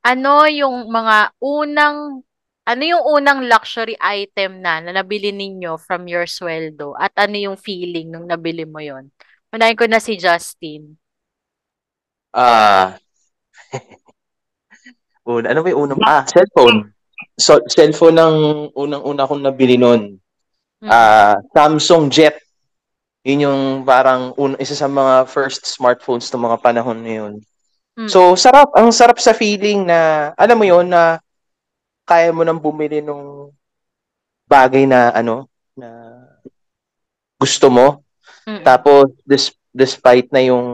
[0.00, 2.24] Ano yung mga unang
[2.66, 6.98] ano yung unang luxury item na na nabili ninyo from your sweldo?
[6.98, 9.12] At ano yung feeling nung nabili mo yon?
[9.54, 10.98] Unahin ko na si Justin.
[12.34, 12.98] Ah.
[15.30, 16.00] una, ano ba yung unang?
[16.02, 16.90] Ah, cellphone.
[17.38, 18.36] So, cellphone ng
[18.74, 20.18] unang-una kong nabili noon.
[20.82, 20.90] Mm.
[20.90, 22.45] Ah, Samsung Jet.
[23.26, 27.34] Yun yung parang un, isa sa mga first smartphones ng mga panahon na yun.
[27.98, 28.06] Mm.
[28.06, 28.70] So, sarap.
[28.78, 31.18] Ang sarap sa feeling na, alam mo yun, na
[32.06, 33.50] kaya mo nang bumili nung
[34.46, 36.22] bagay na, ano, na
[37.34, 38.06] gusto mo.
[38.46, 38.62] Mm.
[38.62, 40.66] Tapos, des- despite na yung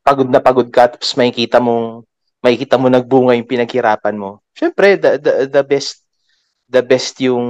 [0.00, 2.08] pagod na pagod ka, tapos makikita mong
[2.40, 4.40] makikita mo nagbunga yung pinaghirapan mo.
[4.56, 6.02] Syempre, the, the, the best
[6.68, 7.46] the best yung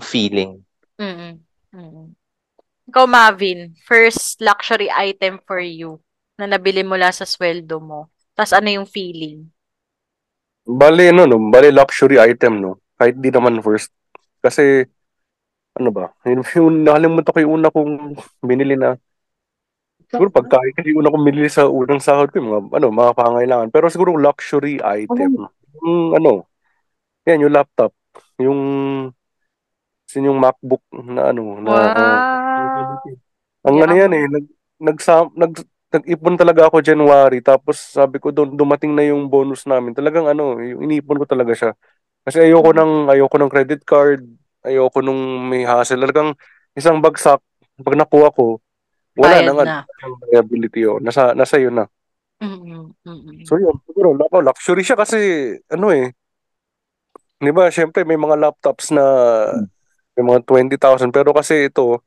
[0.00, 0.62] feeling.
[1.00, 1.40] Mm-mm.
[1.74, 2.05] Mm-mm.
[2.96, 6.00] Ikaw, Marvin, first luxury item for you
[6.40, 8.08] na nabili mula sa sweldo mo.
[8.32, 9.52] Tapos ano yung feeling?
[10.64, 12.80] Bale, no, no, bale luxury item, no.
[12.96, 13.92] Kahit di naman first.
[14.40, 14.88] Kasi,
[15.76, 18.96] ano ba, yung, yung nakalimutan ko yung una kong binili na,
[20.08, 23.68] siguro pagkain, yung una kong binili sa unang sahod ko, mga, ano, mga pangailangan.
[23.76, 25.44] Pero siguro luxury item.
[25.84, 26.48] Yung, ano,
[27.28, 27.92] yan, yung laptop.
[28.40, 28.60] Yung,
[30.08, 32.35] sin yung MacBook na, ano, na, Wow!
[33.66, 34.46] Ang ano yan eh, nag,
[34.78, 34.98] nag,
[35.34, 35.52] nag,
[35.92, 39.92] nag-ipon talaga ako January tapos sabi ko doon dumating na yung bonus namin.
[39.94, 41.70] Talagang ano, yung inipon ko talaga siya.
[42.26, 42.78] Kasi ayoko Mm-hmm.
[42.78, 44.22] ng ayoko ng credit card,
[44.66, 45.98] ayoko nung may hassle.
[46.02, 46.34] Talagang
[46.74, 47.38] isang bagsak
[47.82, 48.58] pag nakuha ko,
[49.16, 49.76] wala Bayad nang na.
[50.32, 51.00] liability yun.
[51.02, 51.86] Nasa nasa yun na.
[52.42, 52.92] Mm-mm.
[53.46, 55.18] So yun, siguro ako luxury siya kasi
[55.72, 56.12] ano eh.
[57.40, 57.68] 'Di ba?
[57.72, 59.04] Syempre may mga laptops na
[60.16, 62.00] may mga 20,000 pero kasi ito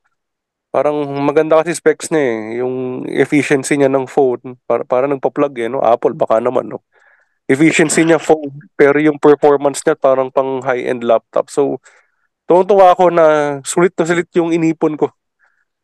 [0.70, 2.40] parang maganda kasi specs niya eh.
[2.62, 5.82] Yung efficiency niya ng phone, para para nagpa-plug eh, no?
[5.82, 6.86] Apple baka naman, no.
[7.50, 11.50] Efficiency niya phone, pero yung performance niya parang pang high-end laptop.
[11.50, 11.82] So,
[12.46, 13.26] tuwang-tuwa ako na
[13.66, 15.10] sulit na sulit yung inipon ko.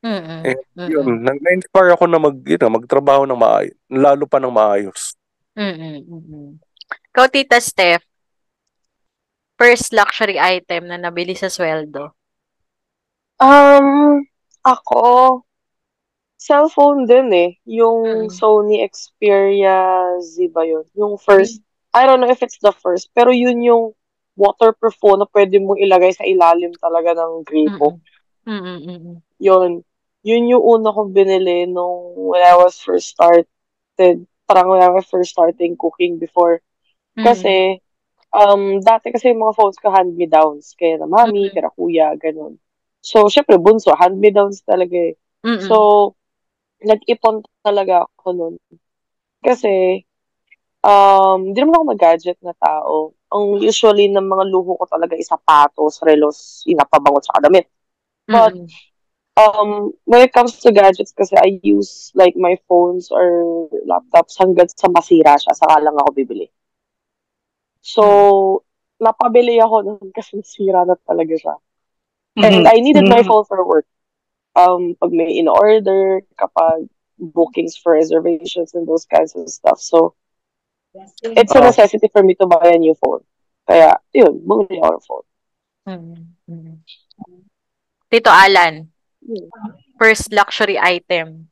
[0.06, 0.46] Mm-mm.
[0.46, 0.90] Eh, Mm-mm.
[0.94, 5.18] yun, na- na-inspire ako na mag, you know, magtrabaho ng maayos, lalo pa ng maayos.
[5.58, 6.06] Mm-mm.
[6.06, 6.62] Mm-mm.
[7.10, 8.06] Ikaw, Tita Steph,
[9.58, 12.14] first luxury item na nabili sa sweldo.
[13.42, 14.22] Um,
[14.66, 15.46] ako,
[16.42, 17.50] cellphone din eh.
[17.70, 18.34] Yung Mm.
[18.34, 20.84] Sony Xperia Z ba yun?
[20.98, 21.62] Yung first,
[21.94, 23.94] I don't know if it's the first, pero yun yung
[24.36, 28.02] waterproof phone na pwede mong ilagay sa ilalim talaga ng gripo.
[28.44, 28.84] Mm-mm.
[28.84, 29.16] Mm-mm.
[29.40, 29.80] Yun.
[30.26, 33.48] Yun yung una kong binili nung when I was first started,
[34.44, 36.60] parang when I was first starting cooking before.
[37.16, 37.80] Kasi,
[38.36, 40.76] um, dati kasi yung mga phones ko hand-me-downs.
[40.76, 41.52] Kaya na mami, Mm.
[41.56, 42.60] kaya na kuya, ganun.
[43.06, 45.14] So, syempre, bunso, hand-me-downs talaga eh.
[45.46, 45.62] Mm-mm.
[45.70, 45.76] So,
[46.82, 48.56] nag-ipon talaga ako nun.
[49.46, 50.02] Kasi,
[50.86, 53.14] um, hindi naman ako mag-gadget na tao.
[53.34, 57.70] Ang usually ng mga luho ko talaga is sapatos, relos, inapabangot sa damit.
[58.28, 58.68] But, Mm-mm.
[59.38, 64.70] um, when it comes to gadgets kasi I use like my phones or laptops hanggang
[64.74, 66.48] sa masira siya, saka lang ako bibili.
[67.86, 68.04] So,
[69.00, 71.56] napabili ako nun kasi nasira na talaga siya.
[72.36, 73.88] And I needed my phone for work.
[74.56, 76.88] Um, pag may in-order, kapag
[77.20, 79.80] bookings for reservations and those kinds of stuff.
[79.80, 80.16] So,
[81.24, 81.68] it's a Oh.
[81.68, 83.24] necessity for me to buy a new phone.
[83.68, 85.28] Kaya, yun, bumili ako ng phone.
[85.86, 86.76] Mm-mm.
[88.12, 88.92] Tito Alan,
[90.00, 91.52] first luxury item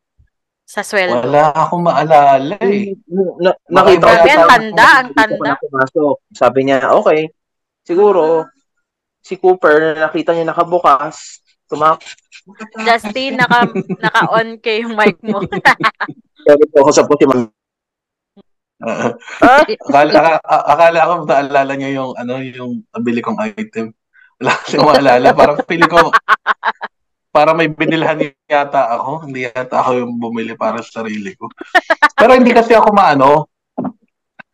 [0.63, 1.27] sa sweldo.
[1.27, 2.95] Wala akong maalala eh.
[3.39, 5.51] Na, nakita ko ang tanda, ang tanda.
[6.31, 7.27] Sabi niya, okay,
[7.83, 8.47] siguro,
[9.23, 11.39] si Cooper, nakita niya nakabukas,
[11.71, 12.03] tumak
[12.83, 15.39] Justin, naka, naka-on kay yung mic mo.
[16.45, 17.49] pero po ako sa puti mag-
[18.83, 19.63] Uh, Ah?
[19.87, 23.95] akala, aka- a- akala ko naalala niyo yung ano yung nabili kong item.
[24.43, 25.31] Wala kasi maalala.
[25.31, 26.11] Parang pili ko
[27.31, 29.23] para may binilhan yata ako.
[29.23, 31.47] Hindi yata ako yung bumili para sa sarili ko.
[32.11, 33.47] Pero hindi kasi ako maano.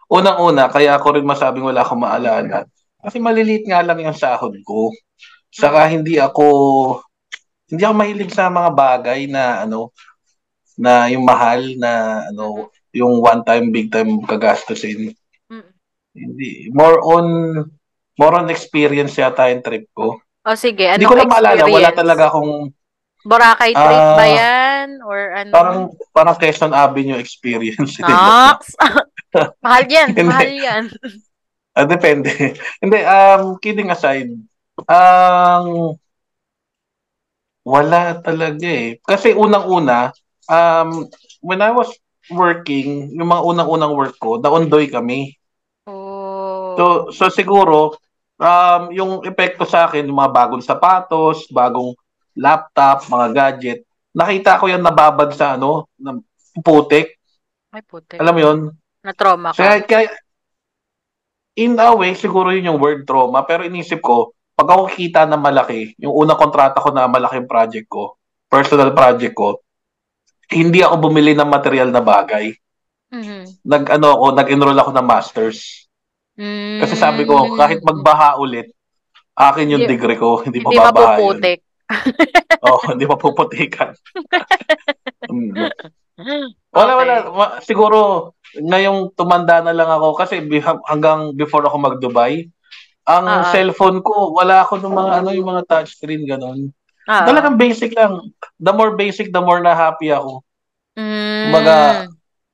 [0.06, 2.70] Unang-una, kaya ako rin masabing wala akong maalala.
[3.00, 4.92] Kasi maliliit nga lang yung sahod ko.
[5.50, 6.46] Saka hindi ako
[7.70, 9.94] hindi ako mahilig sa mga bagay na ano
[10.80, 15.14] na yung mahal na ano yung one time big time kagastusin.
[15.48, 15.70] Mm.
[16.14, 17.26] Hindi more on
[18.20, 20.20] more on experience yata yung trip ko.
[20.44, 22.74] O sige, Hindi anong ko lang maalala, wala talaga akong
[23.20, 24.88] Boracay trip Ah, ba yan?
[25.04, 25.52] Or ano?
[25.52, 25.80] parang
[26.16, 28.00] parang Quezon Avenue experience.
[28.00, 28.80] Nox!
[29.66, 30.24] mahal yan, Hindi.
[30.24, 30.84] mahal yan.
[31.80, 32.28] Ah, depende.
[32.84, 34.36] Hindi, um, kidding aside,
[34.84, 35.96] ang
[37.64, 39.00] wala talaga eh.
[39.00, 40.12] Kasi unang-una,
[40.52, 41.08] um,
[41.40, 41.88] when I was
[42.28, 45.40] working, yung mga unang-unang work ko, daondoy kami.
[45.88, 46.76] Oh.
[46.76, 46.86] So,
[47.16, 47.96] so siguro,
[48.36, 51.96] um, yung epekto sa akin, yung mga bagong sapatos, bagong
[52.36, 53.80] laptop, mga gadget,
[54.12, 56.20] nakita ko yan nababad sa ano, na
[56.60, 57.16] putik.
[57.72, 58.20] Ay, puti.
[58.20, 58.60] Alam mo yun?
[59.06, 59.62] Na-trauma ka.
[59.62, 60.10] Kaya, kaya,
[61.60, 65.36] in a way, siguro yun yung word trauma, pero inisip ko, pag ako kita na
[65.36, 68.16] malaki, yung unang kontrata ko na malaking project ko,
[68.48, 69.60] personal project ko,
[70.50, 72.56] hindi ako bumili ng material na bagay.
[73.12, 73.62] Mhm.
[73.66, 75.90] Nag, ano ako, nag-enroll ako ng masters.
[76.40, 76.80] Mm.
[76.80, 78.72] Kasi sabi ko, kahit magbaha ulit,
[79.36, 81.36] akin yung Hindi- degree ko, hindi, Hindi mababaha yun.
[81.36, 81.60] mapuputik.
[82.68, 83.92] Oo, hindi mapuputikan.
[85.30, 86.52] Mm.
[86.76, 87.00] Wala, Okay.
[87.00, 87.16] wala.
[87.32, 87.98] Ma- siguro,
[88.58, 90.42] ngayong tumanda na lang ako kasi
[90.90, 92.50] hanggang before ako mag-Dubai,
[93.10, 93.50] ang ah.
[93.50, 96.70] cellphone ko, wala ako ng mga ano, yung mga touchscreen, ganun.
[97.10, 97.26] Oo.
[97.26, 98.34] Talagang basic lang.
[98.62, 100.46] The more basic, the more na happy ako.
[100.94, 101.50] Mm.
[101.50, 101.76] Kumbaga,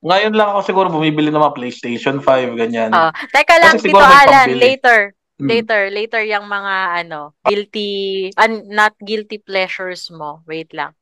[0.00, 2.88] ngayon lang ako siguro bumibili ng mga PlayStation 5, ganyan.
[2.96, 4.60] Ah, teka lang, Kasi may Alan, pambili.
[4.64, 5.00] later.
[5.36, 5.52] Hmm.
[5.52, 10.40] Later, later yung mga ano, guilty, un, not guilty pleasures mo.
[10.48, 10.96] Wait lang.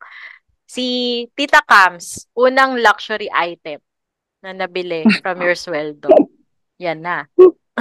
[0.66, 3.78] Si Tita Cams, unang luxury item
[4.44, 6.12] na nabili from your sweldo.
[6.76, 7.24] Yan na.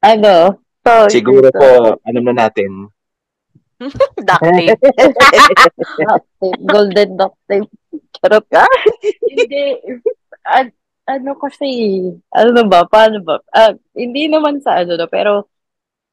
[0.00, 0.34] ano?
[0.80, 2.88] So, Siguro po, ano na natin,
[4.26, 4.74] Duct tape.
[4.74, 7.70] Duct tape, golden duct tape.
[8.18, 8.66] Charot ka?
[9.30, 9.78] hindi.
[10.42, 10.74] An-
[11.06, 11.68] ano kasi,
[12.34, 13.38] ano ba, paano ba?
[13.54, 15.46] Ah, hindi naman sa ano na, pero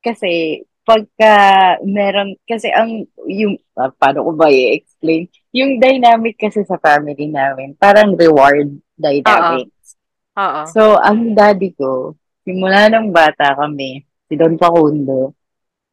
[0.06, 1.34] kasi pagka
[1.82, 5.26] meron, kasi ang, yung, ah, paano ko ba i-explain?
[5.56, 9.95] Yung dynamic kasi sa family namin, parang reward dynamics.
[10.36, 10.61] Oo.
[10.68, 15.32] So, ang daddy ko, simula nung bata kami, si Don Facundo,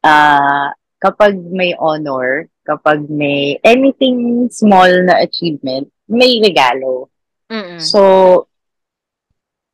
[0.03, 0.67] ah
[1.03, 7.11] kapag may honor, kapag may anything small na achievement, may regalo.
[7.51, 7.83] Mm-mm.
[7.83, 8.01] So,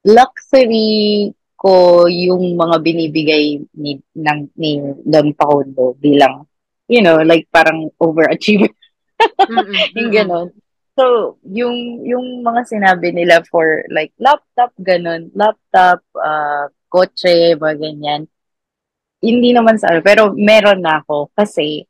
[0.01, 6.49] luxury ko yung mga binibigay ni, ng, ni Don Facundo bilang,
[6.89, 8.73] you know, like parang overachiever.
[9.97, 10.49] Yung ganon.
[10.99, 18.21] So, yung, yung mga sinabi nila for like laptop, ganon, laptop, uh, kotse, mga ganyan,
[19.23, 21.87] hindi naman sa ano, pero meron na ako kasi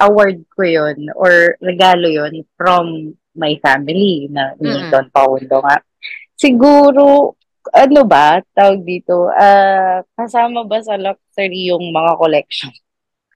[0.00, 4.90] award ko yun or regalo yun from my family na ni Mm-mm.
[4.90, 5.78] Don Paulo nga.
[6.34, 7.36] Siguro,
[7.70, 12.72] ano ba, tawag dito, ah kasama ba sa luxury yung mga collection?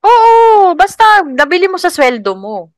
[0.05, 2.74] Oo, basta nabili mo sa sweldo mo.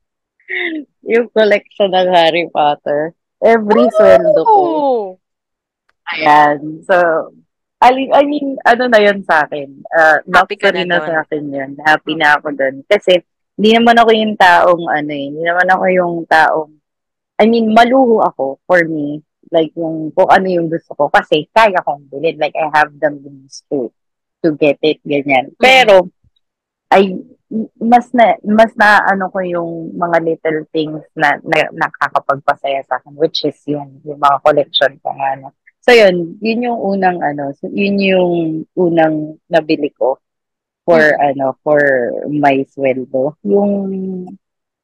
[1.07, 3.13] Yung collection ng Harry Potter.
[3.43, 4.55] Every sweldo ko.
[4.55, 4.97] Oo.
[6.07, 6.81] Ayan.
[6.87, 6.95] So,
[7.77, 9.85] I, I mean, ano na yun sa akin?
[9.91, 11.71] Uh, Happy ka na na, sa akin yun.
[11.85, 12.81] Happy na ako dun.
[12.89, 13.21] Kasi,
[13.59, 16.71] hindi naman ako yung taong, ano eh, hindi naman ako yung taong,
[17.37, 19.21] I mean, maluho ako for me.
[19.53, 21.05] Like, yung, kung ano yung gusto ko.
[21.13, 22.41] Kasi, kaya kong bilhin.
[22.41, 23.93] Like, I have the means to,
[24.41, 25.53] to get it, ganyan.
[25.61, 26.09] Pero,
[26.91, 27.19] ay,
[27.79, 33.15] mas na, mas na, ano ko yung mga little things na, na nakakapagpasaya sa akin,
[33.15, 35.55] which is yung, yung mga collection ko nga, no?
[35.79, 38.33] So, yun, yun yung unang, ano, so, yun yung
[38.75, 40.19] unang nabili ko
[40.83, 41.79] for, ano, for
[42.27, 43.39] my sweldo.
[43.47, 43.71] Yung,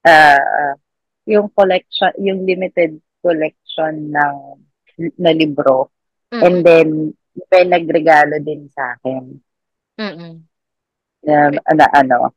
[0.07, 0.79] ah,
[1.27, 4.35] yung collection, yung limited collection ng,
[5.19, 5.91] na libro.
[6.31, 6.63] And Mm-mm.
[6.63, 6.87] then,
[7.51, 9.41] may nagregalo din sa akin
[9.97, 10.45] Mm-mm.
[11.23, 12.31] Na, na ano,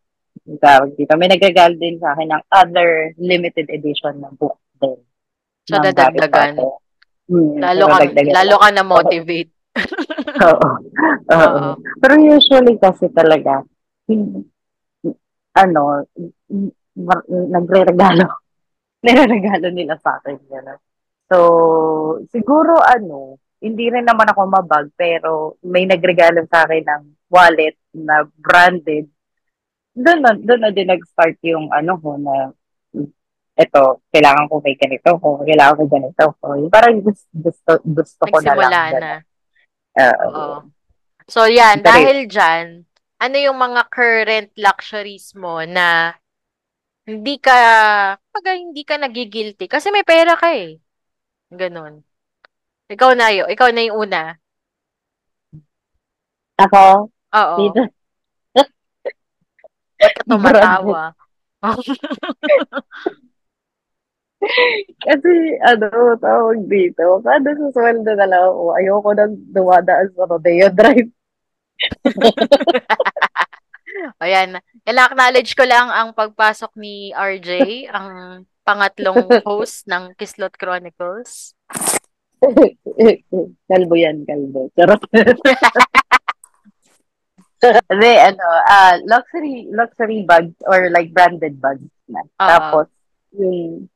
[0.62, 1.14] tawag dito.
[1.18, 4.98] May nagregalo din sa akin ng other limited edition na book din.
[5.66, 6.58] So, dadagdagan.
[7.26, 9.50] Hmm, Lalo so ka, lalo ka na motivate.
[10.46, 10.68] Oo.
[11.34, 11.62] Oo.
[11.98, 13.66] Pero usually kasi talaga,
[15.58, 15.82] ano,
[17.26, 18.24] nagre-regalo.
[19.04, 20.38] Nire-regalo nila sa akin.
[20.46, 20.78] Gano'n.
[21.26, 21.36] So,
[22.30, 28.24] siguro ano, hindi rin naman ako mabag, pero may nagregalo sa akin ng wallet na
[28.36, 29.08] branded.
[29.96, 32.52] Doon na, doon na din nag-start yung ano ko na
[33.56, 36.24] eto, kailangan ko may ganito, kung kailangan ko ganito.
[36.38, 36.46] ko.
[36.68, 38.68] Parang gusto, gusto, gusto ko na lang.
[38.68, 39.12] Nagsimula na.
[39.96, 40.28] Oo.
[40.28, 40.56] Oo.
[41.26, 41.80] So, yan.
[41.80, 42.84] Pero- Dahil dyan,
[43.16, 46.12] ano yung mga current luxuries mo na
[47.08, 47.58] hindi ka,
[48.20, 49.66] pag hindi ka nagigilty?
[49.66, 50.76] Kasi may pera ka eh.
[51.48, 52.05] Ganon.
[52.86, 53.50] Ikaw na yun.
[53.50, 54.38] Ikaw na yung una.
[56.56, 57.56] Ako, Oo.
[57.60, 57.82] dito,
[59.96, 61.16] Ba't ka tumatawa?
[65.04, 65.32] Kasi,
[65.64, 65.88] ano,
[66.20, 71.10] tawag dito, kada sa sweldo na lang ako, ayoko nang dumadaan sa Rodeo Drive.
[74.22, 74.60] Ayan.
[74.84, 77.50] Ila-acknowledge ko lang ang pagpasok ni RJ,
[77.90, 81.56] ang pangatlong host ng Kislot Chronicles.
[83.68, 84.68] kalbo yan, kalbo.
[84.76, 85.02] Charot.
[87.66, 92.20] Hindi, ano, ah luxury, luxury bags or like branded bags na.
[92.22, 92.46] Oo.
[92.46, 92.86] Tapos,
[93.34, 93.88] yung,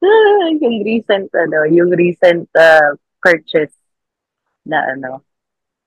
[0.00, 3.74] ah, yung recent, ano, yung recent ah, purchase
[4.64, 5.26] na, ano,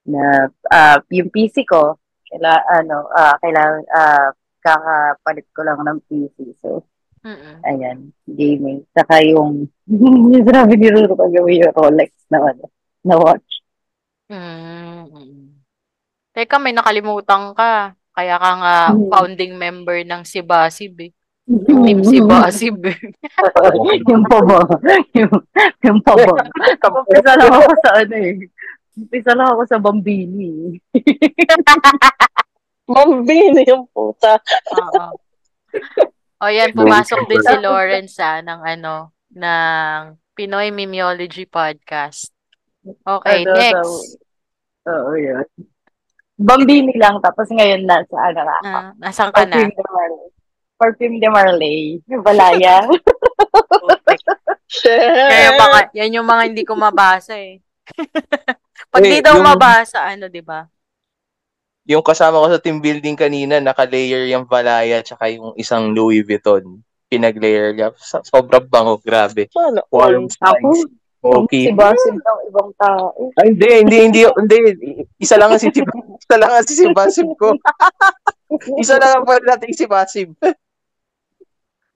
[0.05, 1.97] na, ah, yung PC ko,
[2.30, 4.30] kaila, ano, ah, kailangan, ah,
[4.65, 6.57] kakapalit ko lang ng PC.
[6.61, 6.84] So,
[7.26, 7.56] Mm-mm.
[7.65, 7.97] ayan,
[8.30, 8.85] gaming.
[8.93, 9.65] Saka yung,
[10.31, 12.69] yung sinabi ni Ruro kagawi yung Rolex na, ano,
[13.02, 13.49] na watch.
[14.30, 15.57] Mm-mm.
[16.35, 17.95] Teka, may nakalimutan ka.
[18.15, 19.11] Kaya ka nga Hmm.
[19.11, 21.11] founding member ng Sibasib eh.
[21.45, 22.81] Tipsy Basib.
[24.10, 24.65] yung paba.
[25.14, 25.30] Yung,
[25.85, 26.41] yung paba.
[27.06, 28.34] Umpisa lang ako sa ano eh.
[28.97, 30.73] Umpisa lang ako sa Bambini.
[32.89, 34.41] Mambini yung puta.
[34.73, 35.22] Oo.
[36.36, 38.94] O yan, pumasok din si Lawrence ah, ng ano,
[39.32, 39.99] ng
[40.32, 42.30] Pinoy Mimiology Podcast.
[43.02, 43.80] Okay, Ano, next.
[43.82, 44.20] so-
[44.86, 45.41] Oo, yun.
[46.36, 48.68] Bambini lang, tapos ngayon nasa ano na ako.
[48.70, 49.56] Ah, nasaan ka na?
[49.56, 50.28] Perfume de Marley.
[50.76, 51.80] Perfume de Marley.
[52.22, 52.76] Balaya.
[54.76, 57.64] Kaya nga, yan yung mga hindi ko mabasa eh.
[58.94, 60.68] Pag Eh, di daw yung- mabasa, ano, di ba?
[61.86, 66.82] Yung kasama ko sa team building kanina, naka-layer yung Valaya tsaka yung isang Louis Vuitton.
[67.06, 67.94] Pinag-layer niya.
[67.98, 69.45] So- Sobrang bango, grabe.
[69.53, 70.90] Sana Warm spice.
[71.26, 71.70] Okay.
[71.70, 73.10] si Basim ng ibang tao.
[73.41, 74.57] Ay, hindi, hindi, hindi, hindi.
[75.18, 75.74] Isa lang ang si
[76.22, 77.57] Isa lang ang si Sibasib ko.
[78.82, 80.38] Isa lang ang pwede natin si Basib.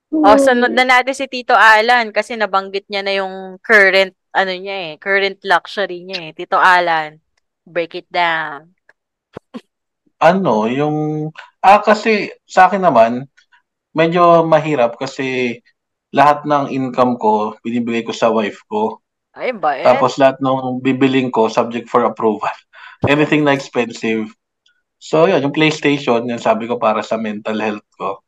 [0.10, 4.76] O, sunod na natin si Tito Alan kasi nabanggit niya na yung current, ano niya
[4.90, 6.32] eh, current luxury niya eh.
[6.34, 7.22] Tito Alan,
[7.70, 8.74] break it down.
[10.20, 11.30] Ano, yung...
[11.64, 13.28] Ah, kasi sa akin naman,
[13.96, 15.60] medyo mahirap kasi
[16.12, 19.00] lahat ng income ko, binibigay ko sa wife ko.
[19.36, 19.86] Ay ba eh?
[19.86, 22.52] Tapos lahat ng bibiling ko, subject for approval.
[23.08, 24.28] Anything na expensive.
[25.00, 28.20] So, yun, yung PlayStation, yung sabi ko para sa mental health ko.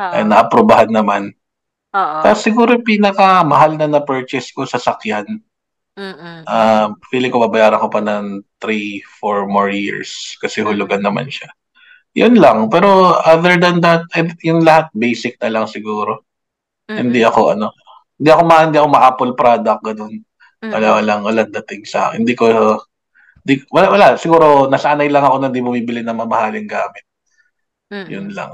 [0.00, 0.12] Oo.
[0.14, 1.36] Ay, na-aprobahan naman.
[1.92, 2.18] Oo.
[2.24, 5.28] Tapos siguro yung pinakamahal na na-purchase ko sa sakyan,
[5.94, 6.42] Mm-mm.
[6.50, 11.46] ah feeling ko babayaran ko pa ng 3, 4 more years kasi hulugan naman siya.
[12.14, 12.70] Yun lang.
[12.70, 14.06] Pero other than that,
[14.42, 16.26] yung lahat basic na lang siguro.
[16.86, 17.74] Hindi ako ano,
[18.18, 20.14] hindi ako ma hindi ako ma-Apple product ganun.
[20.62, 22.22] Wala walang walang dating sa akin.
[22.22, 22.46] Hindi ko
[23.44, 27.04] di, wala, wala siguro nasanay lang ako na hindi bumibili ng mamahaling gamit.
[27.90, 28.08] Mm-mm.
[28.10, 28.50] Yun lang.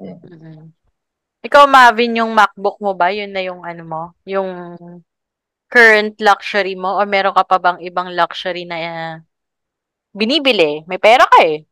[0.00, 0.72] Mm-mm.
[1.42, 3.10] Ikaw, Marvin, yung MacBook mo ba?
[3.10, 4.02] Yun na yung ano mo?
[4.22, 4.48] Yung
[5.72, 7.00] current luxury mo?
[7.00, 9.14] O meron ka pa bang ibang luxury na uh,
[10.12, 10.84] binibili?
[10.84, 11.64] May pera ka eh.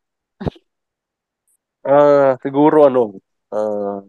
[1.85, 3.17] Ah, siguro ano,
[3.53, 4.05] ah,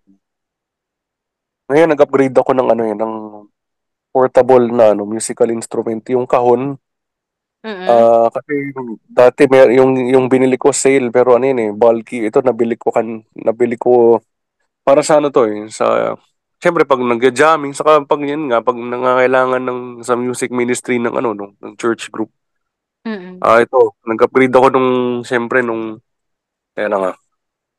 [1.71, 3.15] ngayon nag-upgrade ako ng ano yun, ng
[4.11, 6.75] portable na ano, musical instrument, yung kahon.
[7.63, 7.87] Mm-mm.
[7.87, 8.75] Ah, kasi
[9.07, 12.27] dati may, yung yung binili ko sale pero ano yun eh, bulky.
[12.27, 14.19] Ito nabili ko kan nabili ko
[14.83, 16.17] para sa ano to eh, sa
[16.61, 21.33] Siyempre pag nagja-jamming saka pag yan nga pag nangangailangan ng sa music ministry ng ano
[21.33, 22.29] nung ng church group.
[23.01, 23.41] Mm-mm.
[23.41, 24.89] Ah, ito, nag-upgrade ako nung
[25.25, 25.97] siyempre nung
[26.77, 27.13] ayan na nga.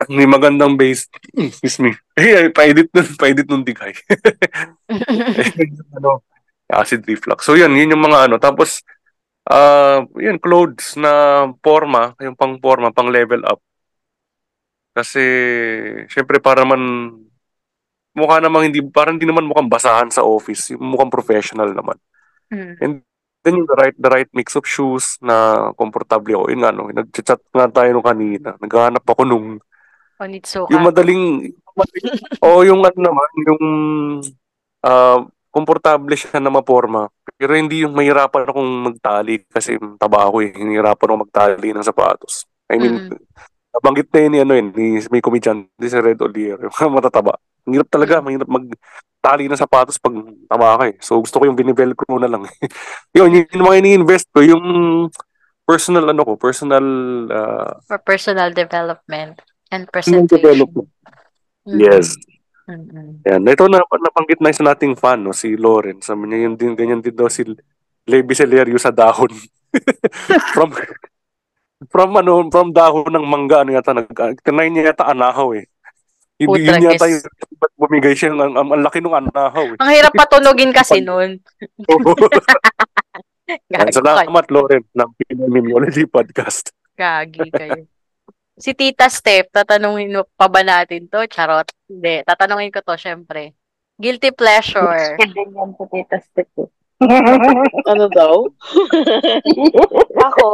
[0.19, 1.07] May magandang bass.
[1.39, 1.95] Excuse me.
[2.19, 3.95] Eh, pa-edit nun, pa-edit nung digay.
[5.97, 6.27] ano,
[6.69, 7.47] acid reflux.
[7.47, 8.37] So yun, yun yung mga ano.
[8.43, 8.83] Tapos,
[9.47, 13.63] ah yun, clothes na forma, yung pang forma, pang level up.
[14.93, 15.23] Kasi,
[16.11, 17.15] syempre para man,
[18.13, 20.73] mukha namang hindi, parang hindi naman mukhang basahan sa office.
[20.77, 21.97] Yung mukhang professional naman.
[22.53, 22.75] Mm.
[22.81, 22.93] And
[23.43, 26.45] then yung the right, the right mix of shoes na komportable ako.
[26.53, 28.55] Yun nga, no, nag-chat nga tayo nung kanina.
[28.61, 29.49] Naghahanap ako nung
[30.23, 30.71] Onitsuka.
[30.71, 31.51] yung madaling
[32.45, 33.63] o yung ano naman yung
[34.87, 35.19] ah
[35.53, 41.07] komportable siya na maporma pero hindi yung mahirapan akong magtali kasi taba ako eh hinihirapan
[41.13, 43.19] akong magtali ng sapatos I mean Mm-mm.
[43.73, 47.37] Nabanggit na yun ni ano yun ni may comedian di si Red Olier yung matataba
[47.65, 50.13] ang hirap talaga mahirap magtali ng sapatos pag
[50.47, 52.45] taba ka eh so gusto ko yung binivelcro na lang
[53.17, 54.65] yun yun yung mga ini-invest ko yung
[55.65, 56.85] personal ano ko personal
[57.33, 59.41] ah, For personal development
[59.73, 60.37] and personal presentation.
[60.41, 60.89] development
[61.63, 61.79] Mm.
[61.79, 62.19] yes
[62.63, 63.27] Mm-mm.
[63.27, 63.43] Yan.
[63.43, 65.99] Ito na nabanggit na isa nating fan, no, si Lauren.
[65.99, 67.43] Sabi niya, yun din, ganyan din daw si
[68.07, 69.31] Levi Celerio sa dahon.
[70.55, 70.71] from,
[71.89, 74.09] from ano, from dahon ng mangga, ano yata, nag,
[74.45, 75.67] tinay niya yata anahaw eh.
[76.37, 77.23] Hindi yun yata yung
[77.59, 79.79] ba't bumigay siya, ang, ang, ang laki ng anahaw eh.
[79.79, 81.39] Ang hirap patunogin kasi nun.
[83.49, 84.45] Yan, Gago Salamat.
[84.51, 86.75] Lauren, ng Pinoy Mimiology Podcast.
[86.99, 87.87] Gagi kayo.
[88.59, 91.25] Si Tita Steph, tatanungin mo pa ba natin to?
[91.27, 91.67] Charot.
[91.89, 92.21] Hindi.
[92.23, 93.57] Tatanungin ko to, syempre.
[93.97, 95.17] Guilty pleasure.
[95.21, 96.49] Hindi yan po tita Step.
[96.59, 96.69] eh.
[97.91, 98.47] Ano daw?
[100.31, 100.49] Ako?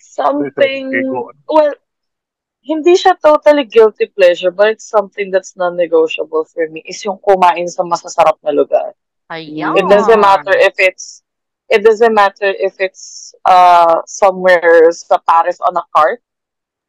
[0.00, 0.92] Something,
[1.48, 1.74] well,
[2.68, 7.64] hindi siya totally guilty pleasure, but it's something that's non-negotiable for me is yung kumain
[7.64, 8.92] sa masasarap na lugar.
[9.32, 9.76] Ayan.
[9.76, 11.24] It doesn't matter if it's
[11.68, 16.20] it doesn't matter if it's uh somewhere sa Paris on a cart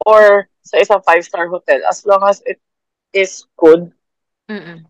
[0.08, 2.60] or sa isang five-star hotel as long as it
[3.12, 3.92] is good
[4.48, 4.88] Mm-mm.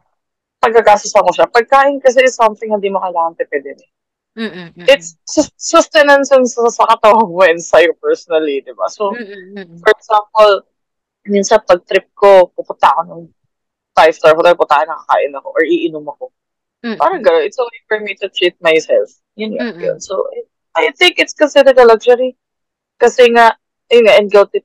[0.61, 1.47] pagkakasusan ko siya.
[1.49, 3.77] Pagkain kasi is something hindi mo kailangan tipidin.
[3.77, 3.89] eh.
[4.37, 4.77] Mm-mm.
[4.77, 4.87] Mm-mm.
[4.87, 8.87] It's sus- sustenance sa, sa katawan mo and sa'yo personally, di ba?
[8.87, 9.57] So, Mm-mm.
[9.57, 9.77] Mm-mm.
[9.81, 10.69] for example,
[11.25, 13.23] minsan pag trip ko, pupunta ako ng
[13.97, 16.31] five-star hotel, punta nakakain ako or iinom ako.
[16.85, 16.95] Mm.
[16.95, 17.43] Parang gano'n.
[17.43, 19.11] It's a way for me to treat myself.
[19.35, 19.59] Yun.
[19.59, 19.81] Mm-mm.
[19.83, 19.97] Yun.
[19.99, 20.23] So,
[20.77, 22.37] I think it's considered a luxury.
[22.95, 23.57] Kasi nga,
[23.91, 24.63] yun nga, and guilty,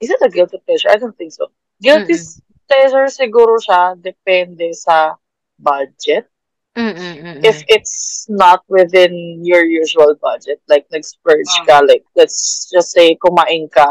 [0.00, 0.90] is it a guilty pleasure?
[0.90, 1.52] I don't think so.
[1.78, 2.40] Guilty Mm-mm.
[2.66, 5.14] pleasure siguro siya, depende sa
[5.60, 6.31] budget.
[6.72, 7.44] Mm-mm.
[7.44, 13.68] If it's not within your usual budget, like nag-splurge ka, like let's just say kumain
[13.68, 13.84] ka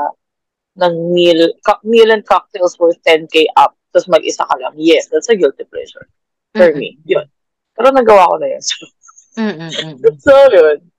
[0.82, 4.74] ng meal, co- meal and cocktails worth 10k up, tapos mag-isa ka lang.
[4.82, 6.10] Yes, that's a guilty pleasure
[6.58, 6.82] for Mm-mm.
[6.82, 6.98] me.
[7.06, 7.30] Yun.
[7.78, 8.64] Pero nagawa ko na yun.
[10.20, 10.92] So, yun.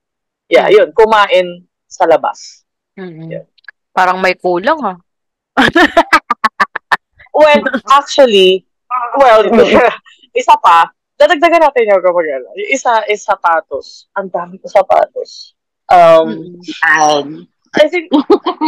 [0.49, 0.89] Yeah, yun.
[0.97, 2.65] Kumain sa labas.
[2.97, 3.29] Mm-mm.
[3.29, 3.45] Yeah.
[3.93, 4.97] Parang may kulang ah.
[7.33, 7.61] Well,
[7.93, 8.65] actually,
[9.17, 9.45] well,
[10.39, 12.47] isa pa, dadagdagan natin yung kapag ano.
[12.57, 14.07] Yung isa is sapatos.
[14.17, 15.57] Ang dami ko sapatos.
[15.91, 16.57] Um.
[16.83, 18.13] Um, I think,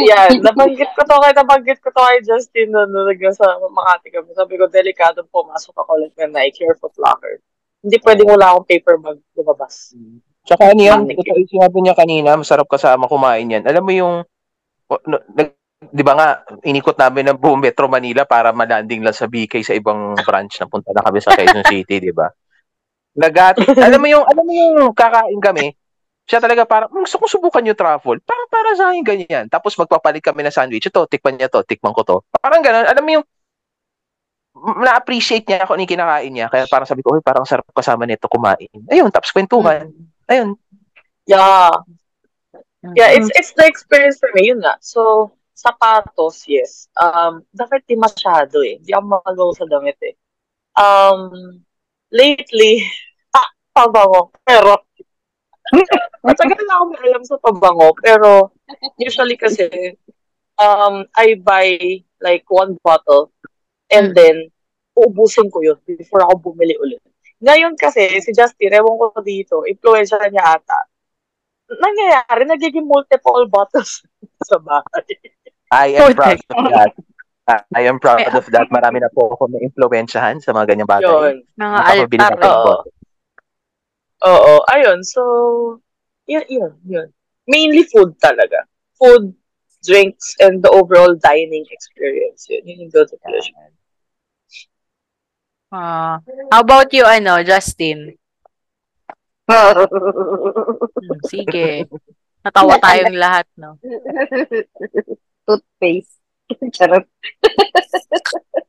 [0.09, 4.33] yeah, nabanggit ko to kay nabanggit ko to kay Justin na nalagyan sa Makati kami.
[4.33, 7.37] Sabi ko, delikado pumasok ako ulit ng Nike or Foot Locker.
[7.85, 9.93] Hindi pwedeng wala akong paper bag lumabas.
[10.41, 13.61] Tsaka ano yan, ito yung sinabi niya kanina, masarap kasama kumain yan.
[13.69, 14.15] Alam mo yung,
[14.89, 16.27] no, nag, di ba nga,
[16.63, 20.67] inikot namin ng buong Metro Manila para malanding lang sa BK sa ibang branch na
[20.71, 22.31] punta na kami sa Quezon City, di ba?
[23.15, 25.71] Nagat, alam mo yung, alam mo yung kakain kami,
[26.25, 28.17] siya talaga parang, "Hmm, gusto ko subukan yung truffle.
[28.25, 29.45] Parang para sa akin ganyan.
[29.45, 30.89] Tapos magpapalit kami ng sandwich.
[30.89, 32.17] Ito, tikman niya to, tikman ko to.
[32.41, 32.87] Parang ganun.
[32.89, 33.25] Alam mo yung,
[34.55, 36.47] na-appreciate niya ako ni kinakain niya.
[36.49, 38.71] Kaya parang sabi ko, uy, parang sarap kasama nito kumain.
[38.89, 39.91] Ayun, tapos kwentuhan.
[40.25, 40.55] Ayun,
[41.25, 41.69] Yeah.
[42.93, 43.17] Yeah, Mm-hmm.
[43.17, 44.77] it's it's the experience for me, yun nga.
[44.77, 46.91] So, sapatos, yes.
[46.99, 48.77] Um, dapat di masyado eh.
[48.83, 50.15] Di ako magaw sa damit eh.
[50.75, 51.63] Um,
[52.11, 52.83] lately,
[53.39, 54.35] ah, pabango.
[54.43, 54.83] Pero,
[56.27, 57.89] matagal na ako alam sa pabango.
[58.03, 58.51] Pero,
[58.99, 59.95] usually kasi,
[60.59, 61.79] um, I buy
[62.21, 63.31] like one bottle
[63.91, 64.15] and Mm.
[64.15, 64.37] then,
[64.95, 67.03] uubusin ko yun before ako bumili ulit.
[67.43, 70.79] Ngayon kasi, si Justin, ewan ko dito, influensya niya ata.
[71.67, 74.03] Nangyayari, nagiging multiple bottles
[74.45, 75.17] sa bahay.
[75.75, 76.91] I am proud of that.
[77.75, 78.67] I am proud of that.
[78.71, 81.05] Marami na po ako na influensyahan sa mga ganyang bagay.
[81.05, 81.35] Yun.
[81.59, 82.31] Mga altar.
[82.47, 82.75] Oo.
[84.25, 85.03] Oo, ayun.
[85.03, 85.21] So,
[86.25, 87.07] yun, yun, yun.
[87.45, 88.65] Mainly food talaga.
[88.97, 89.35] Food,
[89.85, 92.49] drinks, and the overall dining experience.
[92.49, 93.69] Yun, yun yung guilty pleasure.
[95.75, 96.23] Ah.
[96.53, 98.15] how about you, ano, Justin?
[101.05, 101.85] Hmm, sige.
[102.41, 103.77] Natawa tayong lahat, no?
[105.45, 106.17] toothpaste.
[106.75, 107.05] Charot.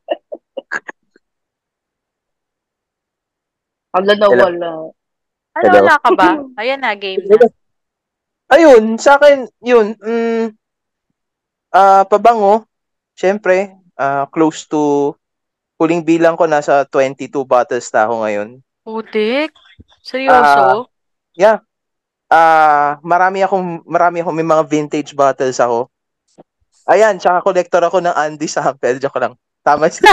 [3.97, 4.45] Wala na Hello?
[4.45, 4.71] wala.
[5.57, 5.77] Ano, Hello?
[5.81, 6.29] wala ka ba?
[6.61, 7.49] Ayan na, game na.
[8.47, 10.53] Ayun, sa akin, yun, mm,
[11.73, 12.63] ah pabango,
[13.17, 15.11] syempre, ah close to,
[15.81, 18.49] huling bilang ko, nasa 22 bottles na ako ngayon.
[18.85, 19.51] Putik?
[19.99, 20.87] Seryoso?
[22.27, 25.87] Ah, marami akong, marami akong, may mga vintage bottles ako.
[26.87, 29.35] Ayan, tsaka collector ako ng Andy sample, joke lang.
[29.67, 30.07] Tama siya.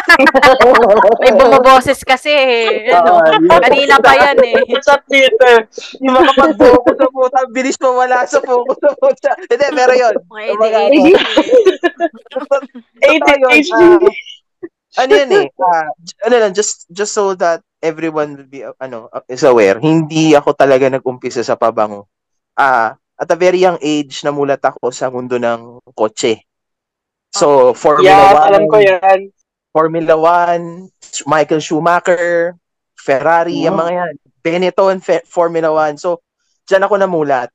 [1.22, 2.90] May bumaboses kasi eh.
[2.90, 3.22] Ano?
[3.22, 3.62] Ah.
[3.62, 4.58] Kanina pa yan eh.
[4.82, 5.46] Chat dito.
[6.02, 7.38] Hindi makapag-focus sa puta.
[7.54, 9.30] Bilis mawala sa focus sa puta.
[9.46, 10.14] Hindi, pero yun.
[10.26, 10.78] Mga Kumbaga,
[13.06, 13.82] ADHD.
[14.94, 15.46] Ano yan eh,
[16.06, 19.82] j- ano lang, just, just so that everyone will be, uh, ano, uh, is aware,
[19.82, 22.06] hindi ako talaga nag-umpisa sa pabango.
[22.54, 26.46] Ah, at a very young age, namulat ako sa mundo ng kotse.
[27.34, 29.20] So, Formula Yeah, 1, alam ko yan.
[29.74, 32.54] Formula 1, Michael Schumacher,
[32.94, 34.14] Ferrari, yung mga yan.
[34.38, 35.98] Benetton, Fe- Formula 1.
[35.98, 36.22] So,
[36.70, 37.50] dyan ako namulat.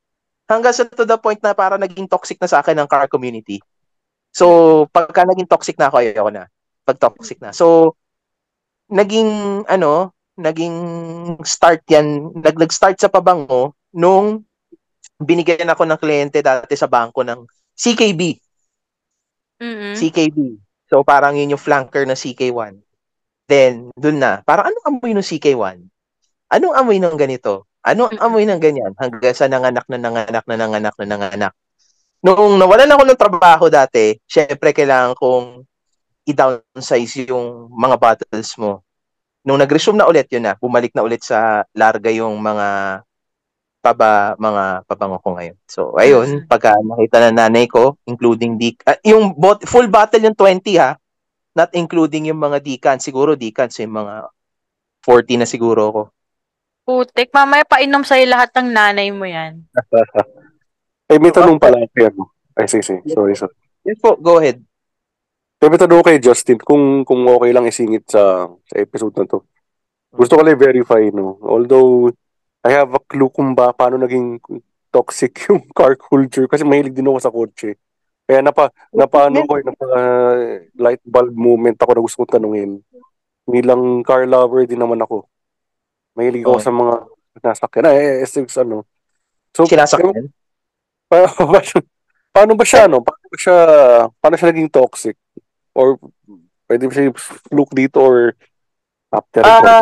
[0.51, 3.63] Hanggang sa to the point na para naging toxic na sa akin ng car community.
[4.35, 6.51] So, pagka naging toxic na ako, ayoko na.
[6.83, 7.55] Pag toxic na.
[7.55, 7.95] So,
[8.91, 10.75] naging, ano, naging
[11.47, 14.43] start yan, nag, nag-start sa pabango nung
[15.19, 18.48] binigyan ako ng kliyente dati sa bangko ng CKB.
[19.59, 19.95] Mm-mm.
[19.95, 20.57] CKB.
[20.89, 22.79] So, parang yun yung flanker ng CK1.
[23.45, 24.41] Then, dun na.
[24.41, 25.77] Parang anong amoy ng CK1?
[26.49, 27.69] Anong amoy ng ganito?
[27.85, 28.91] Anong amoy ng ganyan?
[28.97, 31.53] Hanggang sa nanganak na nanganak na nanganak na nanganak.
[32.19, 35.63] Noong nawalan ako ng trabaho dati, syempre kailangan kong
[36.27, 38.83] i-downsize yung mga bottles mo.
[39.47, 42.67] Nung nag-resume na ulit, yun na, bumalik na ulit sa larga yung mga
[43.79, 45.57] paba, mga pabango ko ngayon.
[45.65, 50.35] So, ayun, pagka nakita na nanay ko, including di, ah, yung bot, full bottle yung
[50.35, 50.99] 20 ha,
[51.55, 54.15] not including yung mga decan, siguro decan, yung mga
[55.03, 56.01] 40 na siguro ko.
[56.83, 57.29] Putik.
[57.31, 59.63] Mamaya painom sa'yo lahat ng nanay mo yan.
[61.07, 61.85] Ay, may tanong pala.
[61.93, 63.01] Pero, ay, sige, sige.
[63.13, 63.55] Sorry, sorry.
[63.87, 64.59] Yes po, go ahead.
[65.59, 69.43] Sabi tanong ko kay Justin kung kung okay lang isingit sa sa episode na to.
[70.15, 71.35] Gusto ko lang verify no.
[71.43, 72.15] Although
[72.59, 74.39] I have a clue kung ba paano naging
[74.89, 77.77] toxic yung car culture kasi mahilig din ako sa kotse.
[78.25, 79.85] Kaya napa napaano ko napa
[80.75, 82.71] light bulb moment ako na gusto kong tanungin.
[83.45, 85.25] Bilang car lover din naman ako.
[86.13, 86.61] Mahilig ako Oh.
[86.61, 86.93] sa mga
[87.39, 87.89] nasakyan.
[87.95, 88.83] Eh, S6 ano.
[89.55, 90.29] So, Sinasakyan?
[91.09, 91.85] Pa- pa-
[92.29, 93.01] paano ba siya, no?
[93.01, 93.57] Paano ba siya,
[94.19, 95.15] paano siya naging toxic?
[95.73, 95.97] Or
[96.69, 97.09] pwede ba siya
[97.49, 98.37] fluke dito or
[99.09, 99.81] after Ah,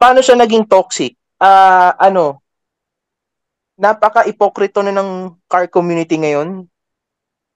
[0.00, 1.12] paano siya naging toxic?
[1.40, 2.42] Ah, ano?
[3.76, 6.64] Napaka-ipokrito na ng car community ngayon.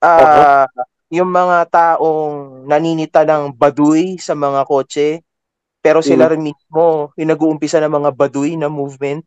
[0.01, 0.69] Ah,
[1.12, 5.20] yung mga taong naninita ng baduy sa mga kotse,
[5.85, 9.24] pero sila rin mismo yung nag-uumpisa ng mga baduy na movement.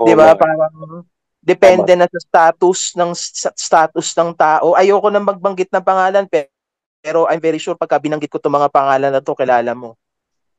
[0.00, 0.34] Oo 'Di ba?
[0.34, 1.04] Parang
[1.44, 4.74] depende na sa status ng sa status ng tao.
[4.74, 6.50] Ayoko na magbanggit ng pangalan pe-
[7.04, 9.96] pero I'm very sure pagka binanggit ko 'tong mga pangalan na to, kilala mo.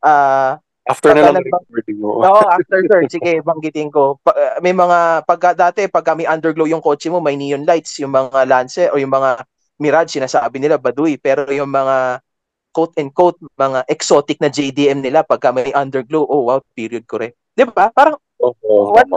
[0.04, 2.22] Ah, After na lang recording mo.
[2.22, 4.22] Oo, after third, sige, banggitin ko.
[4.22, 7.98] Pa- uh, may mga, pagka dati, pagka may underglow yung kotse mo, may neon lights,
[7.98, 9.42] yung mga Lancer o yung mga
[9.82, 11.18] Mirage, sinasabi nila, baduy.
[11.18, 12.22] Pero yung mga
[12.70, 17.34] quote and quote, mga exotic na JDM nila, pagka may underglow, oh wow, period correct.
[17.58, 17.90] Di ba?
[17.90, 19.08] Parang, Oo, what,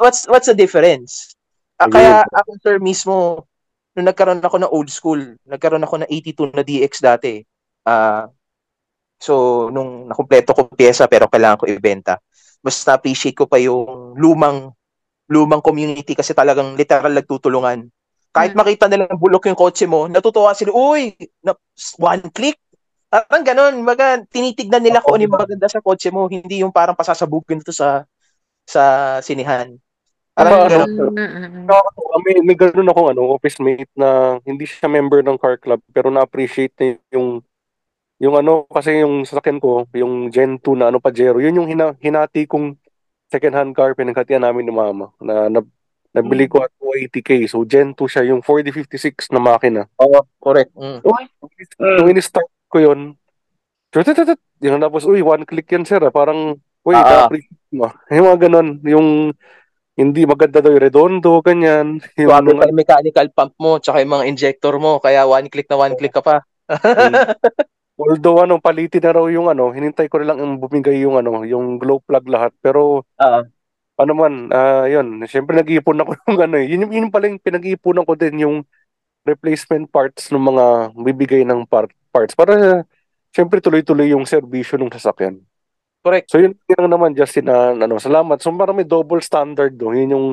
[0.00, 1.36] what's, what's the difference?
[1.78, 3.46] Ah, kaya ako, sir, mismo,
[3.94, 7.34] nung nagkaroon ako ng old school, nagkaroon ako ng 82 na DX dati.
[7.84, 8.26] Ah,
[9.22, 12.18] so, nung nakumpleto ko pyesa pero kailangan ko ibenta,
[12.58, 14.74] mas na-appreciate ko pa yung lumang
[15.30, 17.88] lumang community kasi talagang literal nagtutulungan.
[18.34, 18.58] Kahit Mm.
[18.58, 21.54] makita nila ng bulok yung kotse mo, natutuwa sila, uy, na,
[21.96, 22.58] one click.
[23.08, 26.96] Parang ganun, maga, tinitignan nila kung ano yung maganda sa kotse mo, hindi yung parang
[26.96, 28.04] pasasabugin ito sa
[28.64, 28.82] sa
[29.20, 29.72] sinihan.
[30.32, 31.12] Parang Ano, ganun.
[31.68, 32.16] Nakakatawa.
[32.24, 36.08] may, may ganun akong ano, office mate na hindi siya member ng car club pero
[36.08, 37.44] na-appreciate niya yung
[38.22, 41.98] yung ano kasi yung sasakyan ko, yung Gen 2 na ano Pajero, yun yung hina,
[41.98, 42.78] hinati kong
[43.26, 45.58] second hand car pinaghatian namin ni mama na, na
[46.14, 47.50] nabili ko at 280k.
[47.50, 49.90] So Gen 2 siya yung 4056 na makina.
[49.98, 50.70] Oo, correct.
[50.78, 51.02] Mm.
[51.82, 53.18] Nung in-start ko yun,
[54.62, 55.98] yun tapos, uy, one click yan sir.
[56.00, 56.12] ah.
[56.14, 56.54] Parang,
[56.86, 57.26] uy, Ah.
[57.26, 57.90] na-appreciate mo.
[58.14, 59.08] Yung mga ganun, yung
[59.92, 62.00] hindi maganda daw yung redondo, ganyan.
[62.16, 65.76] Yung, pa yung mechanical pump mo, tsaka yung mga injector mo, kaya one click na
[65.76, 66.40] one click ka pa.
[68.02, 71.78] Although ano, palitin na raw yung ano, hinintay ko lang yung bumigay yung ano, yung
[71.78, 72.50] glow plug lahat.
[72.58, 73.40] Pero Oo.
[74.02, 76.66] ano man, ah yun, syempre nag-iipon ako ng ano eh.
[76.66, 78.56] Yun, yun pala yung pinag-iipunan ko din yung
[79.22, 80.64] replacement parts ng mga
[80.98, 82.82] bibigay ng part, parts para
[83.30, 85.38] syempre tuloy-tuloy yung serbisyo ng sasakyan.
[86.02, 86.34] Correct.
[86.34, 88.42] So yun, lang naman Justin na ano, salamat.
[88.42, 89.94] So parang may double standard do.
[89.94, 90.28] Yun yung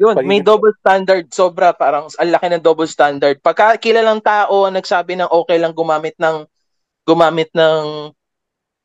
[0.00, 3.36] Yun, may double standard, sobra, parang ang laki ng double standard.
[3.44, 6.48] Pagka kilalang tao ang nagsabi ng okay lang gumamit ng
[7.10, 8.14] gumamit ng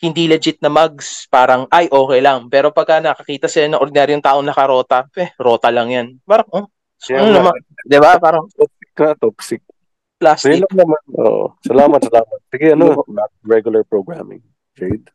[0.02, 2.50] hindi legit na mugs, parang ay okay lang.
[2.50, 6.08] Pero pagka nakakita sila ng ordinaryong taong nakarota, eh, rota lang yan.
[6.26, 6.68] Parang, oh,
[7.06, 7.54] Yeah, ano naman,
[7.86, 8.18] di ba?
[8.18, 9.62] Parang toxic na toxic.
[9.62, 10.64] So plastic.
[10.64, 11.02] lang naman.
[11.20, 11.54] Oo.
[11.62, 12.40] Salamat, salamat.
[12.50, 14.42] Sige, ano, not regular programming.
[14.76, 15.08] Jade.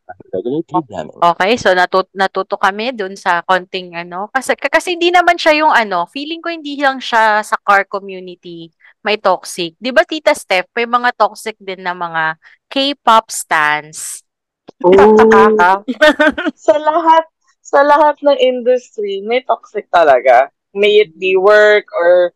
[1.21, 5.69] Okay, so natut natuto kami dun sa konting ano kasi kasi hindi naman siya yung
[5.69, 9.77] ano, feeling ko hindi lang siya sa car community may toxic.
[9.77, 12.37] 'Di ba Tita Steph, may mga toxic din na mga
[12.71, 14.23] K-pop stans.
[16.65, 17.25] sa lahat
[17.61, 20.49] sa lahat ng industry, may toxic talaga.
[20.73, 22.33] May it be work or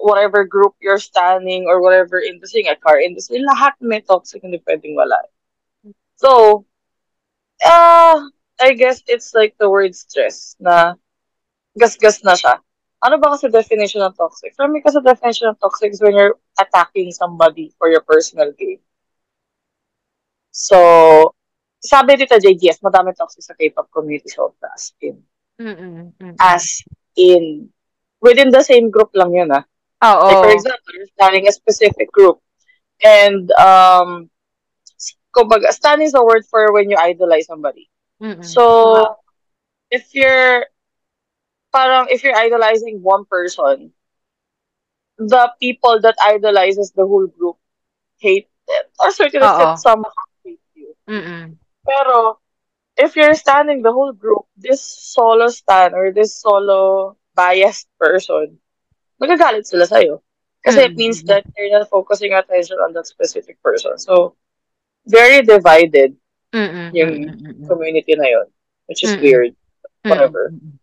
[0.00, 4.96] whatever group you're standing or whatever industry, nga car industry, lahat may toxic, hindi pwedeng
[4.96, 5.20] wala.
[6.16, 6.64] So,
[7.64, 8.16] uh,
[8.60, 10.96] I guess it's like the word stress na
[11.76, 12.60] gasgas na siya.
[13.00, 14.52] Ano ba kasi definition ng toxic?
[14.52, 18.76] For me kasi definition of toxic is when you're attacking somebody for your personal gain.
[20.52, 21.32] So,
[21.80, 25.24] sabi dito JDS, madami toxic sa K-pop community so as in.
[25.56, 26.12] Mm.
[26.12, 26.36] mm.
[26.36, 26.84] As
[27.16, 27.72] in.
[28.20, 29.64] Within the same group lang yun ah.
[30.04, 30.28] Oo.
[30.28, 32.44] Like for example, you're standing a specific group.
[33.00, 34.28] And, um,
[35.32, 37.88] kumbaga, stand is a word for when you idolize somebody.
[38.20, 38.44] Mm-mm.
[38.44, 39.16] So,
[39.88, 40.68] if you're,
[41.72, 43.92] parang, if you're idolizing one person,
[45.18, 47.56] the people that idolizes the whole group
[48.18, 48.90] hate it.
[48.98, 50.10] Or certain extent, somehow
[50.44, 50.94] hate you.
[51.08, 51.56] Mm-mm.
[51.86, 52.38] Pero,
[52.96, 58.58] if you're standing the whole group, this solo stand or this solo biased person,
[59.20, 60.22] magagalit sila sa'yo.
[60.64, 60.96] Kasi it Mm.
[60.96, 63.96] means that you're not focusing attention on that specific person.
[63.98, 64.36] So,
[65.06, 66.16] very divided
[66.52, 66.92] Mm-mm.
[66.92, 67.68] yung Mm-mm.
[67.68, 68.48] community na yun,
[68.88, 69.22] which is Mm-mm.
[69.22, 69.52] weird.
[70.04, 70.52] Whatever.
[70.52, 70.79] Mm-mm.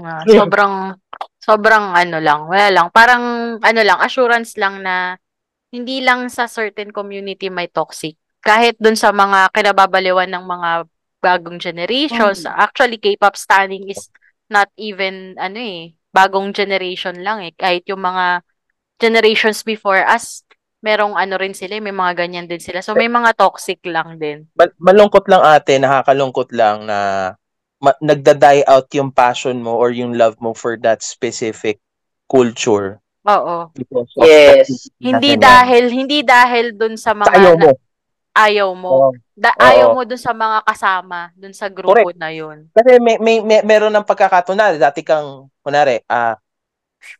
[0.00, 0.96] Ah, sobrang
[1.36, 2.86] sobrang ano lang, wala lang.
[2.94, 5.20] Parang ano lang, assurance lang na
[5.72, 8.16] hindi lang sa certain community may toxic.
[8.40, 10.70] Kahit dun sa mga kinababaliwan ng mga
[11.22, 12.42] bagong generations.
[12.42, 12.52] Mm.
[12.58, 14.10] Actually, K-pop stunning is
[14.50, 17.54] not even, ano eh, bagong generation lang eh.
[17.54, 18.42] Kahit yung mga
[18.98, 20.42] generations before us,
[20.82, 22.82] merong ano rin sila, eh, may mga ganyan din sila.
[22.82, 24.50] So, may mga toxic lang din.
[24.58, 26.98] Mal- malungkot lang ate, nakakalungkot lang na
[27.82, 31.82] ma- nagda-die out yung passion mo or yung love mo for that specific
[32.30, 33.02] culture.
[33.26, 33.70] Oo.
[34.22, 34.90] Yes.
[35.02, 37.68] Hindi dahil, hindi dahil dun sa mga Sa ayaw mo.
[37.70, 37.80] na-
[38.32, 38.90] ayaw mo.
[38.90, 39.10] Oo.
[39.34, 39.66] Da- Oo.
[39.66, 42.18] ayaw mo dun sa mga kasama, dun sa grupo Correct.
[42.22, 42.70] na yun.
[42.70, 46.38] Kasi may, may, may meron ng pagkakatunan, dati kang, kunwari, ah,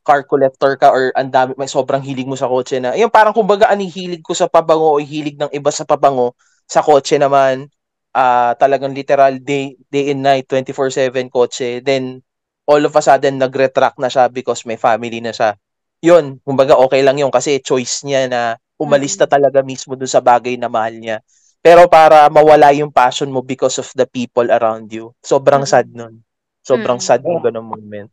[0.06, 3.34] car collector ka or ang dami, may sobrang hilig mo sa kotse na, yung parang
[3.34, 6.38] kumbaga ang hilig ko sa pabango o hilig ng iba sa pabango,
[6.70, 7.66] sa kotse naman,
[8.12, 12.20] ah talagang literal day, day and night, 24-7 kotse, then
[12.68, 15.56] all of a sudden nag-retract na siya because may family na siya.
[16.02, 18.40] Yun, kumbaga okay lang yun kasi choice niya na
[18.78, 21.22] umalis na talaga mismo dun sa bagay na mahal niya.
[21.62, 25.70] Pero para mawala yung passion mo because of the people around you, sobrang Mm.
[25.70, 26.18] sad nun.
[26.62, 27.06] Sobrang Mm.
[27.06, 28.10] sad yung ganung moment.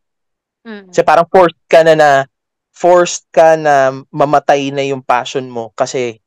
[0.61, 0.93] Mm.
[0.93, 2.09] Kasi parang forced ka na na
[2.69, 6.21] forced ka na mamatay na yung passion mo kasi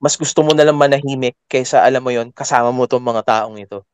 [0.00, 3.60] mas gusto mo na lang manahimik kaysa alam mo yon kasama mo tong mga taong
[3.60, 3.84] ito.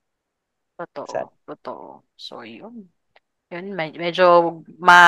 [0.79, 1.29] Totoo, Sad.
[1.49, 2.05] totoo.
[2.17, 2.87] So, yun.
[3.51, 5.01] Yun, med- medyo ma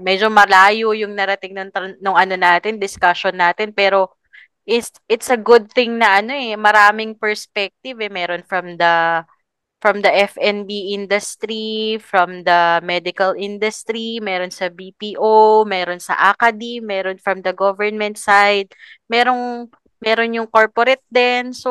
[0.00, 4.16] medyo malayo yung narating ng nung ano natin, discussion natin, pero
[4.64, 9.22] is it's a good thing na ano eh, maraming perspective eh, meron from the
[9.78, 17.20] from the F&B industry, from the medical industry, meron sa BPO, meron sa academy, meron
[17.20, 18.72] from the government side,
[19.06, 19.68] merong
[20.00, 21.52] meron yung corporate din.
[21.56, 21.70] So,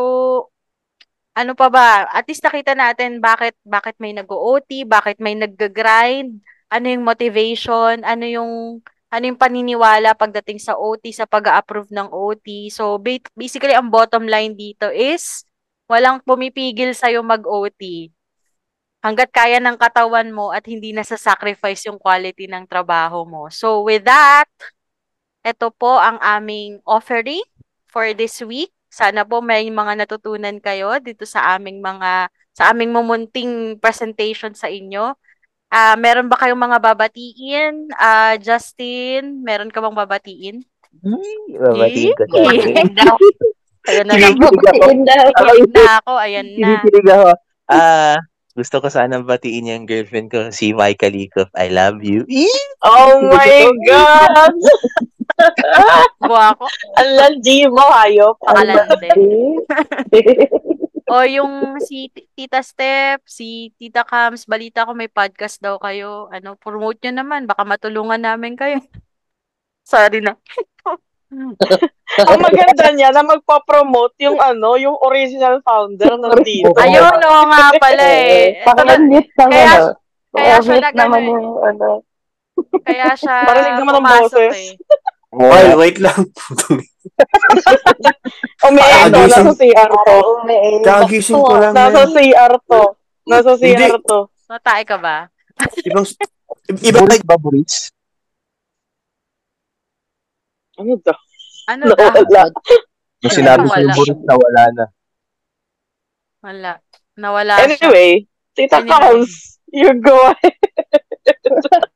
[1.36, 2.08] ano pa ba?
[2.10, 6.40] At least nakita natin bakit bakit may nag-OT, bakit may nag-grind,
[6.72, 8.52] ano yung motivation, ano yung
[9.12, 12.72] ano yung paniniwala pagdating sa OT, sa pag-approve ng OT.
[12.72, 15.46] So ba- basically ang bottom line dito is
[15.88, 18.12] walang pumipigil sa mag-OT.
[19.06, 23.54] Hanggat kaya ng katawan mo at hindi na sacrifice yung quality ng trabaho mo.
[23.54, 24.50] So with that,
[25.46, 27.46] ito po ang aming offering
[27.96, 28.76] for this week.
[28.92, 34.68] Sana po may mga natutunan kayo dito sa aming mga sa aming mumunting presentation sa
[34.68, 35.16] inyo.
[35.72, 37.88] Ah, meron ba kayong mga babatiin?
[37.96, 40.60] Ah, Justin, meron ka bang babatiin?
[41.56, 42.84] Babatiin ko siya.
[43.92, 44.36] Ayun na lang.
[44.40, 46.12] Babatiin na ako.
[46.20, 46.68] Ayan na.
[46.80, 47.30] Kinikilig ako.
[47.72, 48.16] Ah,
[48.56, 51.52] gusto ko sanang batiin yung girlfriend ko, si Micah Likov.
[51.60, 52.24] I love you.
[52.80, 54.56] Oh my God!
[56.24, 56.66] Buwa ako.
[56.96, 58.40] Ang landi mo, hayop.
[58.40, 59.12] Pakalande.
[61.06, 66.34] O yung si Tita Step, si Tita Cams, balita ko may podcast daw kayo.
[66.34, 67.46] Ano, promote nyo naman.
[67.46, 68.82] Baka matulungan namin kayo.
[69.86, 70.34] Sorry na.
[72.32, 76.72] Ang maganda niya na magpa-promote yung ano, yung original founder nandito.
[76.84, 78.64] Ayun, oo nga pala eh.
[78.64, 79.88] Ito na, ng kaya- ano.
[80.32, 81.28] kaya siya nag- naman eh.
[81.28, 81.88] yung ano.
[82.82, 84.56] kaya siya Parinig naman ang boses.
[84.56, 84.72] eh.
[85.36, 86.32] Well, wait lang.
[88.56, 89.12] Kagising.
[89.12, 90.18] nasa CR to.
[90.82, 91.74] Kagising ko lang.
[91.76, 92.08] Nasa.
[92.08, 92.82] CR to.
[93.28, 93.52] Nasa.
[93.60, 94.20] CR to.
[94.48, 95.28] Natay ka ba?
[95.84, 96.06] Ibang,
[96.80, 97.74] iba Buris ba, Buris?
[100.76, 101.16] Ano to?
[101.66, 101.84] Ano?
[101.90, 102.44] Nawala.
[103.26, 103.74] Nung sinabi Wala.
[103.74, 104.86] sa'yo, Buris, nawala na.
[106.46, 106.72] Wala.
[107.18, 107.66] Nawala siya.
[107.66, 108.12] Anyway,
[108.54, 108.94] Tita Anyway.
[108.94, 109.34] Kams,
[109.74, 110.56] you go ahead.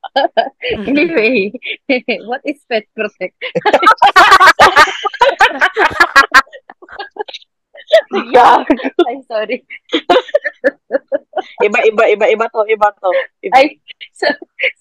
[0.90, 1.54] Anyway,
[2.30, 3.38] what is pet protect?
[8.34, 8.66] Gag.
[9.06, 9.64] I'm sorry.
[11.62, 13.10] Iba, iba, iba, iba to, iba to.
[13.46, 13.54] Iba.
[13.54, 13.80] Ay,
[14.12, 14.28] so,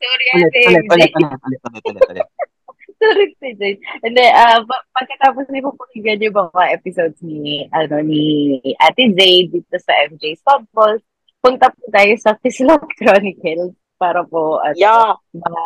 [0.01, 0.60] sorry ate.
[0.65, 2.28] ulit, ulit, ulit, ulit, ulit, ulit, ulit.
[2.99, 3.79] Sorry, si Jane.
[4.03, 9.77] Hindi, ah, pa- pagkatapos ni pupukinggan yung mga episodes ni, ano, ni Ate Jade dito
[9.79, 11.03] sa MJ Softballs,
[11.39, 15.15] punta po tayo sa Kislot Chronicles para po, ano, Yeah.
[15.31, 15.62] mga,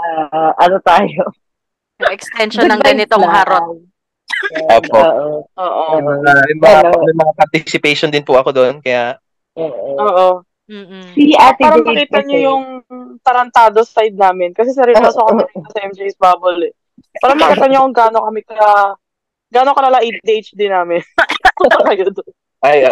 [0.60, 1.22] ano tayo.
[2.04, 3.80] Yung extension ng ganitong harot.
[4.68, 4.98] Opo.
[4.98, 5.28] Oo.
[5.56, 5.84] Oo.
[5.96, 7.00] May mga, may mga, Hello.
[7.00, 9.16] may mga participation din po ako doon, kaya
[9.56, 9.96] Oo.
[10.00, 10.28] Oo.
[10.72, 11.04] Mm-mm.
[11.12, 12.64] Si Ate Para Jade makita niyo yung
[13.20, 14.56] tarantado side namin.
[14.56, 16.74] Kasi kami dito sa MJ's Bubble eh.
[17.20, 18.94] Para makita niyo kung gaano kami ka
[19.52, 21.04] gaano kalala ADHD namin.
[21.86, 22.32] Kayo doon.
[22.64, 22.88] ay,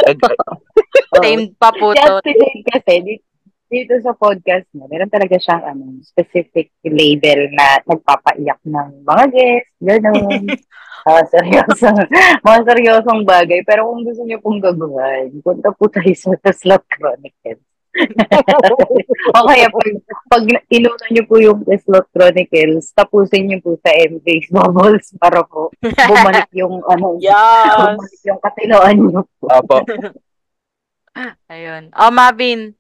[1.22, 2.20] Same pa po to.
[2.20, 3.24] Ate Jade kasi, dito,
[3.70, 9.74] dito sa podcast niya, meron talaga siyang ano, specific label na nagpapaiyak ng mga guests,
[9.80, 10.44] gano'n.
[11.00, 11.96] Ah, seryosong,
[12.44, 13.64] mga seryosong bagay.
[13.64, 17.64] Pero kung gusto niyo pong gaguhan, punta po tayo sa The Slot Chronicles.
[19.34, 19.88] o kaya pag,
[20.30, 25.74] pag inuna niyo po yung Slot Chronicles, tapusin niyo po sa MJ's Bubbles para po
[25.82, 27.98] bumalik yung ano, Yes.
[27.98, 29.46] bumalik yung katinoan niyo po.
[29.50, 29.76] Apo.
[31.52, 31.90] Ayun.
[31.98, 32.78] Oh, Mavin,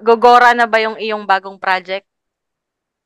[0.00, 2.06] gogora na ba yung iyong bagong project?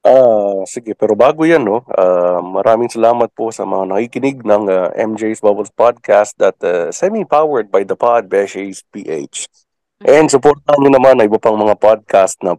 [0.07, 4.89] Ah, sige, pero bago yan, no, ah, maraming salamat po sa mga nakikinig ng ah,
[4.95, 9.68] MJ's Bubbles Podcast that ah, semi-powered by the Pod Beshies PH.
[9.99, 12.55] And supportan nyo naman ang iba pang mga podcast na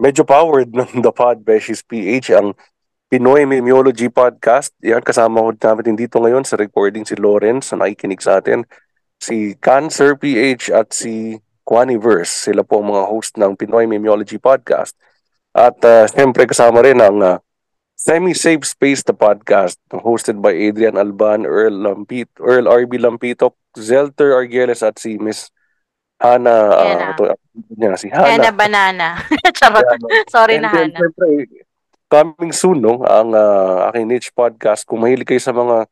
[0.00, 2.56] medyo powered ng The Pod Beshies PH, ang
[3.12, 4.72] Pinoy Memiology Podcast.
[4.80, 8.64] Yan, kasama ko natin dito ngayon sa recording si Lawrence na nakikinig sa atin,
[9.20, 12.48] si Cancer PH at si Quaniverse.
[12.48, 14.96] Sila po ang mga host ng Pinoy Memiology Podcast.
[15.52, 17.36] At uh, siyempre kasama rin ang uh,
[18.00, 24.80] Semi-Safe Space the podcast hosted by Adrian Alban, Earl Lampit, Earl RB Lampito, Zelter Arguelles
[24.80, 25.52] at si Miss
[26.20, 26.52] Hana.
[26.76, 27.16] Hannah.
[27.16, 27.22] Uh, ito,
[27.74, 28.52] niya, si Hannah Hana.
[28.52, 29.08] Banana.
[29.58, 29.88] Charot.
[30.28, 31.00] Sorry And na, then, Hannah.
[31.00, 31.28] syempre,
[32.12, 34.84] coming soon, no, ang uh, aking niche podcast.
[34.84, 35.88] Kung mahilig kayo sa mga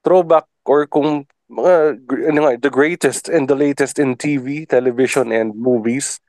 [0.00, 2.00] throwback or kung mga
[2.32, 6.24] ano nga, the greatest and the latest in TV, television, and movies,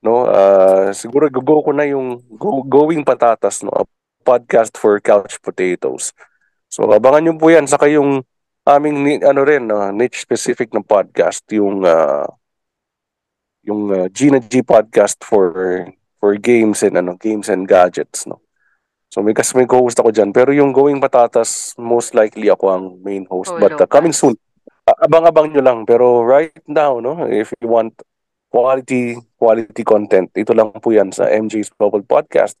[0.00, 3.84] no, uh, siguro go ko na yung go, Going Patatas, no, a
[4.22, 6.14] podcast for couch potatoes.
[6.70, 7.66] So, abangan nyo po yan.
[7.66, 8.22] Saka yung
[8.62, 12.24] aming, ni- ano rin, uh, niche specific na podcast, yung uh,
[13.62, 15.86] yung uh, Gina G podcast for
[16.18, 18.42] for games and ano games and gadgets no.
[19.12, 22.84] So may kas may co-host ako diyan pero yung Going Patatas most likely ako ang
[23.04, 24.34] main host but uh, coming soon.
[24.82, 27.94] Abang-abang nyo lang pero right now no if you want
[28.50, 32.58] quality quality content ito lang po yan sa MJ's Bubble Podcast.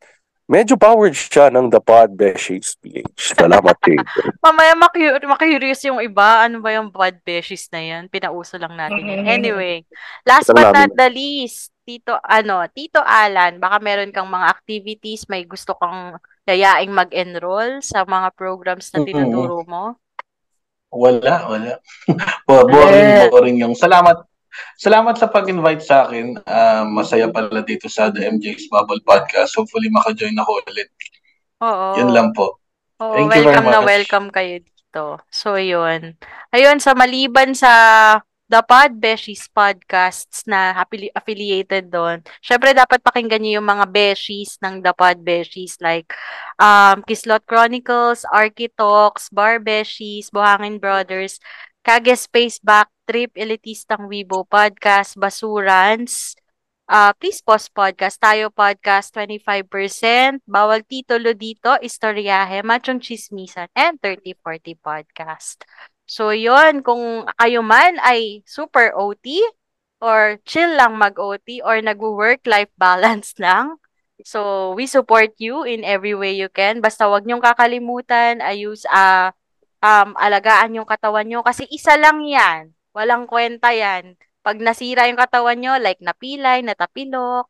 [0.52, 3.40] Medyo powered siya ng The Pod Beshies PH.
[3.40, 4.04] Salamat Dave.
[4.44, 6.44] Mamaya maku- makurious yung iba.
[6.44, 8.12] Ano ba yung bad beshies na yan?
[8.12, 9.24] Pinauso lang natin yan.
[9.24, 9.88] Anyway,
[10.28, 15.24] last Ito but not the least, Tito, ano, Tito Alan, baka meron kang mga activities,
[15.32, 19.96] may gusto kang yayaing mag-enroll sa mga programs na tinuturo mo?
[20.92, 21.80] Wala, wala.
[22.46, 23.72] Bo- boring, boring yung.
[23.72, 24.20] Salamat.
[24.76, 26.40] Salamat sa pag-invite sa akin.
[26.44, 29.56] Ah, masaya pala dito sa The MJ's Bubble Podcast.
[29.56, 30.88] Hopefully maka-join ako ulit.
[31.62, 31.86] Oo.
[31.98, 32.58] Yun lang po.
[33.02, 35.06] Oo, Thank you very welcome na welcome kayo dito.
[35.30, 36.14] So, yun.
[36.54, 37.72] Ayun, sa maliban sa
[38.52, 44.60] The Pod Beshies podcasts na affili- affiliated doon, syempre dapat pakinggan niyo yung mga Beshies
[44.60, 46.12] ng The Pod Beshies like
[46.60, 51.40] um, Kislot Chronicles, Architalks, Bar Beshies, Buhangin Brothers,
[51.82, 56.38] Kage Space Back Trip, Elitistang Weibo Podcast, Basurans,
[56.86, 64.78] uh, Please Pause Podcast, Tayo Podcast 25%, Bawal Titulo Dito, Istoryahe, Machong Chismisan, and 3040
[64.78, 65.66] Podcast.
[66.06, 69.42] So, yon kung kayo man ay super OT
[69.98, 73.82] or chill lang mag-OT or nag-work-life balance lang,
[74.22, 76.78] so we support you in every way you can.
[76.78, 79.34] Basta wag niyong kakalimutan, ayus, ah,
[79.82, 82.70] um, alagaan yung katawan nyo kasi isa lang yan.
[82.94, 84.14] Walang kwenta yan.
[84.40, 87.46] Pag nasira yung katawan nyo, like napilay, natapilok,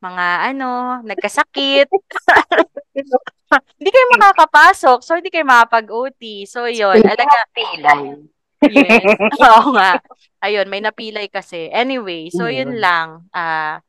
[0.00, 1.88] mga ano, nagkasakit,
[3.78, 4.98] hindi kayo makakapasok.
[5.02, 6.46] So, hindi kayo makapag-OT.
[6.46, 7.02] So, yun.
[7.02, 8.14] Alaga, Pilay.
[8.62, 9.02] Yes.
[9.50, 9.98] Oo nga.
[10.40, 11.68] Ayun, may napilay kasi.
[11.72, 12.80] Anyway, so yun Mm.
[12.80, 13.08] lang.
[13.32, 13.80] Ah,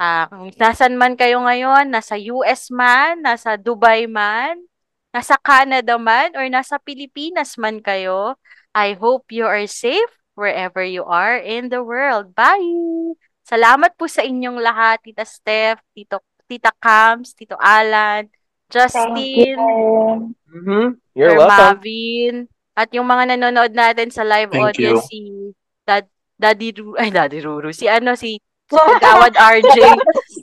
[0.00, 4.56] ah, kung nasan man kayo ngayon, nasa US man, nasa Dubai man,
[5.10, 8.38] nasa Canada man, or nasa Pilipinas man kayo,
[8.74, 12.34] I hope you are safe wherever you are in the world.
[12.34, 13.18] Bye!
[13.42, 18.30] Salamat po sa inyong lahat, Tita Steph, Tito, Tita Cams, Tito Alan,
[18.70, 19.58] Justin,
[20.50, 20.98] Mm-hmm.
[21.14, 21.78] You're welcome.
[21.78, 22.34] Mavin,
[22.74, 25.10] at yung mga nanonood natin sa live Thank audience, you.
[25.10, 25.20] si
[25.86, 29.76] Dad, Daddy Ru, ay Daddy Ruru, si ano, si si Kagawad RJ,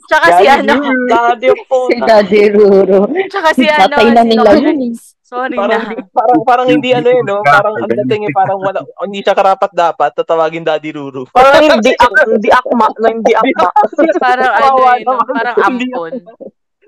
[0.04, 0.74] tsaka si ano,
[1.08, 1.88] Daddy po.
[1.88, 3.08] Si Daddy Ruro.
[3.32, 4.62] tsaka si ano, Tatay na si nila Lawrence.
[4.68, 5.16] yun eh.
[5.28, 6.08] Sorry Parang, na.
[6.08, 7.44] parang, parang hindi ano eh, no?
[7.44, 11.28] Parang ang dating eh, parang wala, hindi siya karapat dapat, tatawagin Daddy Ruru.
[11.28, 13.68] Parang hindi, ak, hindi akma, na hindi akma.
[14.16, 15.20] Parang ano yun, no?
[15.28, 16.12] parang ampon.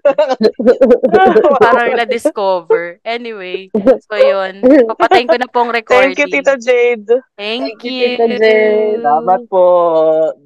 [1.60, 3.04] parang na-discover.
[3.04, 3.68] Anyway,
[4.08, 4.64] so yun.
[4.88, 6.16] Papatayin ko na pong recording.
[6.16, 7.20] Thank you, Tita Jade.
[7.36, 8.08] Thank, Thank you, you.
[8.16, 9.04] Tita Jade.
[9.04, 9.64] Salamat po.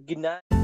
[0.03, 0.64] Gina.